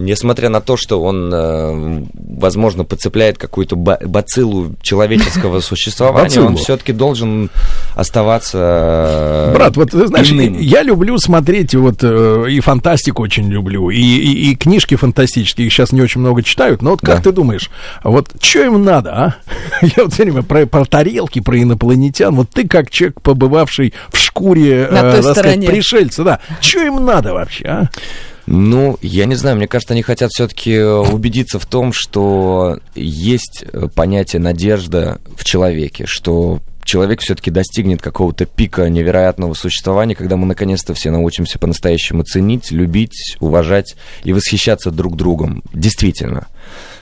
[0.00, 6.92] несмотря на то, что он, э, возможно, подцепляет какую-то ба- бациллу человеческого существования, он все-таки
[6.92, 7.50] должен
[7.94, 8.58] оставаться
[9.50, 10.58] э, Брат, вот знаешь, иным.
[10.58, 15.72] я люблю смотреть вот э, и фантастику очень люблю, и, и, и книжки фантастические, их
[15.72, 17.22] сейчас не очень много читают, но вот как Да.
[17.24, 17.70] ты думаешь,
[18.02, 19.34] вот что им надо, а?
[19.82, 24.16] Я вот все время про, про тарелки, про инопланетян, вот ты как человек, побывавший в
[24.18, 24.88] шкуре,
[25.22, 27.90] сказать, пришельца, да, что им надо вообще, а?
[28.52, 33.86] Ну, я не знаю, мне кажется, они хотят все-таки убедиться в том, что есть э,
[33.94, 40.94] понятие надежда в человеке, что человек все-таки достигнет какого-то пика невероятного существования, когда мы наконец-то
[40.94, 43.94] все научимся по-настоящему ценить, любить, уважать
[44.24, 45.62] и восхищаться друг другом.
[45.72, 46.48] Действительно.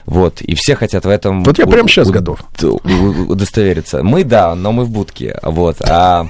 [0.05, 1.43] Вот, и все хотят в этом...
[1.43, 2.41] Вот я прямо у- готов.
[3.27, 4.03] удостовериться.
[4.03, 6.27] Мы, да, но мы в будке, вот, а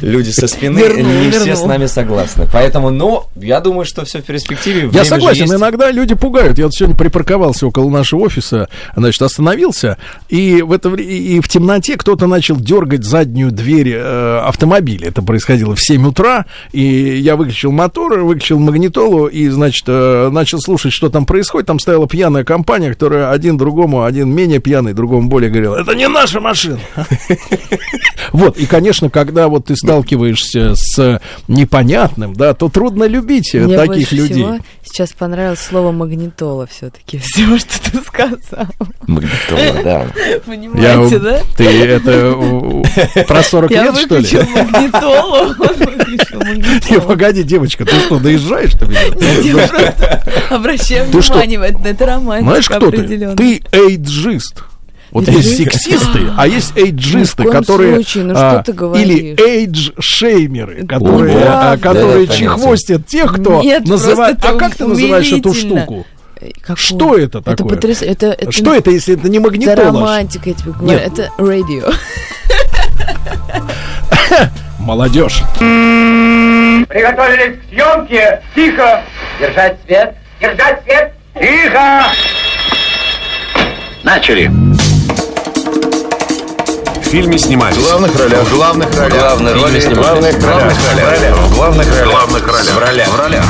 [0.00, 2.46] люди со спины Вернул, не все с нами согласны.
[2.52, 4.88] Поэтому, ну, я думаю, что все в перспективе.
[4.92, 5.54] Я согласен, есть.
[5.54, 6.58] иногда люди пугают.
[6.58, 11.96] Я вот сегодня припарковался около нашего офиса, значит, остановился, и в, это, и в темноте
[11.96, 15.08] кто-то начал дергать заднюю дверь э, автомобиля.
[15.08, 20.60] Это происходило в 7 утра, и я выключил мотор, выключил магнитолу, и, значит, э, начал
[20.60, 21.66] слушать, что там происходит.
[21.66, 26.08] Там стояла пьяная компания, которая один другому, один менее пьяный, другому более говорил, это не
[26.08, 26.80] наша машина.
[28.32, 33.76] Вот, и, конечно, когда вот ты сталкиваешься с непонятным, да, то трудно любить э, Мне
[33.76, 34.34] таких больше людей.
[34.44, 37.18] всего сейчас понравилось слово магнитола все-таки.
[37.22, 38.66] Всего, что ты сказал.
[39.06, 40.06] Магнитола, да.
[40.46, 41.40] Понимаете, Я- да?
[41.56, 44.22] Ты это про 40 Я лет, что ли?
[44.22, 45.54] выключил магнитолу.
[46.90, 48.70] Не, погоди, девочка, ты что, доезжаешь?
[48.72, 48.96] что ли?
[49.20, 51.34] Нет, я просто обращаю Ты что?
[51.34, 52.96] внимание, это- это романтика Знаешь, кто ты?
[52.96, 53.36] определенно.
[53.36, 54.64] Ты эйджист.
[55.10, 57.94] Вот есть сексисты, а есть эйджисты, которые...
[57.94, 59.06] случае, ну а, что ты говоришь?
[59.06, 64.38] Или эйдж-шеймеры, которые, а, которые Да, это чехвостят тех, кто Нет, называет...
[64.44, 66.06] А это как ты называешь эту штуку?
[66.60, 66.76] Какого?
[66.76, 67.76] Что это Это такое?
[67.76, 69.76] потряс- это- это- Что это, если это не Это магнитола?
[69.86, 70.98] романтика, я тебе говорю.
[70.98, 71.12] Нет.
[71.12, 71.84] Это радио.
[74.78, 75.42] Молодежь.
[75.58, 78.40] Приготовились к съемке.
[78.54, 79.02] Тихо.
[79.40, 80.14] Держать свет.
[80.40, 81.12] Держать свет.
[81.34, 82.04] Тихо.
[84.04, 84.50] Начали.
[87.08, 87.78] В фильме снимались.
[87.78, 88.42] В главных ролях.
[88.44, 89.22] В главных ролях.
[89.24, 90.74] В главных ролях.
[91.38, 92.06] В главных ролях.
[92.06, 92.68] В главных ролях.
[92.68, 93.08] В ролях.
[93.08, 93.44] В ролях.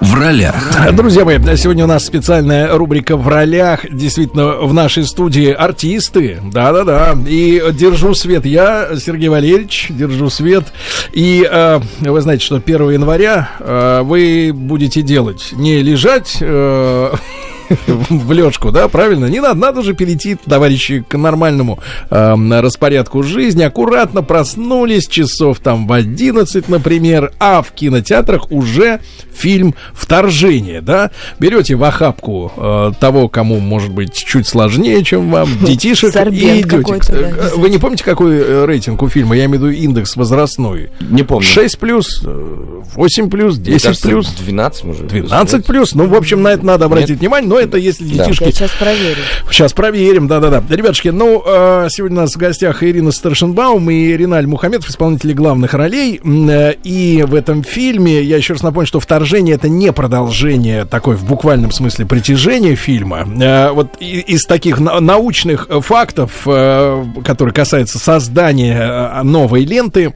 [0.00, 0.94] В ролях.
[0.94, 3.80] Друзья мои, сегодня у нас специальная рубрика «В ролях».
[3.90, 6.40] Действительно, в нашей студии артисты.
[6.50, 7.14] Да-да-да.
[7.28, 10.64] И держу свет я, Сергей Валерьевич, держу свет.
[11.12, 16.38] И э, вы знаете, что 1 января э, вы будете делать не лежать...
[16.40, 17.12] э,
[18.08, 19.26] в лёжку, да, правильно?
[19.26, 21.78] Не надо, надо же перейти, товарищи, к нормальному
[22.10, 23.62] эм, распорядку жизни.
[23.62, 29.00] Аккуратно проснулись часов там в 11, например, а в кинотеатрах уже
[29.32, 31.10] фильм «Вторжение», да?
[31.38, 36.70] Берете в охапку э, того, кому, может быть, чуть сложнее, чем вам, детишек, и идете.
[37.12, 39.36] да, Э, Вы не помните, какой э, рейтинг у фильма?
[39.36, 40.90] Я имею в виду индекс возрастной.
[41.00, 41.46] Не помню.
[41.46, 44.28] 6 плюс, э, 8 плюс, 10 Мне кажется, плюс.
[44.44, 45.06] 12, может.
[45.06, 48.24] 12 плюс, ну, в общем, на это надо обратить внимание, но это если Да.
[48.24, 48.44] детишки...
[48.44, 49.16] Я сейчас проверю.
[49.50, 50.62] Сейчас проверим, да-да-да.
[50.68, 55.74] Ребятушки, ну, э, сегодня у нас в гостях Ирина Старшенбаум и Риналь Мухаметов, исполнители главных
[55.74, 56.20] ролей.
[56.24, 61.16] Э, И в этом фильме, я еще раз напомню, что «Вторжение»— это не продолжение такой
[61.16, 63.26] в буквальном смысле притяжения фильма.
[63.40, 70.14] Э, Вот из таких на- научных фактов, которые касаются создания новой ленты,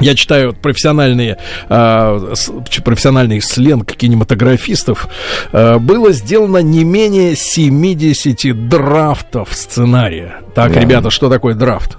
[0.00, 1.38] я читаю вот профессиональные,
[1.68, 2.34] э,
[2.84, 5.08] профессиональный сленг кинематографистов.
[5.52, 10.40] Э, было сделано не менее 70 драфтов сценария.
[10.54, 10.80] Так, Да.
[10.80, 11.96] ребята, что такое драфт?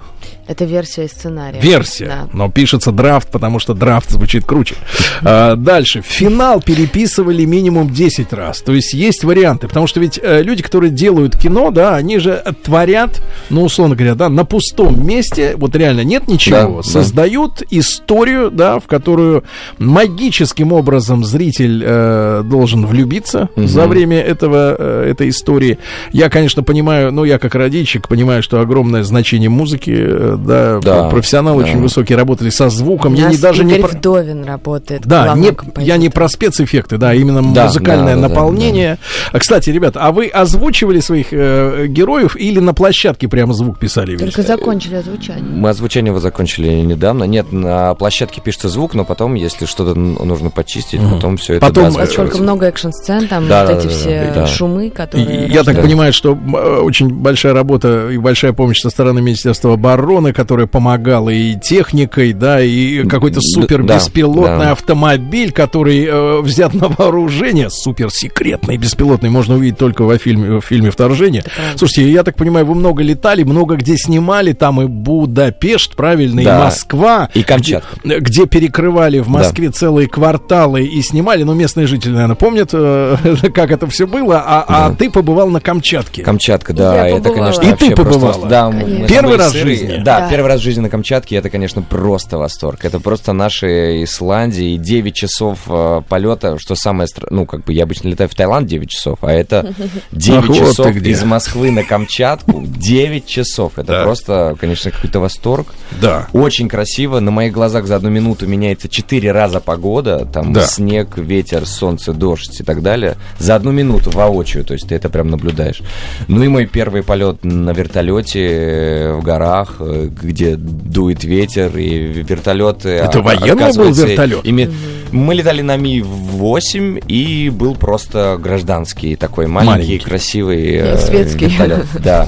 [0.50, 1.60] Это версия сценария.
[1.60, 2.06] Версия.
[2.06, 2.28] Да.
[2.32, 4.74] Но пишется драфт, потому что драфт звучит круче.
[5.22, 6.02] А, дальше.
[6.04, 8.60] Финал переписывали минимум 10 раз.
[8.60, 9.68] То есть есть варианты.
[9.68, 14.16] Потому что ведь э, люди, которые делают кино, да, они же творят, ну, условно говоря,
[14.16, 16.82] да, на пустом месте, вот реально нет ничего, Да, да.
[16.82, 19.44] создают историю, да, в которую
[19.78, 23.68] магическим образом зритель э, должен влюбиться Мгм.
[23.68, 25.78] за время этого, э, этой истории.
[26.12, 31.08] Я, конечно, понимаю, ну, я как родильщик понимаю, что огромное значение музыки, э, да, Да,
[31.08, 31.68] профессионалы да.
[31.70, 33.12] очень высокие, работали со звуком.
[33.14, 35.02] У Я нас не даже не Игорь про- Вдовин работает.
[35.06, 38.98] да, не, я не про спецэффекты, да, именно Да, музыкальное да, да, да, наполнение.
[39.32, 44.12] А, Кстати, ребят, а вы озвучивали своих э, героев или на площадке прямо звук писали?
[44.12, 44.20] весь?
[44.20, 45.42] Только закончили озвучание.
[45.44, 47.24] Мы озвучение его закончили недавно.
[47.24, 51.14] Нет, на площадке пишется звук, но потом, если что-то нужно почистить, Мгм.
[51.14, 54.32] потом все это Потом, да, Поскольку много экшн-сцен, там Да, вот да, эти да, все
[54.34, 54.46] да, да.
[54.46, 55.46] шумы, И которые...
[55.48, 55.82] Я так Да.
[55.82, 61.30] понимаю, что э, очень большая работа и большая помощь со стороны Министерства обороны, которое помогало
[61.30, 64.72] и техникой, да, и какой-то супер да, беспилотный да.
[64.72, 70.62] автомобиль, который э, взят на вооружение, супер секретный, беспилотный, можно увидеть только во фильме, в
[70.62, 71.44] фильме «Вторжение».
[71.76, 76.56] Слушайте, я так понимаю, вы много летали, много где снимали, там и Будапешт, правильно, Да.
[76.56, 77.28] и Москва.
[77.34, 77.96] И Камчатка.
[78.04, 83.16] Где, где перекрывали в Москве целые кварталы и снимали, ну, местные жители, наверное, помнят, э,
[83.54, 86.22] как это все было, а, а ты побывал на Камчатке.
[86.22, 87.52] Камчатка, да, Я это, побывала.
[87.52, 88.46] конечно, И ты просто- побывала?
[88.48, 88.98] Да, Конечно.
[89.00, 90.00] мы Первый раз в жизни?
[90.04, 90.28] Да, Да.
[90.30, 92.84] первый раз в жизни на Камчатке, это, конечно, просто восторг.
[92.84, 97.84] Это просто наши Исландии, 9 часов э, полета, что самое, стра- ну, как бы я
[97.84, 99.74] обычно летаю в Таиланд 9 часов, а это
[100.12, 101.10] 9 Ах, вот часов где.
[101.10, 103.72] из Москвы на Камчатку, 9 часов.
[103.78, 104.02] Это Да.
[104.04, 105.68] просто, конечно, какой-то восторг.
[106.00, 106.26] Да.
[106.32, 107.20] Очень красиво.
[107.20, 110.24] На моих глазах за одну минуту меняется четыре раза погода.
[110.32, 110.62] Там Да.
[110.66, 113.16] снег, ветер, солнце, дождь и так далее.
[113.38, 114.64] За одну минуту воочию.
[114.64, 115.82] То есть ты это прям наблюдаешь.
[116.28, 122.22] Ну и мой первый полет на вертолете э, в горах, э, где дует ветер, и
[122.22, 122.84] вертолет...
[122.86, 124.44] э, Это военный был вертолет?
[124.44, 124.70] име-
[125.12, 129.98] Мы летали на Ми-8, и был просто гражданский такой маленький, Маленький.
[129.98, 131.46] красивый э, Светский.
[131.46, 131.86] вертолет.
[132.04, 132.26] Да.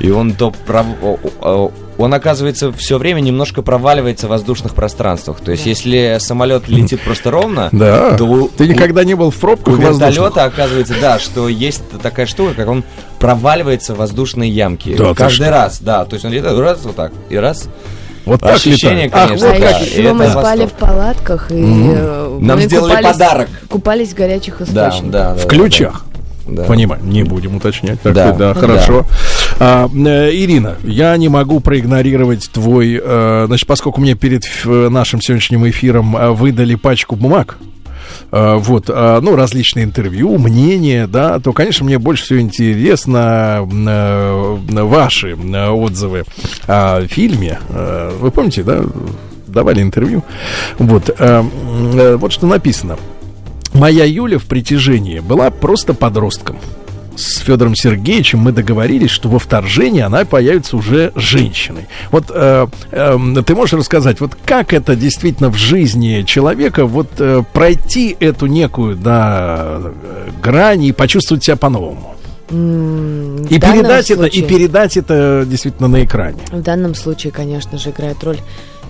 [0.00, 5.40] И он то прав- о- о- он, оказывается, все время немножко проваливается в воздушных пространствах.
[5.40, 8.16] То есть, если самолет летит просто ровно, Да.
[8.16, 10.10] то у, Ты у- никогда не был в у пробках воздушных?
[10.16, 12.84] вертолета оказывается, да, что есть такая штука, как он
[13.18, 14.94] проваливается в воздушные ямки.
[14.96, 16.04] Да Каждый раз, да.
[16.04, 17.68] То есть он летает раз вот так, и раз.
[18.24, 19.14] Вот так Ощущение, летает.
[19.14, 19.72] Ах, конечно, вот а да.
[19.72, 19.82] как.
[19.82, 23.48] И еще мы спали в палатках и э, Нам мы сделали купались- подарок.
[23.70, 25.10] Купались в горячих Да, источниках.
[25.10, 25.34] да, да.
[25.34, 26.04] В да, ключах.
[26.46, 26.64] да.
[26.64, 28.00] Понимаю, не будем уточнять.
[28.02, 28.60] Так Да, да, да.
[28.60, 29.06] хорошо.
[29.60, 35.20] А, э, Ирина, я не могу проигнорировать твой, э, значит, поскольку мне перед э, нашим
[35.20, 37.58] сегодняшним эфиром выдали пачку бумаг,
[38.30, 46.24] вот, ну, различные интервью, мнения, да, то, конечно, мне больше всего интересно ваши отзывы
[46.66, 47.58] о фильме.
[48.18, 48.82] Вы помните, да,
[49.46, 50.24] давали интервью?
[50.78, 52.96] Вот, вот что написано.
[53.72, 56.58] Моя Юля в притяжении была просто подростком.
[57.18, 61.88] С Федором Сергеевичем мы договорились, что во вторжении она появится уже женщиной.
[62.12, 67.42] Вот э, эм, ты можешь рассказать, вот как это действительно в жизни человека, вот э,
[67.52, 72.14] пройти эту некую да, э, грань и почувствовать себя по-новому?
[72.50, 72.54] И
[73.58, 76.38] передать это, и случае- передать это действительно на экране.
[76.52, 78.38] В данном случае, конечно же, играет роль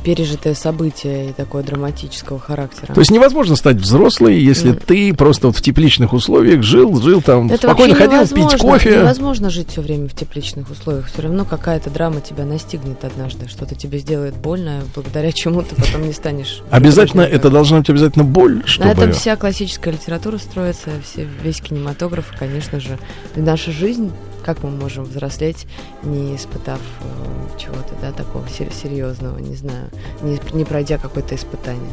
[0.09, 2.95] пережитое событие и такое драматического характера.
[2.95, 4.79] То есть невозможно стать взрослой, если М.
[4.79, 9.01] ты просто вот в тепличных условиях жил, жил там, Это спокойно ходил пить кофе.
[9.01, 11.09] Невозможно жить все время в тепличных условиях.
[11.13, 16.07] Все равно какая-то драма тебя настигнет однажды, что-то тебе сделает больно, благодаря чему ты потом
[16.07, 16.63] не станешь.
[16.71, 22.33] Обязательно, это должна быть обязательно боль, На этом вся классическая литература строится, все, весь кинематограф,
[22.39, 22.99] конечно же,
[23.37, 24.11] наша жизнь,
[24.49, 25.67] как мы можем взрослеть,
[26.03, 29.91] не испытав э, чего-то, да, такого сер- серьезного, не знаю,
[30.23, 31.93] не, не пройдя какое-то испытание.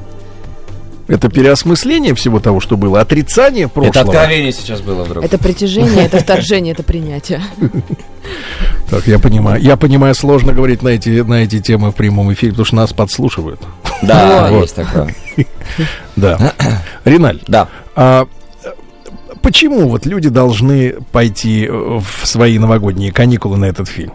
[1.10, 3.90] Это переосмысление всего того, что было, отрицание прошлого.
[3.91, 5.26] Это откровение сейчас было вдруг.
[5.26, 7.41] Это притяжение, это вторжение, это принятие.
[8.90, 9.61] Так, я понимаю.
[9.61, 12.94] Я понимаю, сложно говорить на эти, на эти темы в прямом эфире, потому что нас
[12.94, 13.60] подслушивают.
[14.02, 14.61] Да, Вот.
[14.61, 15.14] есть такое.
[16.15, 16.53] Да.
[17.03, 17.41] Риналь.
[17.48, 17.68] Да.
[17.95, 18.27] А,
[19.46, 24.12] почему вот люди должны пойти э, в свои новогодние каникулы на этот фильм?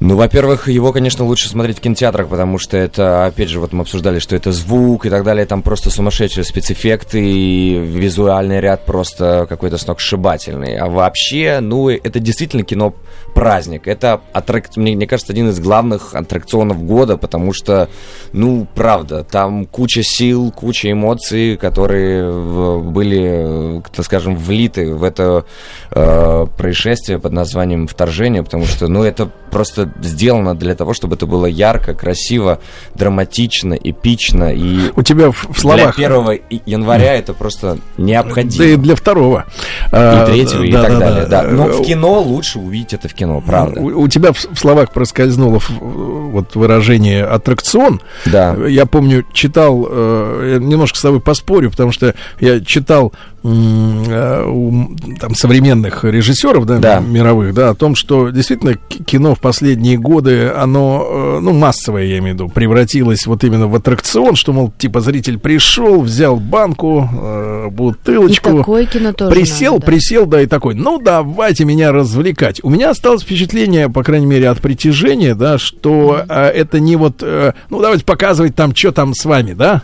[0.00, 3.82] Ну, во-первых, его, конечно, лучше смотреть в кинотеатрах, потому что это, опять же, вот мы
[3.82, 9.44] обсуждали, что это звук и так далее, там просто сумасшедшие спецэффекты и визуальный ряд просто
[9.46, 10.78] какой-то сногсшибательный.
[10.78, 12.94] А вообще, ну, это действительно кино
[13.34, 13.86] праздник.
[13.86, 14.74] Это, аттрак...
[14.76, 17.90] мне, мне кажется, один из главных аттракционов года, потому что,
[18.32, 25.44] ну, правда, там куча сил, куча эмоций, которые были, так скажем, влиты в это
[25.90, 31.26] э, происшествие под названием «Вторжение», потому что, ну, это просто сделано для того, чтобы это
[31.26, 32.60] было ярко, красиво,
[32.94, 34.52] драматично, эпично.
[34.52, 35.96] И У тебя в, словах...
[35.96, 38.64] для 1 и- января это просто необходимо.
[38.64, 39.44] Да и для второго.
[39.86, 41.26] И А, третьего, и да, так да, далее.
[41.26, 41.42] Да.
[41.42, 43.80] Но в кино лучше увидеть это в кино, правда.
[43.80, 48.00] У, у тебя в, в словах проскользнуло вот выражение аттракцион.
[48.26, 48.54] Да.
[48.66, 54.88] Я помню, читал, э, немножко с тобой поспорю, потому что я читал э, у
[55.18, 57.00] там современных режиссеров, да, Да.
[57.00, 62.18] мировых, да, о том, что действительно кино в последние годы, оно, э, ну, массовое, я
[62.18, 67.08] имею в виду, превратилось вот именно в аттракцион, что, мол, типа, зритель пришел, взял банку,
[67.12, 69.92] э, бутылочку, И такое кино тоже присел, надо, да.
[69.92, 72.60] присел, да, и такой, ну, давайте меня развлекать.
[72.62, 77.22] У меня осталось впечатление, по крайней мере, от притяжения, да, что э, это не вот,
[77.22, 79.82] э, ну, давайте показывать там, что там с вами, да,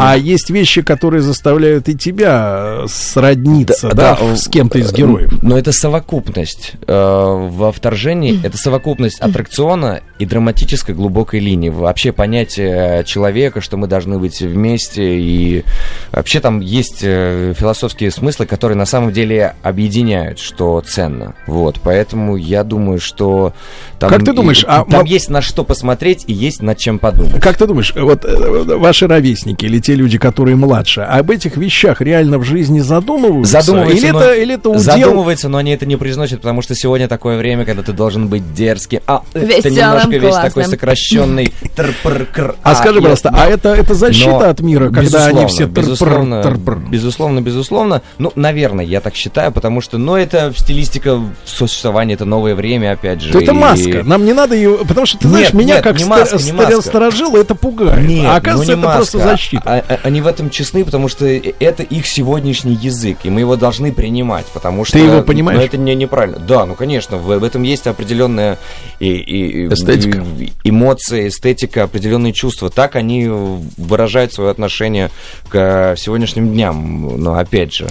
[0.00, 5.32] а есть вещи, которые заставляют и тебя э, сродниться, да, да, с кем-то из героев.
[5.42, 6.72] Но это совокупность.
[6.86, 11.68] Э, Во вторжении это совокупность аттракциона и драматической глубокой линии.
[11.68, 15.18] Вообще понятие человека, что мы должны быть вместе.
[15.18, 15.64] И
[16.12, 21.34] вообще там есть э, философские смыслы, которые на самом деле объединяют, что ценно.
[21.46, 21.80] Вот.
[21.82, 23.52] Поэтому я думаю, что
[23.98, 26.78] там, Как ты думаешь, и- а там мо- есть на что посмотреть и есть над
[26.78, 27.40] чем подумать.
[27.40, 32.00] Как ты думаешь, вот э, ваши ровесники или те люди, которые младше, об этих вещах
[32.00, 33.60] реально в жизни задумываются?
[33.60, 34.80] Задумывается, или но, это, или это удел...
[34.82, 38.54] задумывается, но они это не произносят, потому что сегодня такое время, когда ты должен быть
[38.54, 39.00] дерзким.
[39.06, 40.70] А, ты Весёлым, немножко весь такой классным.
[40.70, 41.52] сокращенный.
[41.76, 42.56] тр-пр-кр.
[42.62, 46.58] А скажи, пожалуйста, а это, это защита но, от мира, когда они безусловно, все безусловно,
[46.90, 48.02] безусловно, безусловно.
[48.18, 53.20] Ну, наверное, я так считаю, потому что, ну, это стилистика существования, это новое время, опять
[53.22, 53.32] же.
[53.32, 54.02] То это и- маска.
[54.04, 54.78] Нам не надо ее.
[54.86, 56.82] Потому что ты знаешь, Нет, меня как не ста- маска, не старо- маска.
[56.82, 58.06] старожила это пугает.
[58.06, 59.30] Нет, а оказывается, ну не это просто маска.
[59.50, 59.62] Защита.
[59.64, 63.56] А- а- они в этом честны, потому что это их сегодняшний язык, и мы его
[63.56, 64.98] должны принимать, потому что...
[64.98, 65.58] его понимаешь?
[65.58, 66.38] Ну, это не, неправильно.
[66.38, 68.58] Да, ну, конечно, в, в этом есть определенная
[68.98, 70.24] и, и- Эстетика.
[70.38, 72.70] и- эмоции, эстетика, определенные чувства.
[72.70, 75.10] Так они выражают свое отношение
[75.48, 77.88] к сегодняшним дням, но опять же...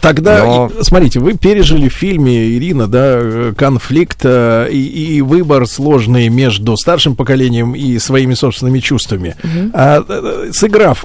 [0.00, 5.66] Тогда, Но- и- смотрите, вы пережили в фильме, Ирина, да, конфликт э, и, и выбор
[5.66, 9.34] сложный между старшим поколением и своими собственными чувствами.
[9.72, 10.50] А, э,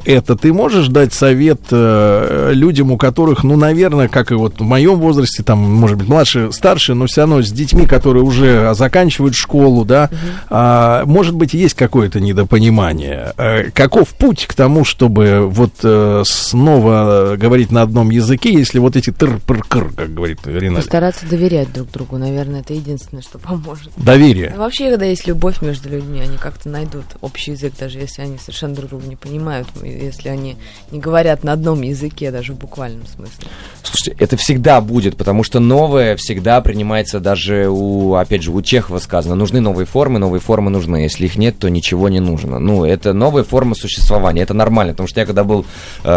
[0.05, 4.63] это, ты можешь дать совет э, людям, у которых, ну, наверное, как и вот в
[4.63, 9.35] моем возрасте, там, может быть, младше, старше, но все равно с детьми, которые уже заканчивают
[9.35, 10.09] школу, да,
[10.49, 13.33] а, может быть, есть какое-то недопонимание.
[13.37, 18.95] Э, Каков путь к тому, чтобы вот э, снова говорить на одном языке, если вот
[18.95, 20.77] эти тыр-пыр-кыр, как говорит Ирина?
[20.77, 23.91] Постараться доверять друг другу, наверное, это единственное, что поможет.
[23.97, 24.53] Доверие.
[24.57, 28.75] Вообще, когда есть любовь между людьми, они как-то найдут общий язык, даже если они совершенно
[28.75, 30.57] друг друга не понимают, если они
[30.91, 33.47] не говорят на одном языке, даже в буквальном смысле.
[33.83, 38.99] Слушайте, это всегда будет, потому что новое всегда принимается даже у, опять же, у Чехова
[38.99, 40.97] сказано, нужны новые формы, новые формы нужны.
[40.97, 42.59] Если их нет, то ничего не нужно.
[42.59, 45.65] Ну, это новая форма существования, это нормально, потому что я когда был
[46.03, 46.07] э,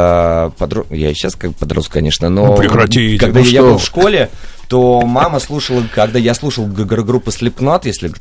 [0.58, 3.84] подро- я сейчас как подрос, конечно, но Ну, прекратите, когда ну я что был в
[3.84, 4.30] школе,
[4.68, 8.12] то мама слушала, когда я слушал группу Slipknot, если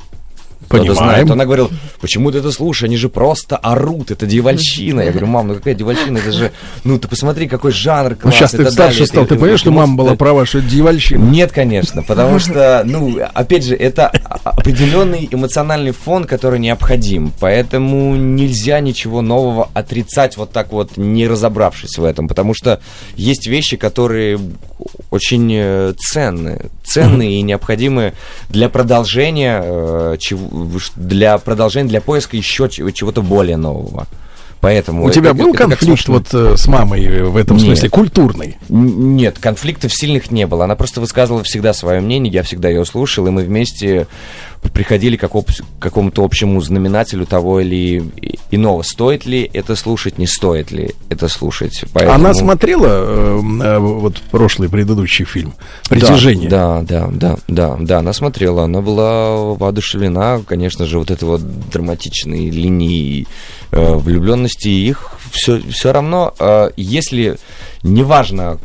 [0.68, 0.94] Понимаем.
[0.94, 1.30] знает.
[1.30, 1.70] Она говорила,
[2.00, 2.84] почему ты это слушаешь?
[2.88, 5.00] Они же просто орут, это дьявольщина.
[5.02, 6.18] Я говорю, мам, ну какая дьявольщина?
[6.18, 6.52] Это же,
[6.84, 8.38] ну ты посмотри, какой жанр Ну, классный.
[8.38, 11.22] сейчас и ты старше стал, ты понимаешь, что мама была права, что это дьявольщина?
[11.22, 14.08] Нет, конечно, потому что, ну, опять же, это
[14.44, 21.98] определенный эмоциональный фон, который необходим, поэтому нельзя ничего нового отрицать вот так вот, не разобравшись
[21.98, 22.80] в этом, потому что
[23.16, 24.38] есть вещи, которые
[25.10, 28.12] очень э, ценны, ценные и необходимы
[28.48, 30.47] для продолжения, э, чего-
[30.96, 34.06] для продолжения, для поиска еще чего-то более нового.
[34.60, 37.58] Поэтому У тебя это- был это как конфликт слушать- вот э, с мамой в этом
[37.58, 37.66] Нет.
[37.66, 38.56] смысле, культурный?
[38.68, 40.64] Нет, конфликтов сильных не было.
[40.64, 44.08] Она просто высказывала всегда свое мнение, я всегда ее слушал, и мы вместе
[44.72, 45.28] приходили к
[45.78, 48.02] какому-то общему знаменателю того или
[48.50, 48.82] иного.
[48.82, 51.84] Стоит ли это слушать, не стоит ли это слушать.
[51.92, 55.54] Поэтому- Она смотрела э, э, вот прошлый предыдущий фильм
[55.88, 56.48] «Притяжение»?
[56.48, 61.40] Да, да, да, да, да, она смотрела, она была воодушевлена, конечно же, вот этой вот
[61.70, 63.26] драматичной линии
[63.70, 64.68] э, влюбленности.
[64.68, 67.38] Их все, все равно, э, если
[67.82, 68.58] неважно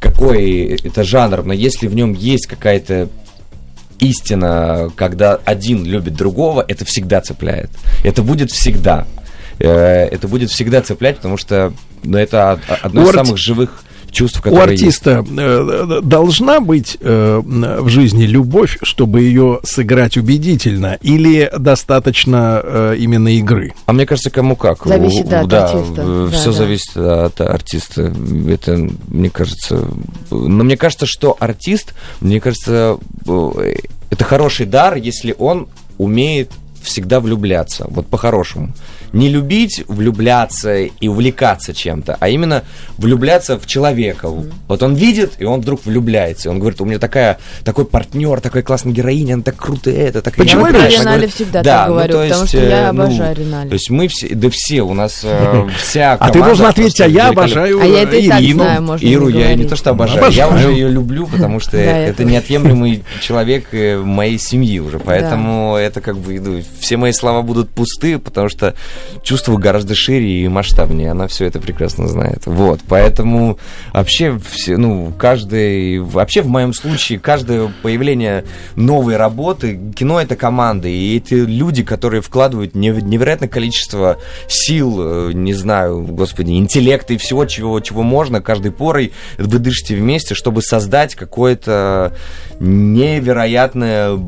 [0.00, 3.08] какой это жанр, но если в нем есть какая-то
[4.00, 7.70] истина, когда один любит другого, это всегда цепляет.
[8.04, 9.06] Это будет всегда.
[9.58, 11.72] Э, Это будет всегда цеплять, потому что
[12.04, 14.82] ну, это од- одно У из самых живых чувств, У которые есть.
[15.06, 22.96] артиста э, должна быть э, в жизни любовь, чтобы ее сыграть убедительно, или достаточно э,
[22.98, 23.74] именно игры?
[23.86, 24.86] А мне кажется, кому как.
[24.86, 26.28] Зависит, да, от артиста.
[26.30, 26.52] все Да, да.
[26.52, 28.12] зависит от артиста.
[28.48, 29.88] Это, мне кажется...
[30.30, 33.74] Но мне кажется, что артист, мне кажется, э,
[34.10, 35.68] это хороший дар, если он
[35.98, 36.50] умеет
[36.82, 38.72] всегда влюбляться, вот по-хорошему.
[39.12, 42.64] Не любить, влюбляться и увлекаться чем-то, а именно
[42.96, 44.28] влюбляться в человека.
[44.28, 46.48] Вот он видит, и он вдруг влюбляется.
[46.48, 50.20] И он говорит, у меня такая, такой партнер, такая классная героиня, она так круто это,
[50.22, 50.88] так Почему я про
[51.28, 53.68] всегда да, так ну, говорю, то потому есть, что я э, ну, обожаю Ринале.
[53.68, 57.06] То есть мы все, да все, у нас э, вся А ты должен ответить, а
[57.06, 58.62] я обожаю А я это и так Ирину.
[58.62, 60.70] знаю, можно Иру я не то что обожаю, я Обожаю.
[60.70, 66.00] уже ее люблю, потому что я это неотъемлемый человек э, моей семьи уже, поэтому это
[66.00, 68.74] как бы, ну, все мои слова будут пусты, потому что
[69.22, 72.42] чувство гораздо шире и масштабнее, она все это прекрасно знает.
[72.46, 73.58] Вот, поэтому
[73.92, 78.44] вообще все, ну, каждый, вообще в моем случае, каждое появление
[78.76, 84.18] новой работы, кино это команда, и эти люди, которые вкладывают нев- невероятное количество
[84.48, 89.96] сил, э, не знаю, господи, интеллекта и всего, чего, чего можно, каждой порой вы дышите
[89.96, 92.14] вместе, чтобы создать какое-то
[92.60, 94.18] невероятное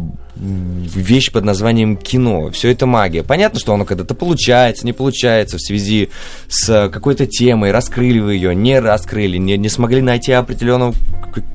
[0.41, 2.51] вещь под названием кино.
[2.51, 3.23] Все это магия.
[3.23, 6.09] Понятно, что оно когда-то получается, не получается в связи
[6.49, 7.73] с какой-то темой.
[7.73, 10.95] Раскрыли вы ее, не раскрыли, не, не смогли найти определенного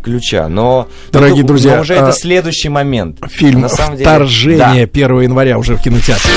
[0.04, 0.48] ключа.
[0.48, 3.20] Но, Дорогие но- друзья, но уже а, это следующий момент.
[3.30, 6.32] Фильм На самом деле- «Вторжение» 1 января уже в кинотеатре.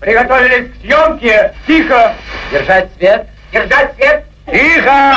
[0.00, 1.52] Приготовились к съемке.
[1.66, 2.14] Тихо.
[2.52, 3.26] Держать свет.
[3.52, 4.24] Держать свет.
[4.46, 5.16] Тихо.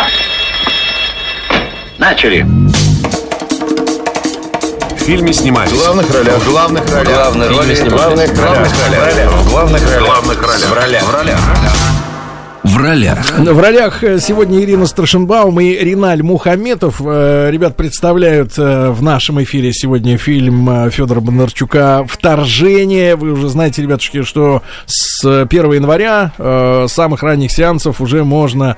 [2.00, 2.46] Начали.
[5.00, 5.72] В фильме снимались.
[5.72, 6.38] В главных ролях.
[6.40, 7.16] В главных ролях.
[7.16, 8.04] Главные В фильме роли снимались.
[8.04, 9.32] главных В главных ролях.
[9.32, 10.06] В главных ролях.
[10.06, 10.70] Главных ролях.
[10.70, 11.04] В ролях.
[11.04, 11.40] В ролях.
[11.40, 12.09] В ролях.
[13.52, 17.02] В ролях э, сегодня Ирина Страшенбаум и Риналь Мухаметов.
[17.04, 23.16] Э, Ребят представляют э, в нашем эфире сегодня фильм Федора Бондарчука «Вторжение».
[23.16, 26.32] Вы уже знаете, ребятушки, что с 1 января
[26.88, 28.78] самых ранних сеансов уже можно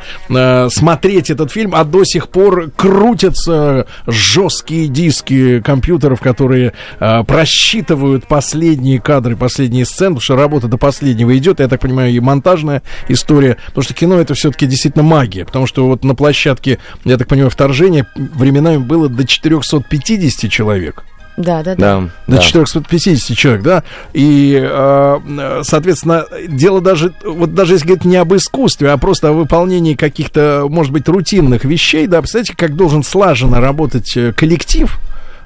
[0.70, 9.36] смотреть этот фильм, а до сих пор крутятся жесткие диски компьютеров, которые просчитывают последние кадры,
[9.36, 13.96] последние сцены, потому что работа до последнего идет, я так понимаю, и монтажная история, потому
[13.96, 18.06] что кино это все-таки действительно магия, потому что вот на площадке, я так понимаю, вторжение
[18.16, 21.04] временами было до 450 человек.
[21.36, 22.10] Да, да, да.
[22.28, 23.84] До 450 человек, да.
[24.14, 29.32] И, э, соответственно, дело даже, вот даже если говорить не об искусстве, а просто о
[29.32, 35.00] выполнении каких-то, может быть, рутинных вещей, да, представляете, как должен слаженно работать э, коллектив.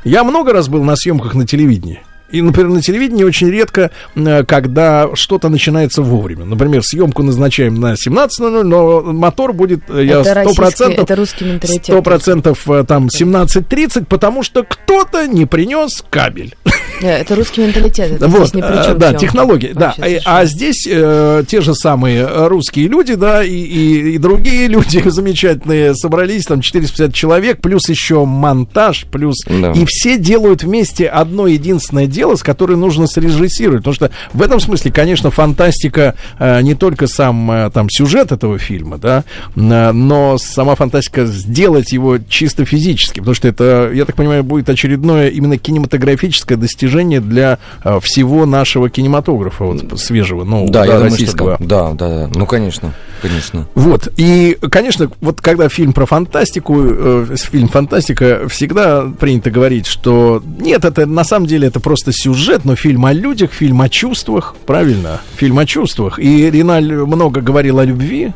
[0.04, 2.02] Я много раз был на съемках на телевидении.
[2.36, 6.44] И, например, на телевидении очень редко, э, когда что-то начинается вовремя.
[6.46, 11.46] Например, съемку назначаем на 17.00, но мотор будет, э, я Это 100%, российский- это русский
[11.46, 11.86] менталитет.
[11.86, 16.56] сто процентов э, там 17.30, потому что кто-то не принес кабель.
[17.02, 19.26] Э, Это русский менталитет, это Вот, здесь ни при э, чем да, съемка.
[19.26, 19.94] технологии, да.
[19.98, 24.18] Вообще А, а здесь э, те же самые э, русские люди, да, и, и, и
[24.18, 29.38] другие люди замечательные собрались, там 450 человек, плюс еще монтаж, плюс...
[29.46, 29.72] Да.
[29.72, 33.80] И все делают вместе одно единственное дело, с которым нужно срежиссировать.
[33.80, 38.58] Потому что в этом смысле, конечно, фантастика э, не только сам э, там сюжет этого
[38.58, 39.24] фильма, да,
[39.56, 44.70] э, но сама фантастика сделать его чисто физически, потому что это, я так понимаю, будет
[44.70, 50.86] очередное именно кинематографическое достижение достижение для э, всего нашего кинематографа, вот свежего, нового, Да, да,
[50.86, 51.58] я думаю, что российского.
[51.60, 51.94] да.
[51.94, 52.30] Да, да.
[52.34, 53.68] Ну, конечно, конечно.
[53.76, 60.42] Вот, и, конечно, вот когда фильм про фантастику, э, фильм «Фантастика», всегда принято говорить, что
[60.60, 64.56] нет, это на самом деле это просто сюжет, но фильм о людях, фильм о чувствах,
[64.66, 65.22] правильно?
[65.38, 66.20] Фильм о чувствах.
[66.20, 68.34] И Риналь много говорил о любви.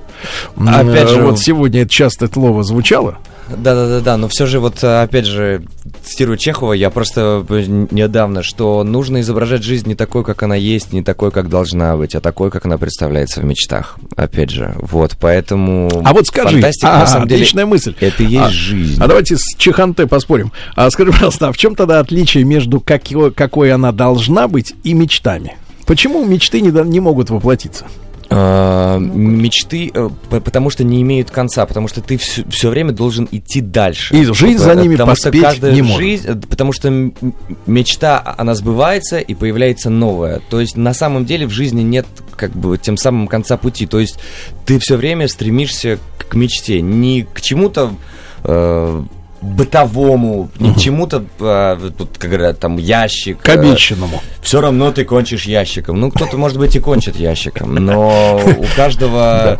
[0.57, 3.17] Опять же- Вот сегодня это часто это слово звучало.
[3.57, 5.63] Да, да, да, да, но все же вот э, опять же
[6.03, 10.93] цитирую Чехова, я просто э, недавно, что нужно изображать жизнь не такой, как она есть,
[10.93, 13.97] не такой, как должна быть, а такой, как она представляется в мечтах.
[14.15, 15.89] Опять же, вот, поэтому.
[16.05, 17.95] А вот скажи, фантастика, а, на самом деле, отличная мысль.
[17.99, 19.01] Это и есть а, жизнь.
[19.01, 20.51] А давайте с Чеханте поспорим.
[20.75, 24.93] А скажи, пожалуйста, а в чем тогда отличие между какой, какой она должна быть и
[24.93, 25.57] мечтами?
[25.85, 27.85] Почему мечты не, не могут воплотиться?
[28.31, 33.59] А, мечты, э, потому что не имеют конца, потому что ты все, время должен идти
[33.59, 34.15] дальше.
[34.15, 37.11] И жизнь за Э, ними потому что поспеть каждая не жизнь, э, потому что
[37.65, 40.41] мечта, она сбывается и появляется новая.
[40.49, 43.87] То есть на самом деле в жизни нет как бы тем самым конца пути.
[43.87, 44.19] То есть
[44.65, 47.93] ты все время стремишься к к мечте, не к чему-то
[48.43, 49.03] э,
[49.41, 53.39] бытовому, не к чему-то, э, вот тут, как говорят, там, ящик.
[53.39, 54.21] К обещанному.
[54.41, 55.99] Все равно ты кончишь ящиком.
[55.99, 59.59] Ну, кто-то, может быть, и кончит ящиком, но у каждого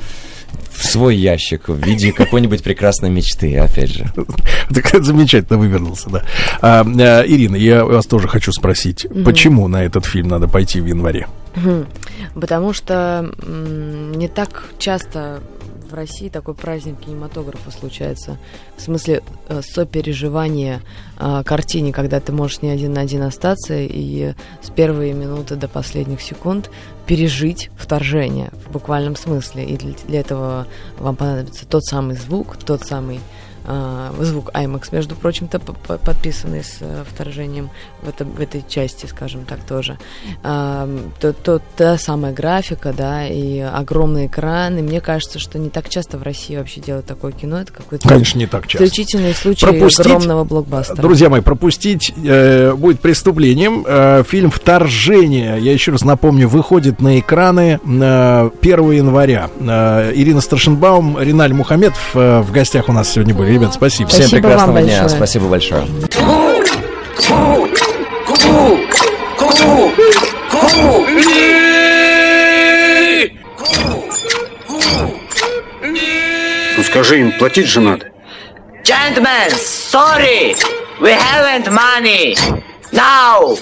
[0.76, 4.06] свой ящик в виде какой-нибудь прекрасной мечты, опять же.
[4.74, 6.24] Так замечательно вывернулся, да.
[6.62, 9.24] А, а, Ирина, я вас тоже хочу спросить, Мгм.
[9.26, 11.28] почему на этот фильм надо пойти в январе?
[11.56, 11.88] Мгм.
[12.40, 15.42] Потому что м, не так часто
[15.90, 18.38] в России такой праздник кинематографа случается.
[18.78, 20.82] В смысле э, сопереживания
[21.20, 25.68] э, картине, когда ты можешь не один на один остаться и с первой минуты до
[25.68, 26.70] последних секунд
[27.08, 29.66] пережить вторжение в буквальном смысле.
[29.66, 30.68] И для, для этого
[30.98, 33.20] вам понадобится тот самый звук, тот самый
[34.22, 37.70] звук IMAX, между прочим, то п- п- подписанный с э, вторжением
[38.02, 39.98] в, этом- в этой части, скажем так, тоже.
[40.44, 44.78] Ам, то, то- та самая графика, да, и огромный экран.
[44.78, 47.60] И мне кажется, что не так часто в России вообще делают такое кино.
[47.60, 48.86] Это какой-то Конечно, не так часто.
[48.86, 51.02] исключительный случай Пропустить- огромного блокбастера.
[51.02, 53.86] Друзья мои, пропустить э, будет преступлением.
[53.88, 59.50] Э, фильм «Вторжение», я еще раз напомню, выходит на экраны э, 1 января.
[59.60, 63.49] Э, Ирина Старшенбаум, Риналь Мухаметов э, в гостях у нас сегодня были.
[63.50, 64.10] Ребят, спасибо.
[64.12, 65.84] Всем прекрасного дня, спасибо большое.
[76.78, 78.06] Ну скажи им, платить же надо.
[78.84, 80.56] Gentlemen, sorry,
[81.02, 82.36] we haven't money.
[82.92, 83.58] Now.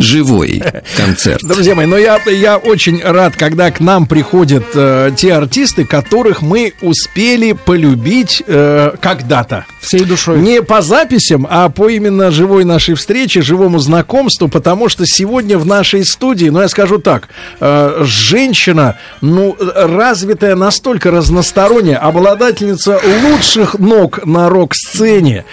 [0.00, 0.62] Живой
[0.96, 1.42] концерт.
[1.42, 6.42] Друзья мои, но я, я очень рад, когда к нам приходят э, те артисты, которых
[6.42, 9.66] мы успели полюбить э, когда-то.
[9.80, 10.40] Всей душой.
[10.40, 15.66] Не по записям, а по именно живой нашей встрече, живому знакомству, потому что сегодня в
[15.66, 17.28] нашей студии, ну я скажу так,
[17.60, 25.44] э, женщина, ну, развитая настолько разносторонняя, обладательница лучших ног на рок-сцене.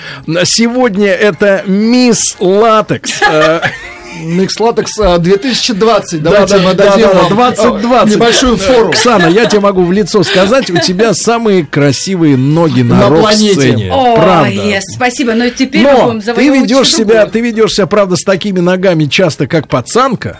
[0.45, 3.21] Сегодня это мисс Латекс.
[3.21, 3.61] Э,
[4.99, 6.21] А, 2020.
[6.23, 7.65] Да, Давайте да, мы да, дадим да, вам, 2020.
[7.65, 8.89] а, небольшую фору.
[8.89, 13.91] Оксана, я тебе могу в лицо сказать, у тебя самые красивые ноги на, рок-сцене.
[13.91, 14.79] О, Правда.
[14.81, 18.59] спасибо, но теперь мы Но будем ты ведешь себя, ты ведешь себя, правда, с такими
[18.59, 20.39] ногами часто, как пацанка.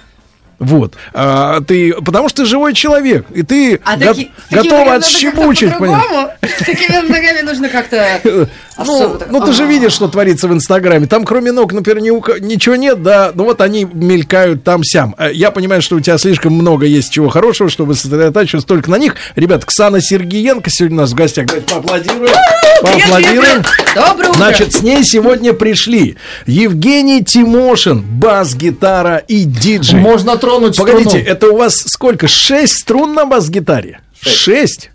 [0.59, 0.95] Вот.
[1.13, 5.71] А, ты, потому что ты живой человек, и ты А го- таки- готова отщебучить.
[5.71, 8.19] такими ногами нужно как-то...
[8.77, 9.31] Ну, особо так.
[9.31, 11.07] ну, ты же видишь, что творится в Инстаграме.
[11.07, 13.31] Там, кроме ног, например, ни у ничего нет, да.
[13.33, 15.15] Ну, вот они мелькают там-сям.
[15.17, 18.97] Э, Я понимаю, что у тебя слишком много есть чего хорошего, чтобы сосредотачиваться только на
[18.97, 19.15] них.
[19.35, 21.47] Ребят, Ксана Сергиенко сегодня у нас в гостях.
[21.47, 22.33] Давайте поаплодируем.
[22.81, 23.63] Поаплодируем.
[23.95, 24.33] Доброе утро.
[24.37, 29.99] Значит, с ней сегодня пришли Евгений Тимошин, бас-гитара и диджей.
[29.99, 31.25] Можно тронуть Погодите, струну.
[31.25, 32.27] это у вас сколько?
[32.27, 33.99] Шесть струн на бас-гитаре?
[34.21, 34.91] Шесть?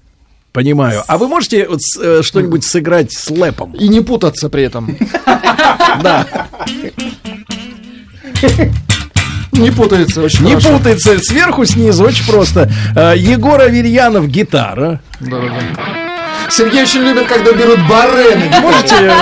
[0.52, 1.02] Понимаю.
[1.06, 3.72] А вы можете вот э, что-нибудь сыграть с лэпом?
[3.72, 4.96] И не путаться при этом.
[6.02, 6.26] Да.
[9.52, 10.78] Не путается очень Не хорошо.
[10.78, 12.70] путается сверху, снизу, очень просто.
[12.96, 15.00] Э, Егор Аверьянов, гитара.
[16.50, 18.50] Сергей очень любит, когда берут гитаре.
[18.60, 19.12] Можете...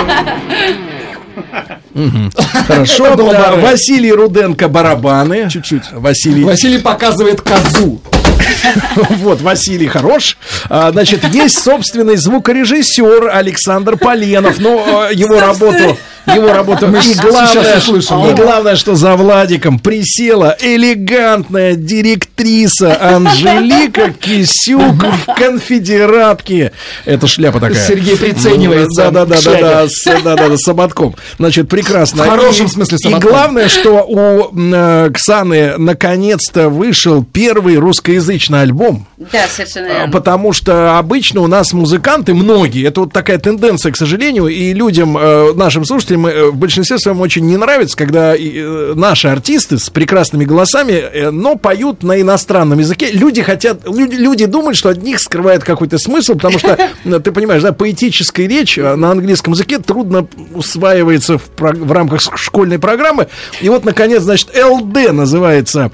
[1.93, 2.31] Мгм.
[2.67, 3.15] Хорошо.
[3.15, 3.55] Да.
[3.57, 5.49] Василий Руденко, барабаны.
[5.49, 5.91] Чуть-чуть.
[5.91, 6.43] Василий...
[6.43, 8.01] Василий показывает козу.
[9.09, 10.37] Вот, Василий хорош.
[10.69, 14.59] А, значит, есть собственный звукорежиссер Александр Поленов.
[14.59, 15.97] Ну, э, его работу
[16.27, 16.87] его работа.
[16.87, 18.43] Мы И сейчас главное, услышим, и да.
[18.43, 26.71] главное, что за Владиком присела элегантная директриса Анжелика Кисюк в конфедератке.
[27.05, 27.85] Это шляпа такая.
[27.87, 29.57] Сергей приценивается Да, да, да, к да, да,
[29.87, 29.89] шляпе.
[29.89, 31.15] с, да, да, да, с ободком.
[31.39, 32.23] Значит, прекрасно.
[32.23, 38.61] В хорошем И- смысле с И главное, что у э, Ксаны наконец-то вышел первый русскоязычный
[38.61, 39.07] альбом.
[39.17, 40.11] Да, совершенно А, верно.
[40.11, 45.17] Потому что обычно у нас музыканты, многие, это вот такая тенденция, к сожалению, и людям,
[45.17, 49.89] э, нашим слушателям, э, в большинстве своем очень не нравится, когда э, наши артисты с
[49.89, 53.11] прекрасными голосами, э, но поют на иностранном языке.
[53.11, 56.77] Люди хотят, люди, люди думают, что от них скрывает какой-то смысл, потому что,
[57.19, 62.79] ты понимаешь, да, поэтическая речь э, на английском языке трудно усваивается в, в рамках школьной
[62.79, 63.27] программы.
[63.61, 65.91] И вот, наконец, значит, ЛД называется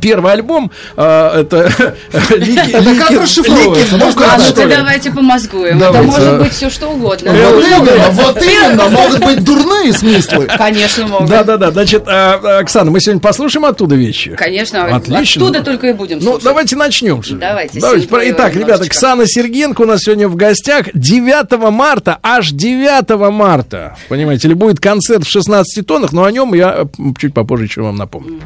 [0.00, 1.68] Первый альбом а, это
[2.36, 3.96] Лики- Это как расшифровывается?
[3.96, 5.78] Лики- ну, А ну давайте помозгуем.
[5.78, 6.08] Давайте.
[6.08, 7.32] Это может быть все что угодно.
[7.32, 10.46] Вот именно, вот именно, могут быть дурные смыслы.
[10.46, 11.28] Конечно, могут.
[11.28, 11.70] Да, да, да.
[11.70, 14.34] Значит, а, Оксана, мы сегодня послушаем оттуда вещи.
[14.34, 15.44] Конечно, Отлично.
[15.44, 17.22] оттуда только и будем Ну, давайте начнем.
[17.28, 18.84] Давайте, Итак, ребята.
[18.84, 20.86] Оксана Сергенко у нас сегодня в гостях.
[20.94, 26.54] 9 марта, аж 9 марта, понимаете ли, будет концерт в 16 тоннах, но о нем
[26.54, 26.86] я
[27.18, 28.40] чуть попозже еще вам напомню.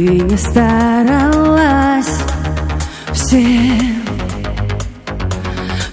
[0.00, 2.20] Ни старалась.
[3.12, 3.80] Все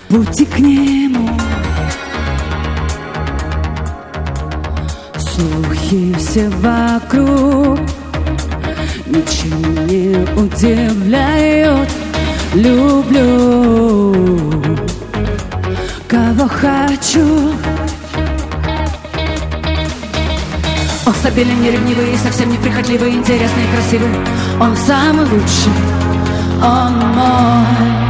[0.09, 1.29] пути к нему.
[5.17, 7.79] Слухи все вокруг
[9.05, 11.89] Ничем не удивляют.
[12.53, 14.15] Люблю
[16.07, 17.53] Кого хочу
[21.07, 24.09] Он стабилен, неревнивый, совсем неприхотливый, интересный и красивый.
[24.59, 25.71] Он самый лучший,
[26.61, 28.06] он мой.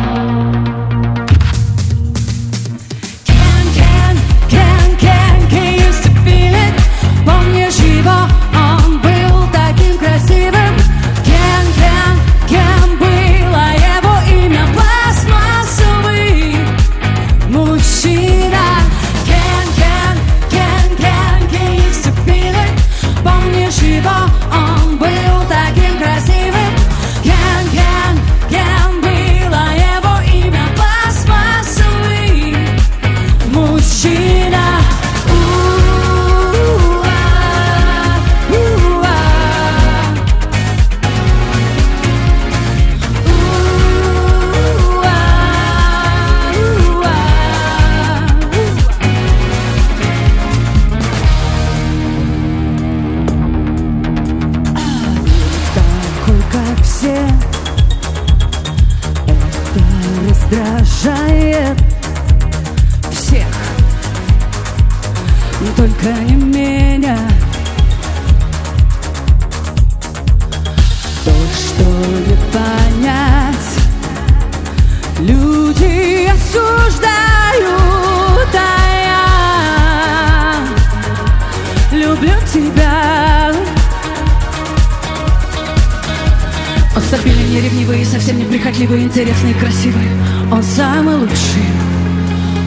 [87.88, 90.08] Неревнивый, совсем неприхотливый, интересный и красивый.
[90.52, 91.66] Он самый лучший,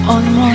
[0.09, 0.55] он мой.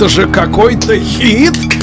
[0.00, 1.79] Это же какой-то хит!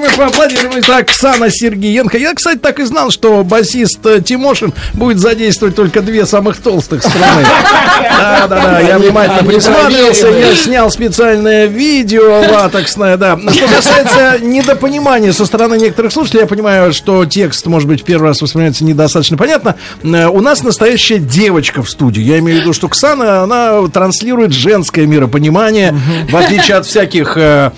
[0.00, 0.72] Мы поаплодируем.
[0.80, 2.18] Итак, Оксана Сергеенко.
[2.18, 7.02] Я, кстати, так и знал, что басист э, Тимошин будет задействовать только две самых толстых
[7.02, 7.44] страны.
[7.44, 13.38] Да, да, да, я внимательно присматривался, я снял специальное видео латексное, да.
[13.52, 18.28] Что касается недопонимания со стороны некоторых слушателей, я понимаю, что текст, может быть, в первый
[18.28, 19.76] раз воспринимается недостаточно понятно.
[20.02, 22.22] Э, У нас настоящая девочка в студии.
[22.22, 25.94] Я имею в виду, что Ксана, она транслирует женское миропонимание,
[26.28, 27.70] в отличие от всяких, э,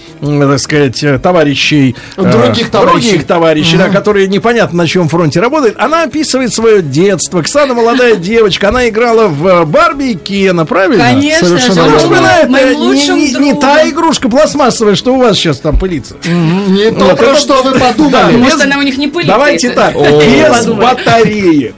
[0.48, 1.94] так сказать, э, товарищей.
[2.16, 3.08] э, Других товарищей.
[3.10, 5.76] Других товарищей, да, которые непонятно на чем фронте работают.
[5.78, 7.42] Она описывает свое детство.
[7.42, 8.68] Ксана молодая девочка.
[8.68, 11.04] Она играла в э, Барби и Кена, правильно?
[11.04, 11.98] Конечно Совершенно же.
[11.98, 16.14] Вспоминает, Моим не- не, не та игрушка пластмассовая, что у вас сейчас там пылится.
[16.24, 18.36] Не то, Вот про это- что вы Да, подумали.
[18.36, 19.32] Может, она у них не пылится.
[19.32, 21.74] Давайте так, без батареек.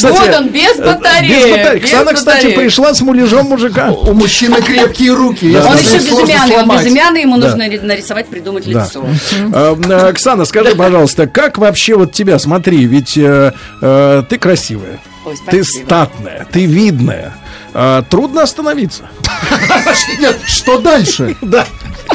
[0.00, 1.30] Вот он, без батареек.
[1.30, 1.82] Без батареек.
[1.82, 3.90] без Ксана, кстати, пришла с муляжом мужика.
[3.90, 5.56] У мужчины крепкие руки.
[5.56, 6.66] Он еще безымянный, он.
[6.78, 7.46] Безымянный, ему Да.
[7.48, 8.84] нужно ри- нарисовать, придумать Да.
[8.84, 9.04] лицо.
[9.52, 15.34] Э, Оксана, скажи, пожалуйста, как вообще вот тебя, смотри, ведь э, э, ты красивая, Ой,
[15.50, 17.34] ты статная, ты видная.
[17.74, 19.08] Э, Трудно остановиться.
[20.46, 21.36] Что дальше?
[21.42, 21.66] Да.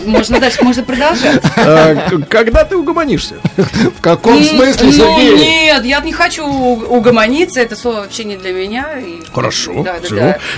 [0.06, 1.42] Можно дальше, можно продолжать.
[1.58, 3.36] Э, Когда ты угомонишься?
[3.58, 5.38] В каком смысле, Ну, Сергей?
[5.38, 8.88] нет, я не хочу угомониться, это слово вообще не для меня.
[9.34, 9.86] Хорошо.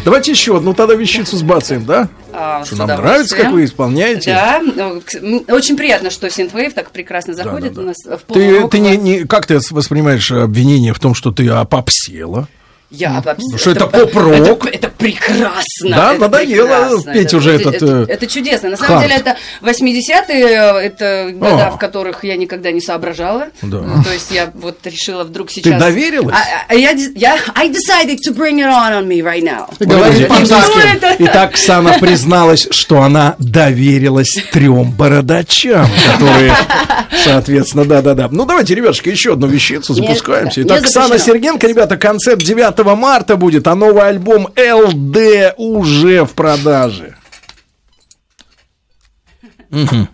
[0.05, 2.09] Давайте еще одну тогда вещицу сбацаем, да?
[2.33, 4.33] А, Что нам нравится, как вы исполняете.
[4.33, 8.97] Да, ну, очень приятно, что Синтвейв так прекрасно заходит у нас в Ты, ты не,
[8.97, 12.47] не, как ты воспринимаешь обвинение в том, что ты опопсела?
[12.91, 14.65] Я обобс- Ну, что это поп-рок?
[14.65, 15.89] Это, это прекрасно.
[15.89, 18.69] Да, это надоело прекрасно, петь это- уже это, этот, Это, э, это чудесно.
[18.69, 19.01] На самом хард.
[19.07, 21.71] деле, это 80-е, это года, О.
[21.71, 23.47] в которых я никогда не соображала.
[23.61, 23.77] Да.
[23.81, 25.79] Ну, То есть я вот решила вдруг сейчас...
[25.79, 26.35] доверилась?
[26.35, 27.37] А, а я, дес- я...
[27.55, 29.73] I decided to bring it on on me right now.
[29.79, 30.95] Говорит по-английски.
[30.97, 31.15] это?
[31.19, 36.53] Итак, Оксана призналась, что она доверилась трем бородачам, которые,
[37.23, 38.27] соответственно, да-да-да.
[38.31, 40.61] Ну, давайте, ребятушки, еще одну вещицу запускаемся.
[40.63, 41.17] Итак, запрещено.
[41.17, 47.15] Сергенко, ребята, концерт 9 марта будет, а новый альбом ЛД уже в продаже.
[49.69, 50.09] Мгм.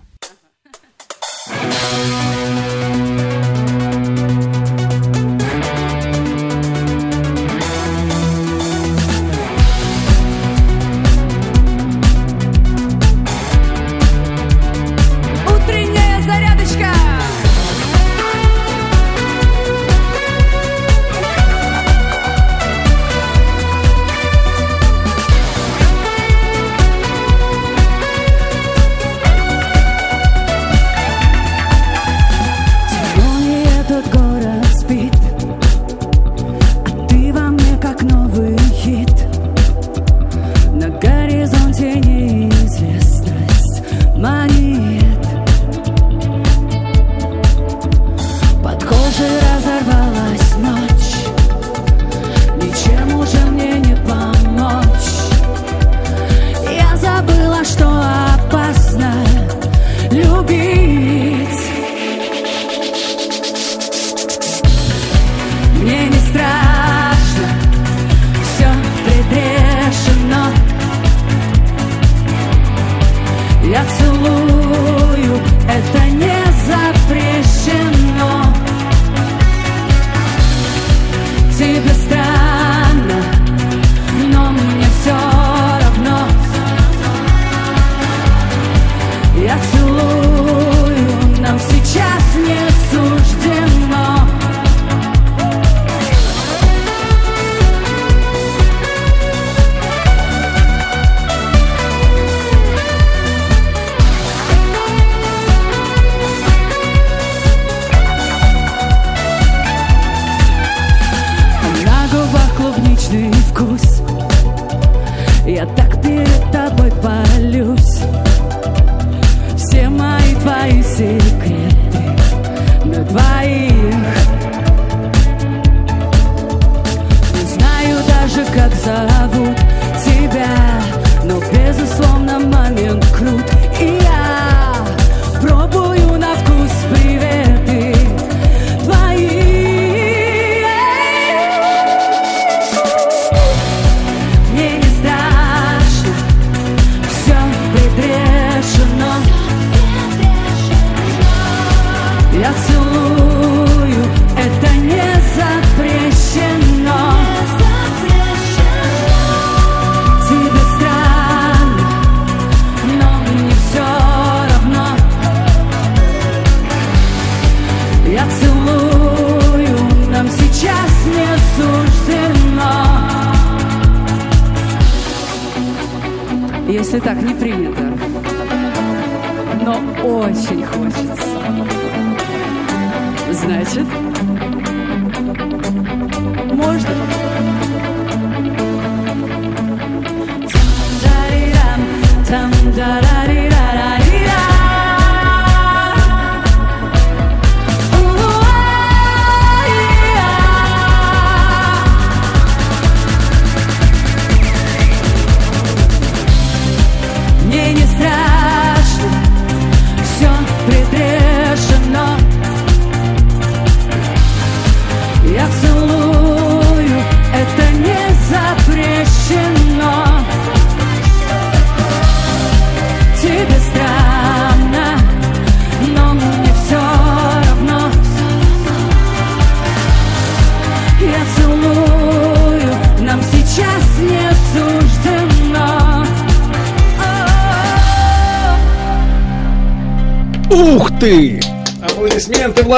[81.68, 82.36] Тебе странно,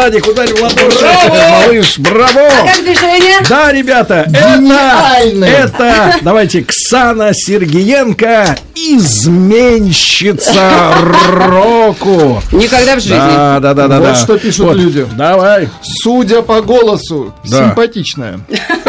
[0.10, 0.98] Владик, ударь в ладоши.
[1.00, 1.62] Браво!
[1.68, 2.48] Малыш, браво!
[2.48, 3.42] А как движение?
[3.48, 5.46] Да, ребята, Гениально!
[5.46, 10.72] это, это, давайте, Ксана Сергиенко, изменщица
[11.28, 12.42] року.
[12.52, 13.18] Никогда в жизни.
[13.18, 14.00] Да, да, да, да.
[14.00, 14.16] Вот да.
[14.16, 15.06] что пишут Вот, люди.
[15.16, 15.70] Давай.
[15.84, 17.68] Судя по голосу, Да.
[17.68, 18.40] симпатичная.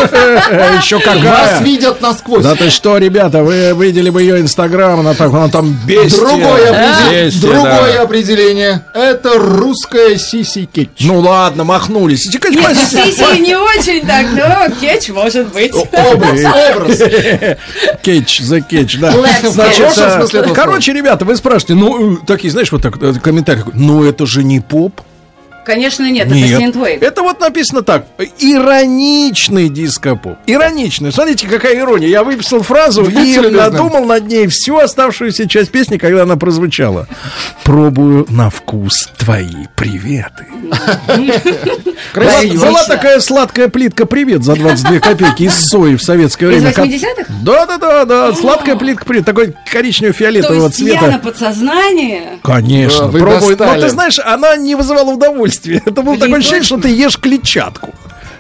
[0.81, 1.23] Еще какая.
[1.23, 2.43] Вас видят насквозь.
[2.43, 6.21] Да ты что, ребята, вы видели бы ее инстаграм, она так, она там бестия.
[6.21, 8.03] Другое, определ- Бестия, другое да.
[8.03, 8.85] определение.
[8.95, 10.89] Это русская Си Си Кетч.
[11.01, 12.27] Ну ладно, махнулись.
[12.33, 13.05] Нет, ну.
[13.05, 15.75] Сиси не очень так, но кетч может быть.
[15.75, 16.41] Образ,
[16.75, 17.03] образ.
[18.03, 19.13] Кетч, за кетч, да.
[19.43, 24.27] Значит, короче, ребята, вы спрашиваете, ну, э, такие, знаешь, вот так, э, комментарий, ну, это
[24.27, 25.01] же не поп.
[25.71, 26.59] Конечно, нет, это Нет.
[26.59, 27.01] синтвейв.
[27.01, 28.07] Это вот написано так.
[28.41, 30.37] Ироничный дископоп.
[30.49, 31.13] Ироничный.
[31.13, 32.09] Смотрите, какая ирония.
[32.09, 37.07] Я выписал фразу и надумал над ней всю оставшуюся часть песни, когда она прозвучала.
[37.63, 40.47] Пробую на вкус твои приветы.
[42.15, 46.73] Была, такая сладкая плитка «Привет» за 22 копейки из сои в советское Из время.
[46.73, 47.33] Ко- 80-х?
[47.43, 48.35] Да, да, да, да.
[48.35, 49.25] Сладкая плитка «Привет».
[49.25, 51.19] Такой То коричнево-фиолетового есть я на цвета.
[51.19, 52.39] подсознание.
[52.43, 53.57] Конечно, пробуй.
[53.57, 55.60] Но ты знаешь, она не вызывала удовольствия.
[55.87, 57.95] Это было такое ощущение, что ты ешь клетчатку.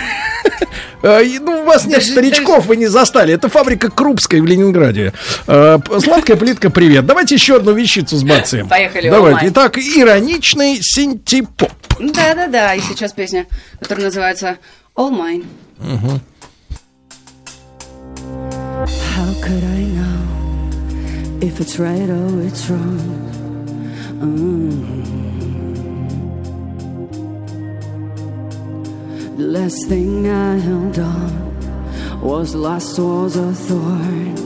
[1.04, 3.34] Э, Ну, у вас нет старичков, вы не застали.
[3.34, 5.12] Это фабрика Крупской в Ленинграде.
[5.48, 7.06] Э, Сладкая плитка, привет.
[7.06, 8.68] Давайте еще одну вещицу с бацаем.
[8.68, 9.34] Поехали, Давайте.
[9.38, 9.52] онлайн.
[9.52, 11.72] Итак, ироничный синтепоп.
[11.98, 13.46] Да-да-да, и сейчас песня,
[13.80, 14.58] которая называется
[14.96, 15.44] All Mine.
[18.86, 23.00] How could I know if it's right or it's wrong?
[24.20, 25.31] Mm.
[29.36, 34.36] The last thing I held on was last was a thorn.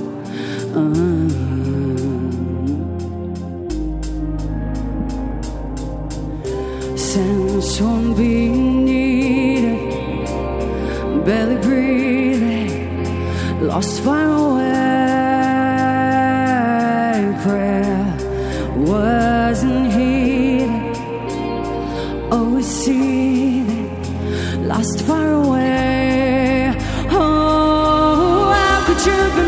[6.96, 9.78] Sense won't needed,
[11.24, 15.55] barely breathing lost far away.
[25.06, 26.74] Far away.
[27.10, 29.45] Oh, how could you be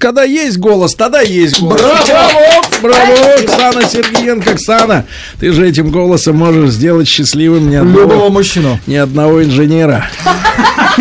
[0.00, 1.80] когда есть голос, тогда есть голос.
[1.80, 2.62] Браво!
[2.82, 3.34] Браво!
[3.38, 5.04] Оксана Сергеенко, Оксана,
[5.38, 8.80] ты же этим голосом можешь сделать счастливым ни одного, Любого мужчину.
[8.86, 10.08] ни одного инженера.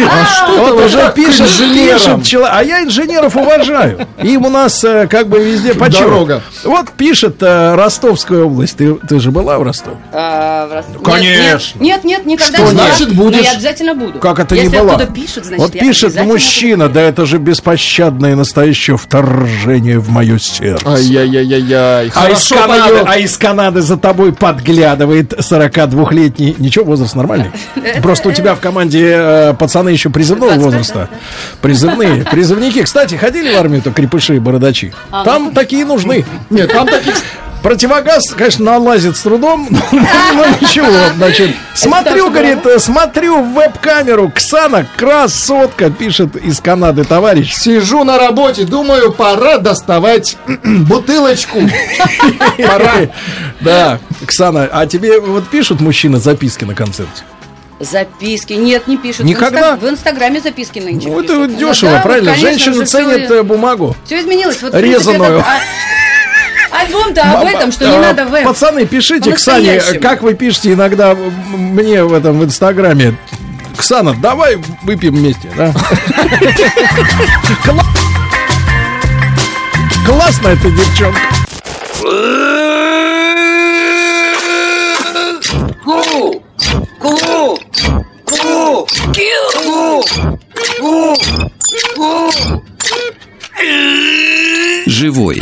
[0.03, 2.53] А что Вот ты уже пишет, пишет человек.
[2.53, 4.07] А я инженеров уважаю.
[4.21, 5.73] Им у нас э, как бы везде.
[5.73, 6.41] Дорога.
[6.63, 8.77] Вот пишет э, Ростовская область.
[8.77, 9.97] Ты, ты же была в Ростове?
[10.11, 11.81] А, в Конечно.
[11.81, 12.85] Нет, нет, никогда Что не была.
[12.87, 13.43] значит Но будешь?
[13.43, 14.19] я обязательно буду.
[14.19, 15.05] Как это Если не была?
[15.05, 20.87] пишут, значит, вот пишет мужчина, да это же беспощадное настоящее вторжение в мое сердце.
[20.87, 22.11] Ай-яй-яй-яй.
[22.15, 26.55] А из, Канады, а из Канады за тобой подглядывает 42-летний.
[26.57, 27.51] Ничего, возраст нормальный.
[28.01, 29.53] Просто у тебя в команде э,
[29.89, 31.09] пацаны еще призывного возраста.
[31.61, 32.23] Призывные.
[32.23, 32.83] Призывники.
[32.83, 34.93] Кстати, ходили в армию-то крепыши и бородачи?
[35.11, 36.25] Там такие нужны.
[36.49, 37.15] Нет, там таких...
[37.61, 40.87] Противогаз, конечно, налазит с трудом, но ничего,
[41.17, 41.53] значит.
[41.73, 47.53] Смотрю, говорит, смотрю в веб-камеру, Ксана, красотка, пишет из Канады товарищ.
[47.53, 51.59] Сижу на работе, думаю, пора доставать бутылочку.
[52.65, 53.09] Пора.
[53.59, 57.23] Да, Ксана, а тебе вот пишут мужчины записки на концерте?
[57.79, 58.53] Записки.
[58.53, 59.25] Нет, не пишут.
[59.25, 59.75] Никогда?
[59.75, 61.37] В, инста- в Инстаграме записки нынче Ну, это пишут.
[61.51, 62.31] вот дешево, да, вот, правильно?
[62.33, 63.95] конечно, Женщины ценят всё- э, бумагу.
[64.05, 64.61] Все изменилось.
[64.61, 65.39] Вот, в Резаную.
[65.39, 68.43] это- а- Альбом-то об этом, что не А, надо веб.
[68.45, 70.01] Пацаны, пишите Ксане, По-настоящему.
[70.01, 73.15] как вы пишете иногда мне в этом в Инстаграме.
[73.75, 75.73] Ксана, давай выпьем вместе, да?
[77.63, 77.85] Кла-
[80.05, 81.19] Классно эта девчонка.
[85.85, 86.43] Ку!
[86.99, 87.17] Ку!
[88.25, 88.87] Ку!
[89.15, 90.03] Ку!
[90.79, 91.15] Ку!
[91.95, 92.31] Ку!
[94.85, 95.41] Живой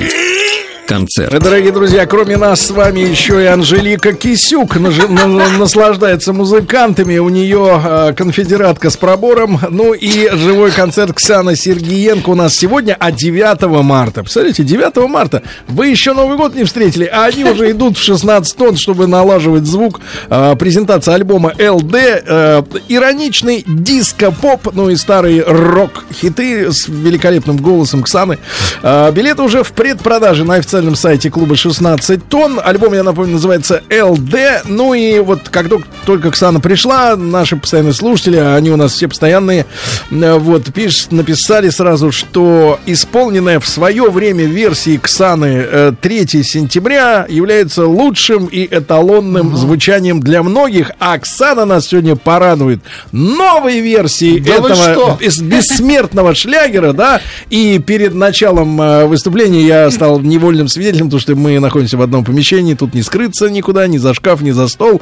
[0.88, 1.38] концерт.
[1.44, 7.18] Дорогие друзья, кроме нас с вами еще и Анжелика Кисюк нажи- на- на- наслаждается музыкантами.
[7.18, 9.60] У нее э, конфедератка с пробором.
[9.70, 14.22] Ну и живой концерт Ксана Сергиенко у нас сегодня, а 9 марта.
[14.22, 15.44] Представляете, 9 марта.
[15.68, 19.66] Вы еще Новый год не встретили, а они уже идут в 16 тонн, чтобы налаживать
[19.66, 20.00] звук.
[20.30, 21.96] Э, презентация альбома ЛД.
[21.96, 28.38] э, ироничный диско-поп, ну и старые рок-хиты с великолепным голосом Ксаны.
[28.82, 32.60] Э, билеты уже в предпродаже на официальном сайте клуба 16 тонн.
[32.64, 34.64] Альбом, я напомню, называется ЛД.
[34.66, 35.68] Ну и вот как
[36.06, 39.66] только- Ксана пришла, наши постоянные слушатели, а они у нас все постоянные,
[40.12, 47.26] э, вот, пишут, написали сразу, что исполненная в свое время версии Ксаны э, 3 сентября
[47.30, 52.82] является лучшим и эталонным звучанием для многих, а Оксана нас сегодня порадует
[53.12, 60.67] новой версией Да этого бессмертного шлягера, да, и перед началом э, выступления я стал невольным
[60.70, 64.42] свидетелем, потому что мы находимся в одном помещении, тут не скрыться никуда, ни за шкаф,
[64.42, 65.02] ни за стол,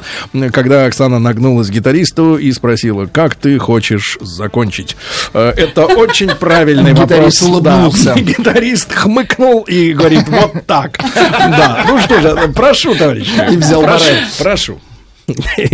[0.52, 4.96] когда Оксана нагнулась к гитаристу и спросила, как ты хочешь закончить?
[5.34, 7.08] Э, Это очень правильный вопрос.
[7.40, 7.46] Гитарист Да.
[7.48, 8.14] улыбнулся.
[8.14, 10.98] Гитарист хмыкнул и говорит, вот так.
[11.14, 13.28] Да, ну что же, прошу, товарищ.
[13.52, 14.24] И взял барет.
[14.38, 14.78] прошу.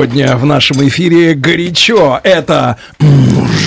[0.00, 2.20] Сегодня в нашем эфире горячо.
[2.22, 2.78] Это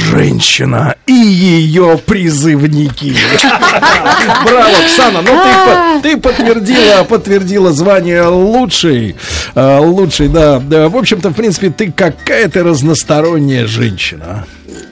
[0.09, 3.15] женщина и ее призывники.
[4.43, 9.15] Браво, Оксана, ну ты, ты подтвердила, подтвердила звание лучшей,
[9.53, 10.89] э, лучшей, да, да.
[10.89, 14.47] В общем-то, в принципе, ты какая-то разносторонняя женщина.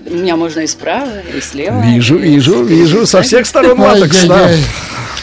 [0.08, 1.82] Меня можно и справа, и слева.
[1.82, 4.48] Вижу, и вижу, вижу, со всех сторон латекс, да.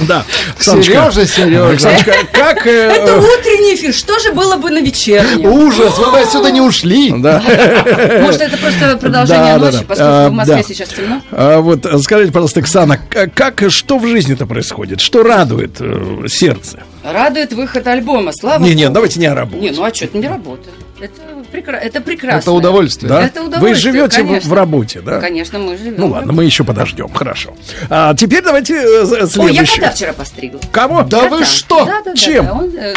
[0.01, 0.25] Да.
[0.61, 1.91] Сережа, Сережа.
[2.33, 2.67] Как...
[2.67, 5.47] э, Это утренний эфир, что же было бы на вечернем?
[5.51, 7.13] Ужас, вы бы отсюда не ушли.
[7.17, 7.43] Да.
[8.21, 10.63] Может, это просто продолжение ночи, поскольку А, в Москве да.
[10.63, 11.23] сейчас темно?
[11.33, 15.01] А вот а, скажите, пожалуйста, Оксана, как, что в жизни-то происходит?
[15.01, 16.83] Что радует э, сердце?
[17.05, 19.63] Радует выход альбома, слава Не, не, давайте не о работе.
[19.63, 20.69] Не, ну а что, это не работа.
[21.01, 21.13] Это,
[21.51, 21.77] прекра...
[21.77, 22.39] это прекрасно.
[22.39, 23.09] Это удовольствие.
[23.09, 23.23] Да?
[23.25, 24.51] Это удовольствие, Вы живете в, конечно.
[24.51, 25.21] в работе, да?
[25.21, 25.95] Конечно, мы живем.
[25.99, 27.55] Ну ладно, мы еще подождем, хорошо.
[27.91, 30.61] А теперь давайте э, з- Ой, я кота вчера постригла.
[30.71, 31.03] Кого?
[31.03, 31.85] Да вы что?
[31.85, 32.47] Да, да, да, Чем?
[32.47, 32.95] да, он, э,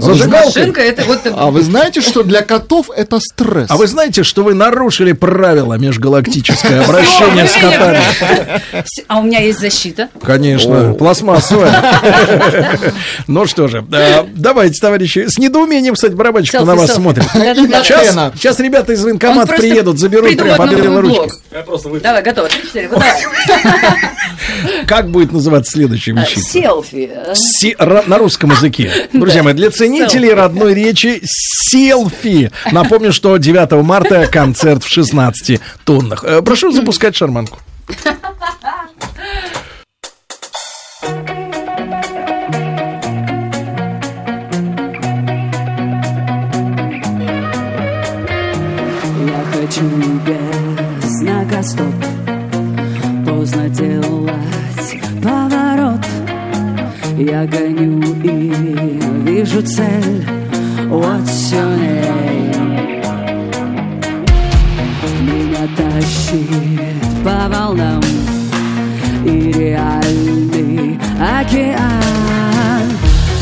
[0.00, 0.62] Зажигалкой?
[0.62, 1.20] Машинка, это вот...
[1.24, 3.70] А вы знаете, что для котов это стресс?
[3.70, 8.00] А вы знаете, что вы нарушили правила межгалактическое обращение с котами?
[9.08, 10.08] А у меня есть защита.
[10.22, 11.82] Конечно, пластмассовая.
[13.26, 17.24] Ну что же, э, давайте, товарищи, с недоумением, кстати, барабанщик на вас смотрит.
[17.84, 21.20] Сейчас, сейчас ребята из военкомата приедут, заберут прямо по новый белой ручке.
[21.66, 22.00] блок.
[22.02, 22.48] Давай, готово.
[22.48, 22.90] Три, четыре.
[24.86, 26.40] Как будет называться следующая вещица?
[26.48, 27.10] Селфи.
[27.34, 28.90] Си- ра- на русском языке.
[29.12, 32.50] Друзья мои, для ценителей родной речи селфи.
[32.72, 36.24] Напомню, что 9 марта концерт в 16 тоннах.
[36.24, 37.58] Э, Прошу запускать шарманку.
[49.78, 51.94] Хочу без знака стоп.
[53.24, 56.04] Поздно делать поворот.
[57.16, 60.26] Я гоню и вижу цель.
[60.88, 63.04] What's your name?
[65.22, 68.02] Меня тащит по волнам.
[69.24, 72.88] И реальный океан.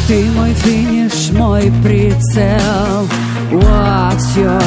[0.07, 3.09] Ты мой финиш, мой прицел.
[3.51, 4.61] What's your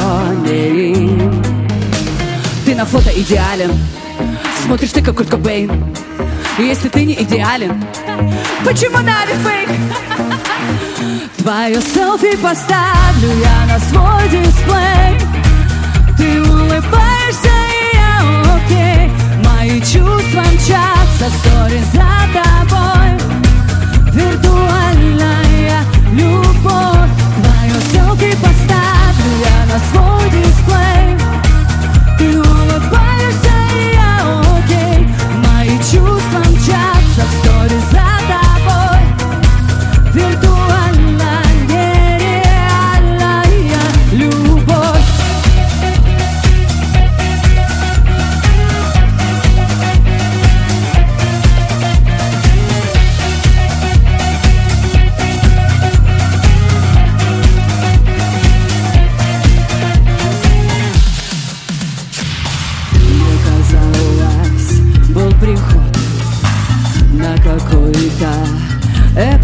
[0.44, 1.59] name?
[2.70, 3.72] Ты на фото идеален.
[4.64, 5.92] Смотришь ты как Курт Кобейн.
[6.56, 7.82] Если ты не идеален
[8.64, 9.68] Почему надо фейк?
[11.38, 15.18] Твое селфи поставлю я на свой дисплей.
[16.16, 18.20] Ты улыбаешься, и я
[18.54, 19.10] окей.
[19.44, 23.10] Мои чувства мчатся, стори за тобой.
[24.12, 25.82] Виртуальная
[26.12, 27.10] любовь.
[27.42, 31.00] Твое селфи поставлю я на свой дисплей.
[32.18, 35.08] Ты улыбаешься, и я окей.
[35.46, 38.09] Мои чувства мчатся в стори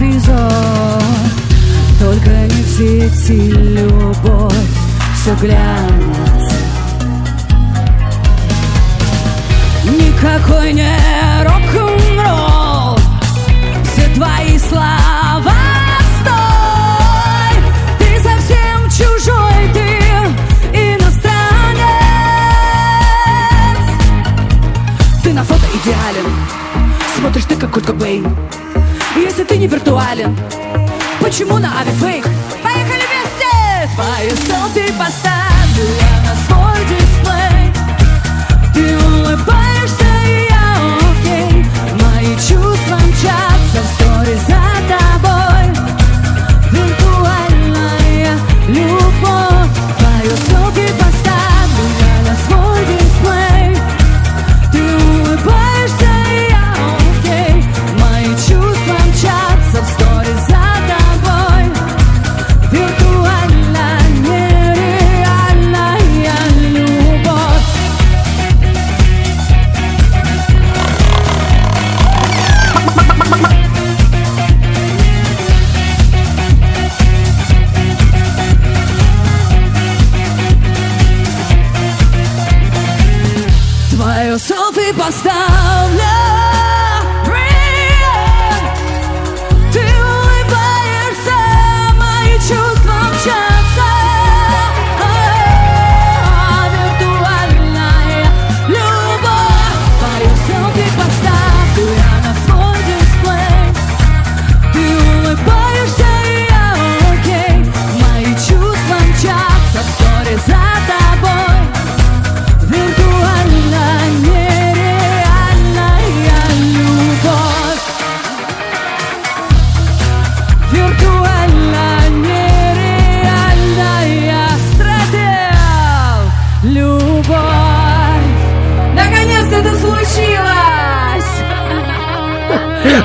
[0.07, 1.03] эпизод
[1.99, 4.55] Только не в сети любовь,
[5.15, 6.55] все глянец
[9.85, 10.97] Никакой не
[11.45, 12.99] рок-н-ролл.
[13.85, 15.55] Все твои слова
[16.21, 17.57] стой
[17.99, 19.87] Ты совсем чужой, ты
[20.73, 21.37] иностранец.
[25.23, 26.27] Ты на фото идеален.
[27.17, 28.27] Смотришь ты как Курт Кобейн
[29.17, 30.37] Если ты не виртуален
[31.21, 32.25] Почему на авиафейк?
[32.63, 33.91] Поехали вместе!
[33.95, 37.73] Твое селфи поставлю я на свой дисплей
[38.75, 39.66] Ты улыбаешься,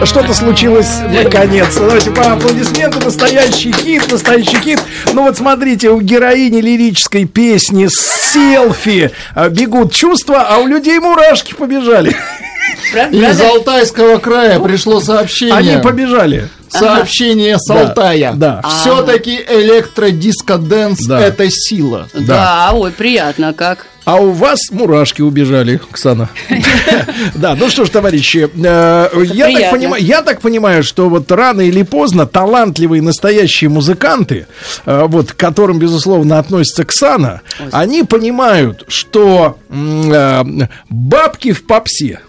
[0.03, 1.75] Что-то случилось наконец.
[1.75, 2.99] Давайте по аплодисменту.
[3.03, 4.79] Настоящий хит, настоящий хит.
[5.13, 11.53] Ну вот смотрите, у героини лирической песни «Селфи» а, бегут чувства, а у людей мурашки
[11.53, 12.15] побежали.
[13.11, 15.55] Из Алтайского края пришло сообщение.
[15.55, 16.49] Они побежали.
[16.67, 18.33] Сообщение с Да, Алтая.
[18.33, 18.61] да.
[18.81, 21.19] Все-таки электродиско-дэнс Да.
[21.21, 22.07] это сила.
[22.13, 23.85] Да, ой, приятно как.
[24.03, 26.29] А у вас мурашки убежали, Оксана.
[27.35, 31.61] Да, ну что ж, товарищи, э, я так, понимаю, я так понимаю, что вот рано
[31.61, 34.47] или поздно талантливые настоящие музыканты,
[34.85, 40.43] э, вот к которым, безусловно, относится Оксана, они понимают, что э,
[40.89, 42.21] бабки в попсе.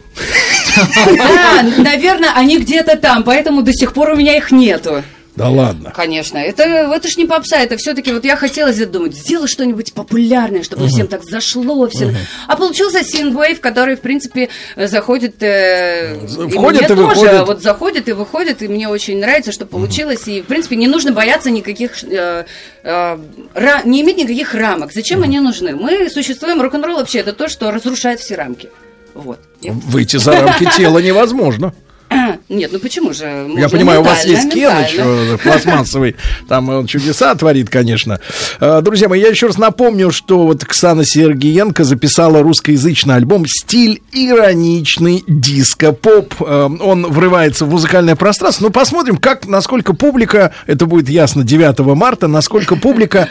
[1.07, 5.03] Да, наверное, они где-то там, поэтому до сих пор у меня их нету.
[5.35, 5.93] Да ладно.
[5.97, 10.63] Конечно, это, это ж не попса, это все-таки вот я хотела думать, сделать что-нибудь популярное,
[10.63, 12.15] чтобы всем так зашло, всем.
[12.49, 15.43] А получился синвейв, который, в принципе, э, заходит...
[15.43, 17.31] э, и Входит мне и выходит.
[17.31, 20.29] тоже, вот заходит и выходит, и мне очень нравится, что получилось.
[20.29, 22.05] И, в принципе, не нужно бояться никаких...
[22.05, 22.45] э,
[22.83, 23.19] э,
[23.55, 24.93] ра- не иметь никаких рамок.
[24.93, 25.75] Зачем они нужны?
[25.75, 28.69] Мы существуем, рок-н-ролл вообще это то, что разрушает все рамки.
[29.15, 29.39] Вот.
[29.63, 31.75] Выйти за рамки тела невозможно.
[32.49, 33.25] Нет, ну почему же?
[33.25, 36.17] Я Можно понимаю, у вас есть Кеныч э, пластмассовый,
[36.49, 38.21] там он чудеса творит, конечно.
[38.61, 44.03] Э, Друзья мои, я еще раз напомню, что вот Оксана Сергиенко записала русскоязычный альбом «Стиль
[44.13, 46.35] ироничный диско-поп».
[46.41, 48.65] Э, Он врывается в музыкальное пространство.
[48.65, 53.29] Ну, посмотрим, как, насколько публика, это будет ясно 9 марта, насколько публика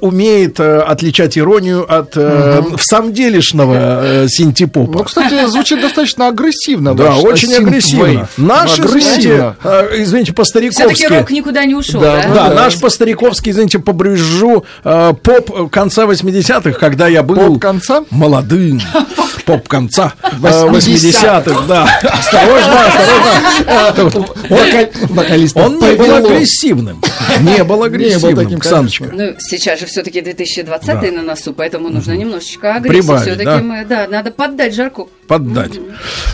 [0.00, 4.98] умеет э, отличать иронию от э, в самом делешного э, синтепопа.
[4.98, 6.94] Ну, кстати, звучит достаточно агрессивно.
[6.94, 8.01] Да, очень synthwave.
[8.02, 8.28] Агрессивно.
[8.36, 9.56] Наш, извините, Агрессивно.
[9.64, 10.82] э, извините, по-стариковски.
[10.94, 12.34] Все-таки рок никуда не ушел, Да, да?
[12.48, 18.02] да, наш по-стариковски, извините, по брюзжу, э, поп конца 80-х, когда я был Поп конца?
[18.10, 18.80] молодым.
[19.16, 19.28] Поп
[19.68, 21.42] конца э, 80-х.
[21.46, 21.98] 80-х, да.
[22.02, 24.18] Осторожно, осторожно.
[24.18, 27.00] Он- Вокалиста Он не был агрессивным.
[27.40, 29.10] Не был агрессивным, таким, Оксаночка.
[29.12, 31.10] Ну, сейчас же все-таки 2020 Да.
[31.12, 33.00] на носу, поэтому нужно немножечко агрессии.
[33.00, 33.58] Прибавить, Все-таки да?
[33.62, 35.10] мы, да, надо поддать жарку.
[35.26, 35.72] Поддать.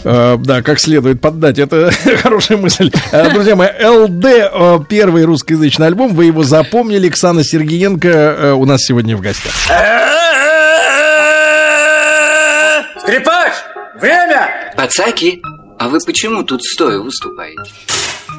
[0.05, 1.59] Э, да, как следует поддать.
[1.59, 1.91] Это
[2.23, 2.91] хорошая мысль.
[3.13, 6.15] Э, друзья мои, ЛД, э, первый русскоязычный альбом.
[6.15, 7.09] Вы его запомнили.
[7.09, 9.53] Оксана Сергиенко э, у нас сегодня в гостях.
[13.09, 13.55] Скрипач,
[13.95, 14.71] время!
[14.77, 15.41] Пацаки,
[15.79, 17.73] а вы почему тут стоя выступаете?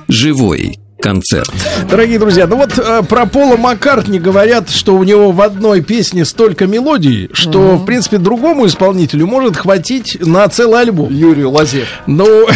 [0.07, 1.51] Живой концерт.
[1.89, 6.25] Дорогие друзья, ну вот э, про Пола Маккартни говорят, что у него в одной песне
[6.25, 11.11] столько мелодий, что, в принципе, другому исполнителю может хватить на целый альбом.
[11.11, 11.85] Юрию Лазе.
[12.05, 12.25] Ну,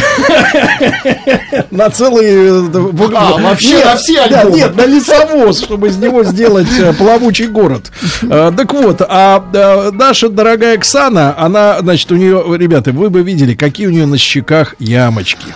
[1.71, 2.27] на целый...
[2.27, 2.69] э,
[3.15, 4.57] А, вообще на все да, альбомы.
[4.57, 7.91] Нет, на лесовоз, чтобы из него сделать э, плавучий город.
[8.23, 13.53] Э, Так вот, а наша дорогая Оксана, она, значит, у нее, ребята, вы бы видели,
[13.55, 15.47] какие у нее на щеках ямочки.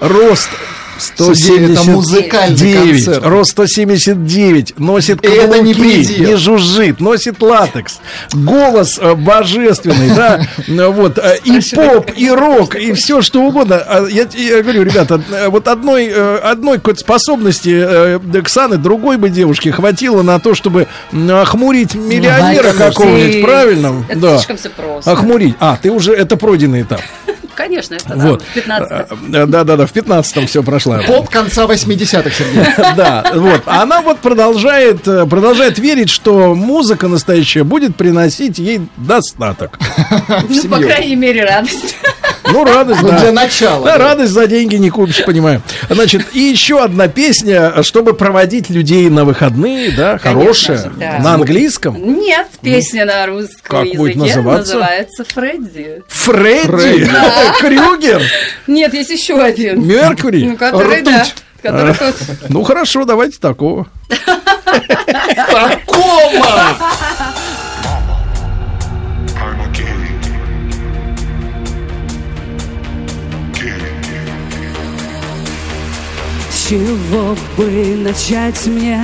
[0.00, 0.50] Рост
[0.98, 3.26] Это музыкальный 179, концерт.
[3.26, 6.36] рост 179, носит И это каблуки, не не, предел.
[6.36, 8.00] жужжит, носит латекс,
[8.32, 13.76] голос э, божественный, да, Ну вот, э, и поп, и рок, и все что угодно.
[13.76, 19.72] А Я, я говорю, ребята, э, вот одной, одной какой-то способности Оксаны, другой бы девушке
[19.72, 22.84] хватило на то, чтобы охмурить миллионера конечно.
[22.84, 24.04] какого-нибудь, правильно?
[24.08, 24.36] это да.
[24.36, 25.12] слишком всё просто.
[25.12, 25.54] Охмурить.
[25.60, 27.00] А, ты уже, это пройденный этап.
[27.58, 28.44] Конечно, это Вот.
[28.54, 28.92] да, 15
[29.34, 31.00] Э, Да-да-да, в 15-м все прошло.
[31.04, 32.62] Поп конца 80-х, Сергей.
[32.96, 33.62] Да, вот.
[33.66, 39.76] А Она вот продолжает, э, продолжает верить, что музыка настоящая будет приносить ей достаток.
[40.48, 41.96] Ну, по крайней мере, радость.
[42.52, 43.18] Ну, радость, Ну, да.
[43.20, 45.62] для начала, Да, радость за деньги не купишь, понимаю.
[45.90, 51.96] Значит, и еще одна песня, чтобы проводить людей на выходные, да, хорошая, на английском.
[52.20, 54.74] Нет, песня на русском как будет языке называться?
[54.74, 56.02] называется Фредди.
[56.08, 57.10] Фредди.
[57.60, 58.22] Крюгер,
[58.66, 59.86] Нет, есть еще один.
[59.86, 61.24] Меркури, Ну, который, да,
[61.62, 62.12] который А.
[62.48, 63.86] Ну, хорошо, давайте такого.
[65.06, 66.46] Такого!
[76.68, 79.02] чего бы начать мне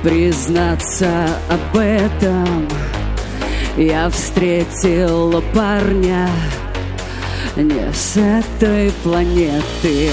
[0.00, 2.68] признаться об этом?
[3.76, 6.28] Я встретила парня
[7.56, 10.10] не с этой планеты.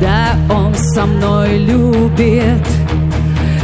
[0.00, 2.66] Да, он со мной любит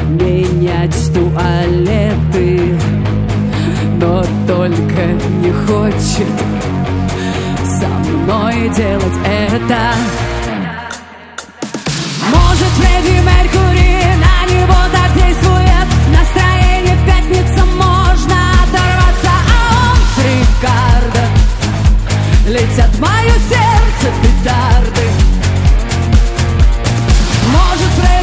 [0.08, 2.78] менять туалеты,
[4.00, 5.06] но только
[5.42, 6.32] не хочет
[7.66, 10.27] со мной делать это.
[12.58, 15.86] Может, Фредди Меркьюри на него так действует.
[16.10, 21.24] Настроение пятница, можно оторваться А он с Рикардо
[22.48, 25.06] Летят в мое сердце петарды.
[27.52, 28.17] Может, Фредди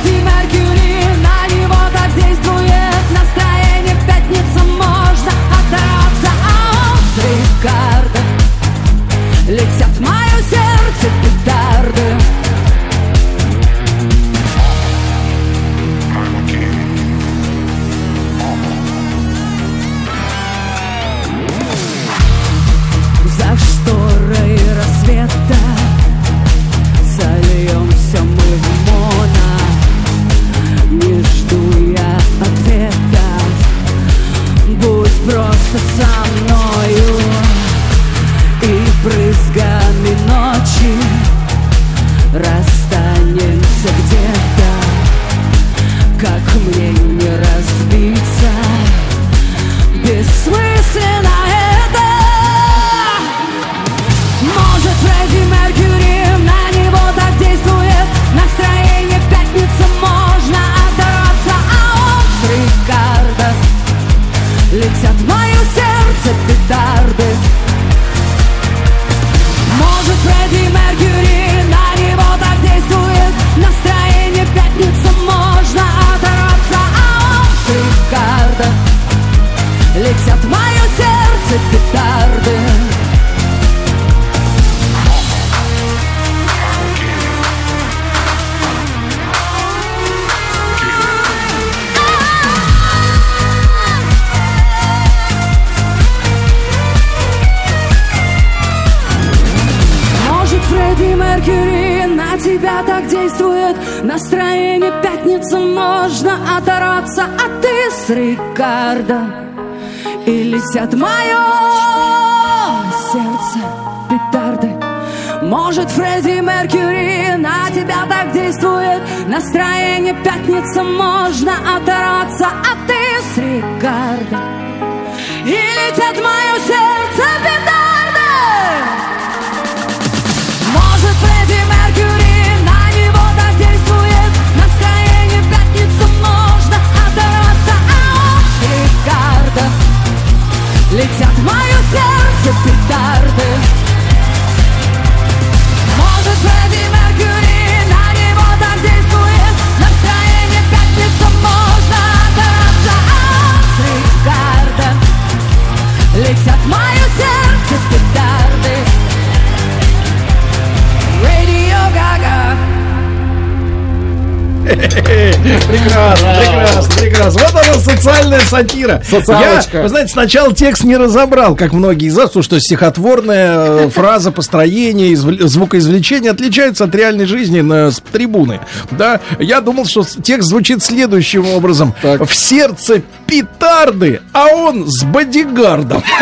[168.40, 169.02] социальная сатира.
[169.08, 169.78] Социалочка.
[169.78, 173.90] Я, вы знаете, сначала текст не разобрал, как многие из вас, потому что стихотворная э,
[173.90, 178.60] фраза, построение, извл- звукоизвлечение отличается от реальной жизни на, с трибуны.
[178.92, 181.94] Да, я думал, что текст звучит следующим образом.
[182.04, 186.04] В сердце петарды, а он с бодигардом.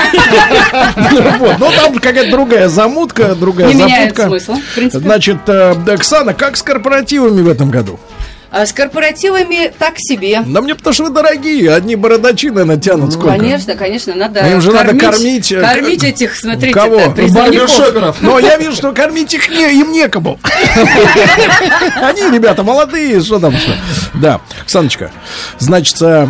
[1.39, 1.59] Вот.
[1.59, 4.27] Но там какая-то другая замутка, другая Не меняет запутка.
[4.27, 5.03] смысла, в принципе.
[5.03, 7.99] Значит, э, Оксана, как с корпоративами в этом году?
[8.55, 10.43] А с корпоративами так себе.
[10.45, 13.35] Да мне потому что вы дорогие, одни бородачи, наверное, тянут сколько?
[13.35, 17.09] Конечно, конечно, надо Им же надо кормить, э, Кормить этих, смотрите, Кого?
[17.09, 18.21] призывников.
[18.21, 20.39] Но я вижу, что кормить их не, им некому.
[21.95, 23.71] Они, ребята, молодые, что там что.
[24.13, 25.09] Да, Оксаночка,
[25.57, 26.27] значит, э,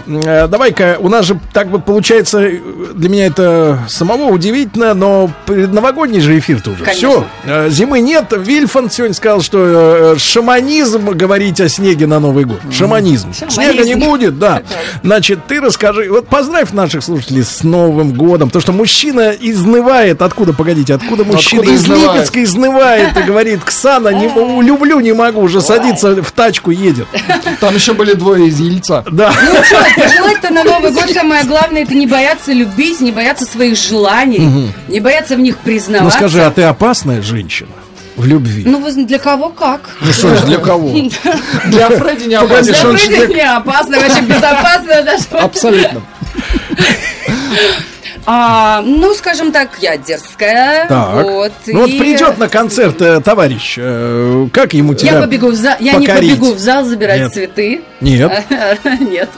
[0.48, 2.58] давай-ка, у нас же так вот получается, э,
[2.94, 6.86] для меня это самого удивительно, но предновогодний же эфир-то уже.
[6.86, 7.26] Конечно.
[7.44, 8.28] Все, зимы нет.
[8.32, 12.60] Вильфан сегодня сказал, что э, шаманизм говорить о снеге на Новый год.
[12.72, 13.34] Шаманизм.
[13.34, 13.50] Шаманизм.
[13.50, 14.62] Снега не будет, да.
[15.04, 20.22] Значит, ты расскажи, вот поздравь наших слушателей с Новым годом, потому что мужчина изнывает.
[20.22, 22.14] Откуда, погодите, откуда мужчина Откуда из изнывает?
[22.16, 24.28] Липецка изнывает и говорит, Ксана, не,
[24.64, 27.08] люблю, не могу, уже садится в тачку, едет.
[27.60, 29.04] Там еще были двое из Ельца.
[29.12, 29.32] Да.
[29.32, 33.76] Ну что, пожелать-то на Новый год самое главное это не бояться любить, не бояться своих
[33.78, 34.74] желаний, Мгм.
[34.88, 36.18] не бояться в них Ну признаваться.
[36.18, 37.70] скажи, а ты опасная женщина?
[38.16, 38.64] В любви.
[38.66, 39.90] Ну, вы- для кого как?
[40.02, 40.90] Ну что ж, для кого?
[41.66, 42.62] Для Фредди не опасно.
[42.62, 45.24] Для Фредди не опасно, вообще безопасно даже.
[45.32, 46.02] Абсолютно.
[48.26, 50.88] А, ну, скажем так, я дерзкая.
[50.88, 51.24] Так.
[51.24, 55.50] Вот, ну вот и придет на концерт э, товарищ, э, как ему тебя Я побегу
[55.50, 57.34] в зал, я не побегу в зал забирать Нет.
[57.34, 57.82] цветы.
[58.00, 58.32] Нет.
[59.02, 59.30] Нет.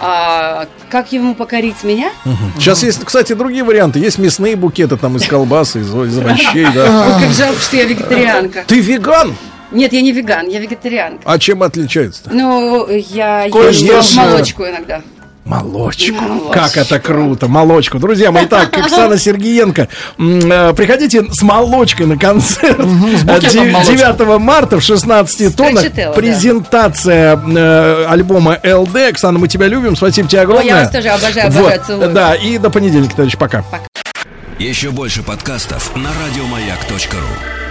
[0.00, 2.10] А как ему покорить меня?
[2.58, 3.98] Сейчас есть, кстати, другие варианты.
[3.98, 7.18] Есть мясные букеты там из колбасы, из, из овощей, да.
[7.20, 8.64] Как жалко, что я вегетарианка.
[8.66, 9.36] Ты веган?
[9.70, 11.22] Нет, я не веган, я вегетарианка.
[11.24, 12.30] А чем отличается-то?
[12.32, 15.02] Ну, я Кое-что ем молочку иногда.
[15.44, 16.14] Молочку.
[16.14, 16.50] Молочку.
[16.52, 17.48] Как это круто.
[17.48, 17.98] Молочку.
[17.98, 19.88] Друзья мои, так, Оксана Сергиенко.
[20.18, 22.78] м, э, Приходите с молочкой на концерт.
[22.78, 23.96] букетом Де- молочки.
[23.96, 25.84] 9 марта в 16 тоннах.
[26.14, 28.96] Презентация э, альбома ЛД.
[29.10, 29.96] Оксана, мы тебя любим.
[29.96, 30.64] Спасибо тебе огромное.
[30.64, 32.10] Ой, я вас тоже обожаю, обожаю, целую.
[32.12, 33.36] Да, и до понедельника, товарищ.
[33.36, 33.64] Пока.
[34.58, 37.63] Еще больше подкастов на радиомаяк.ру.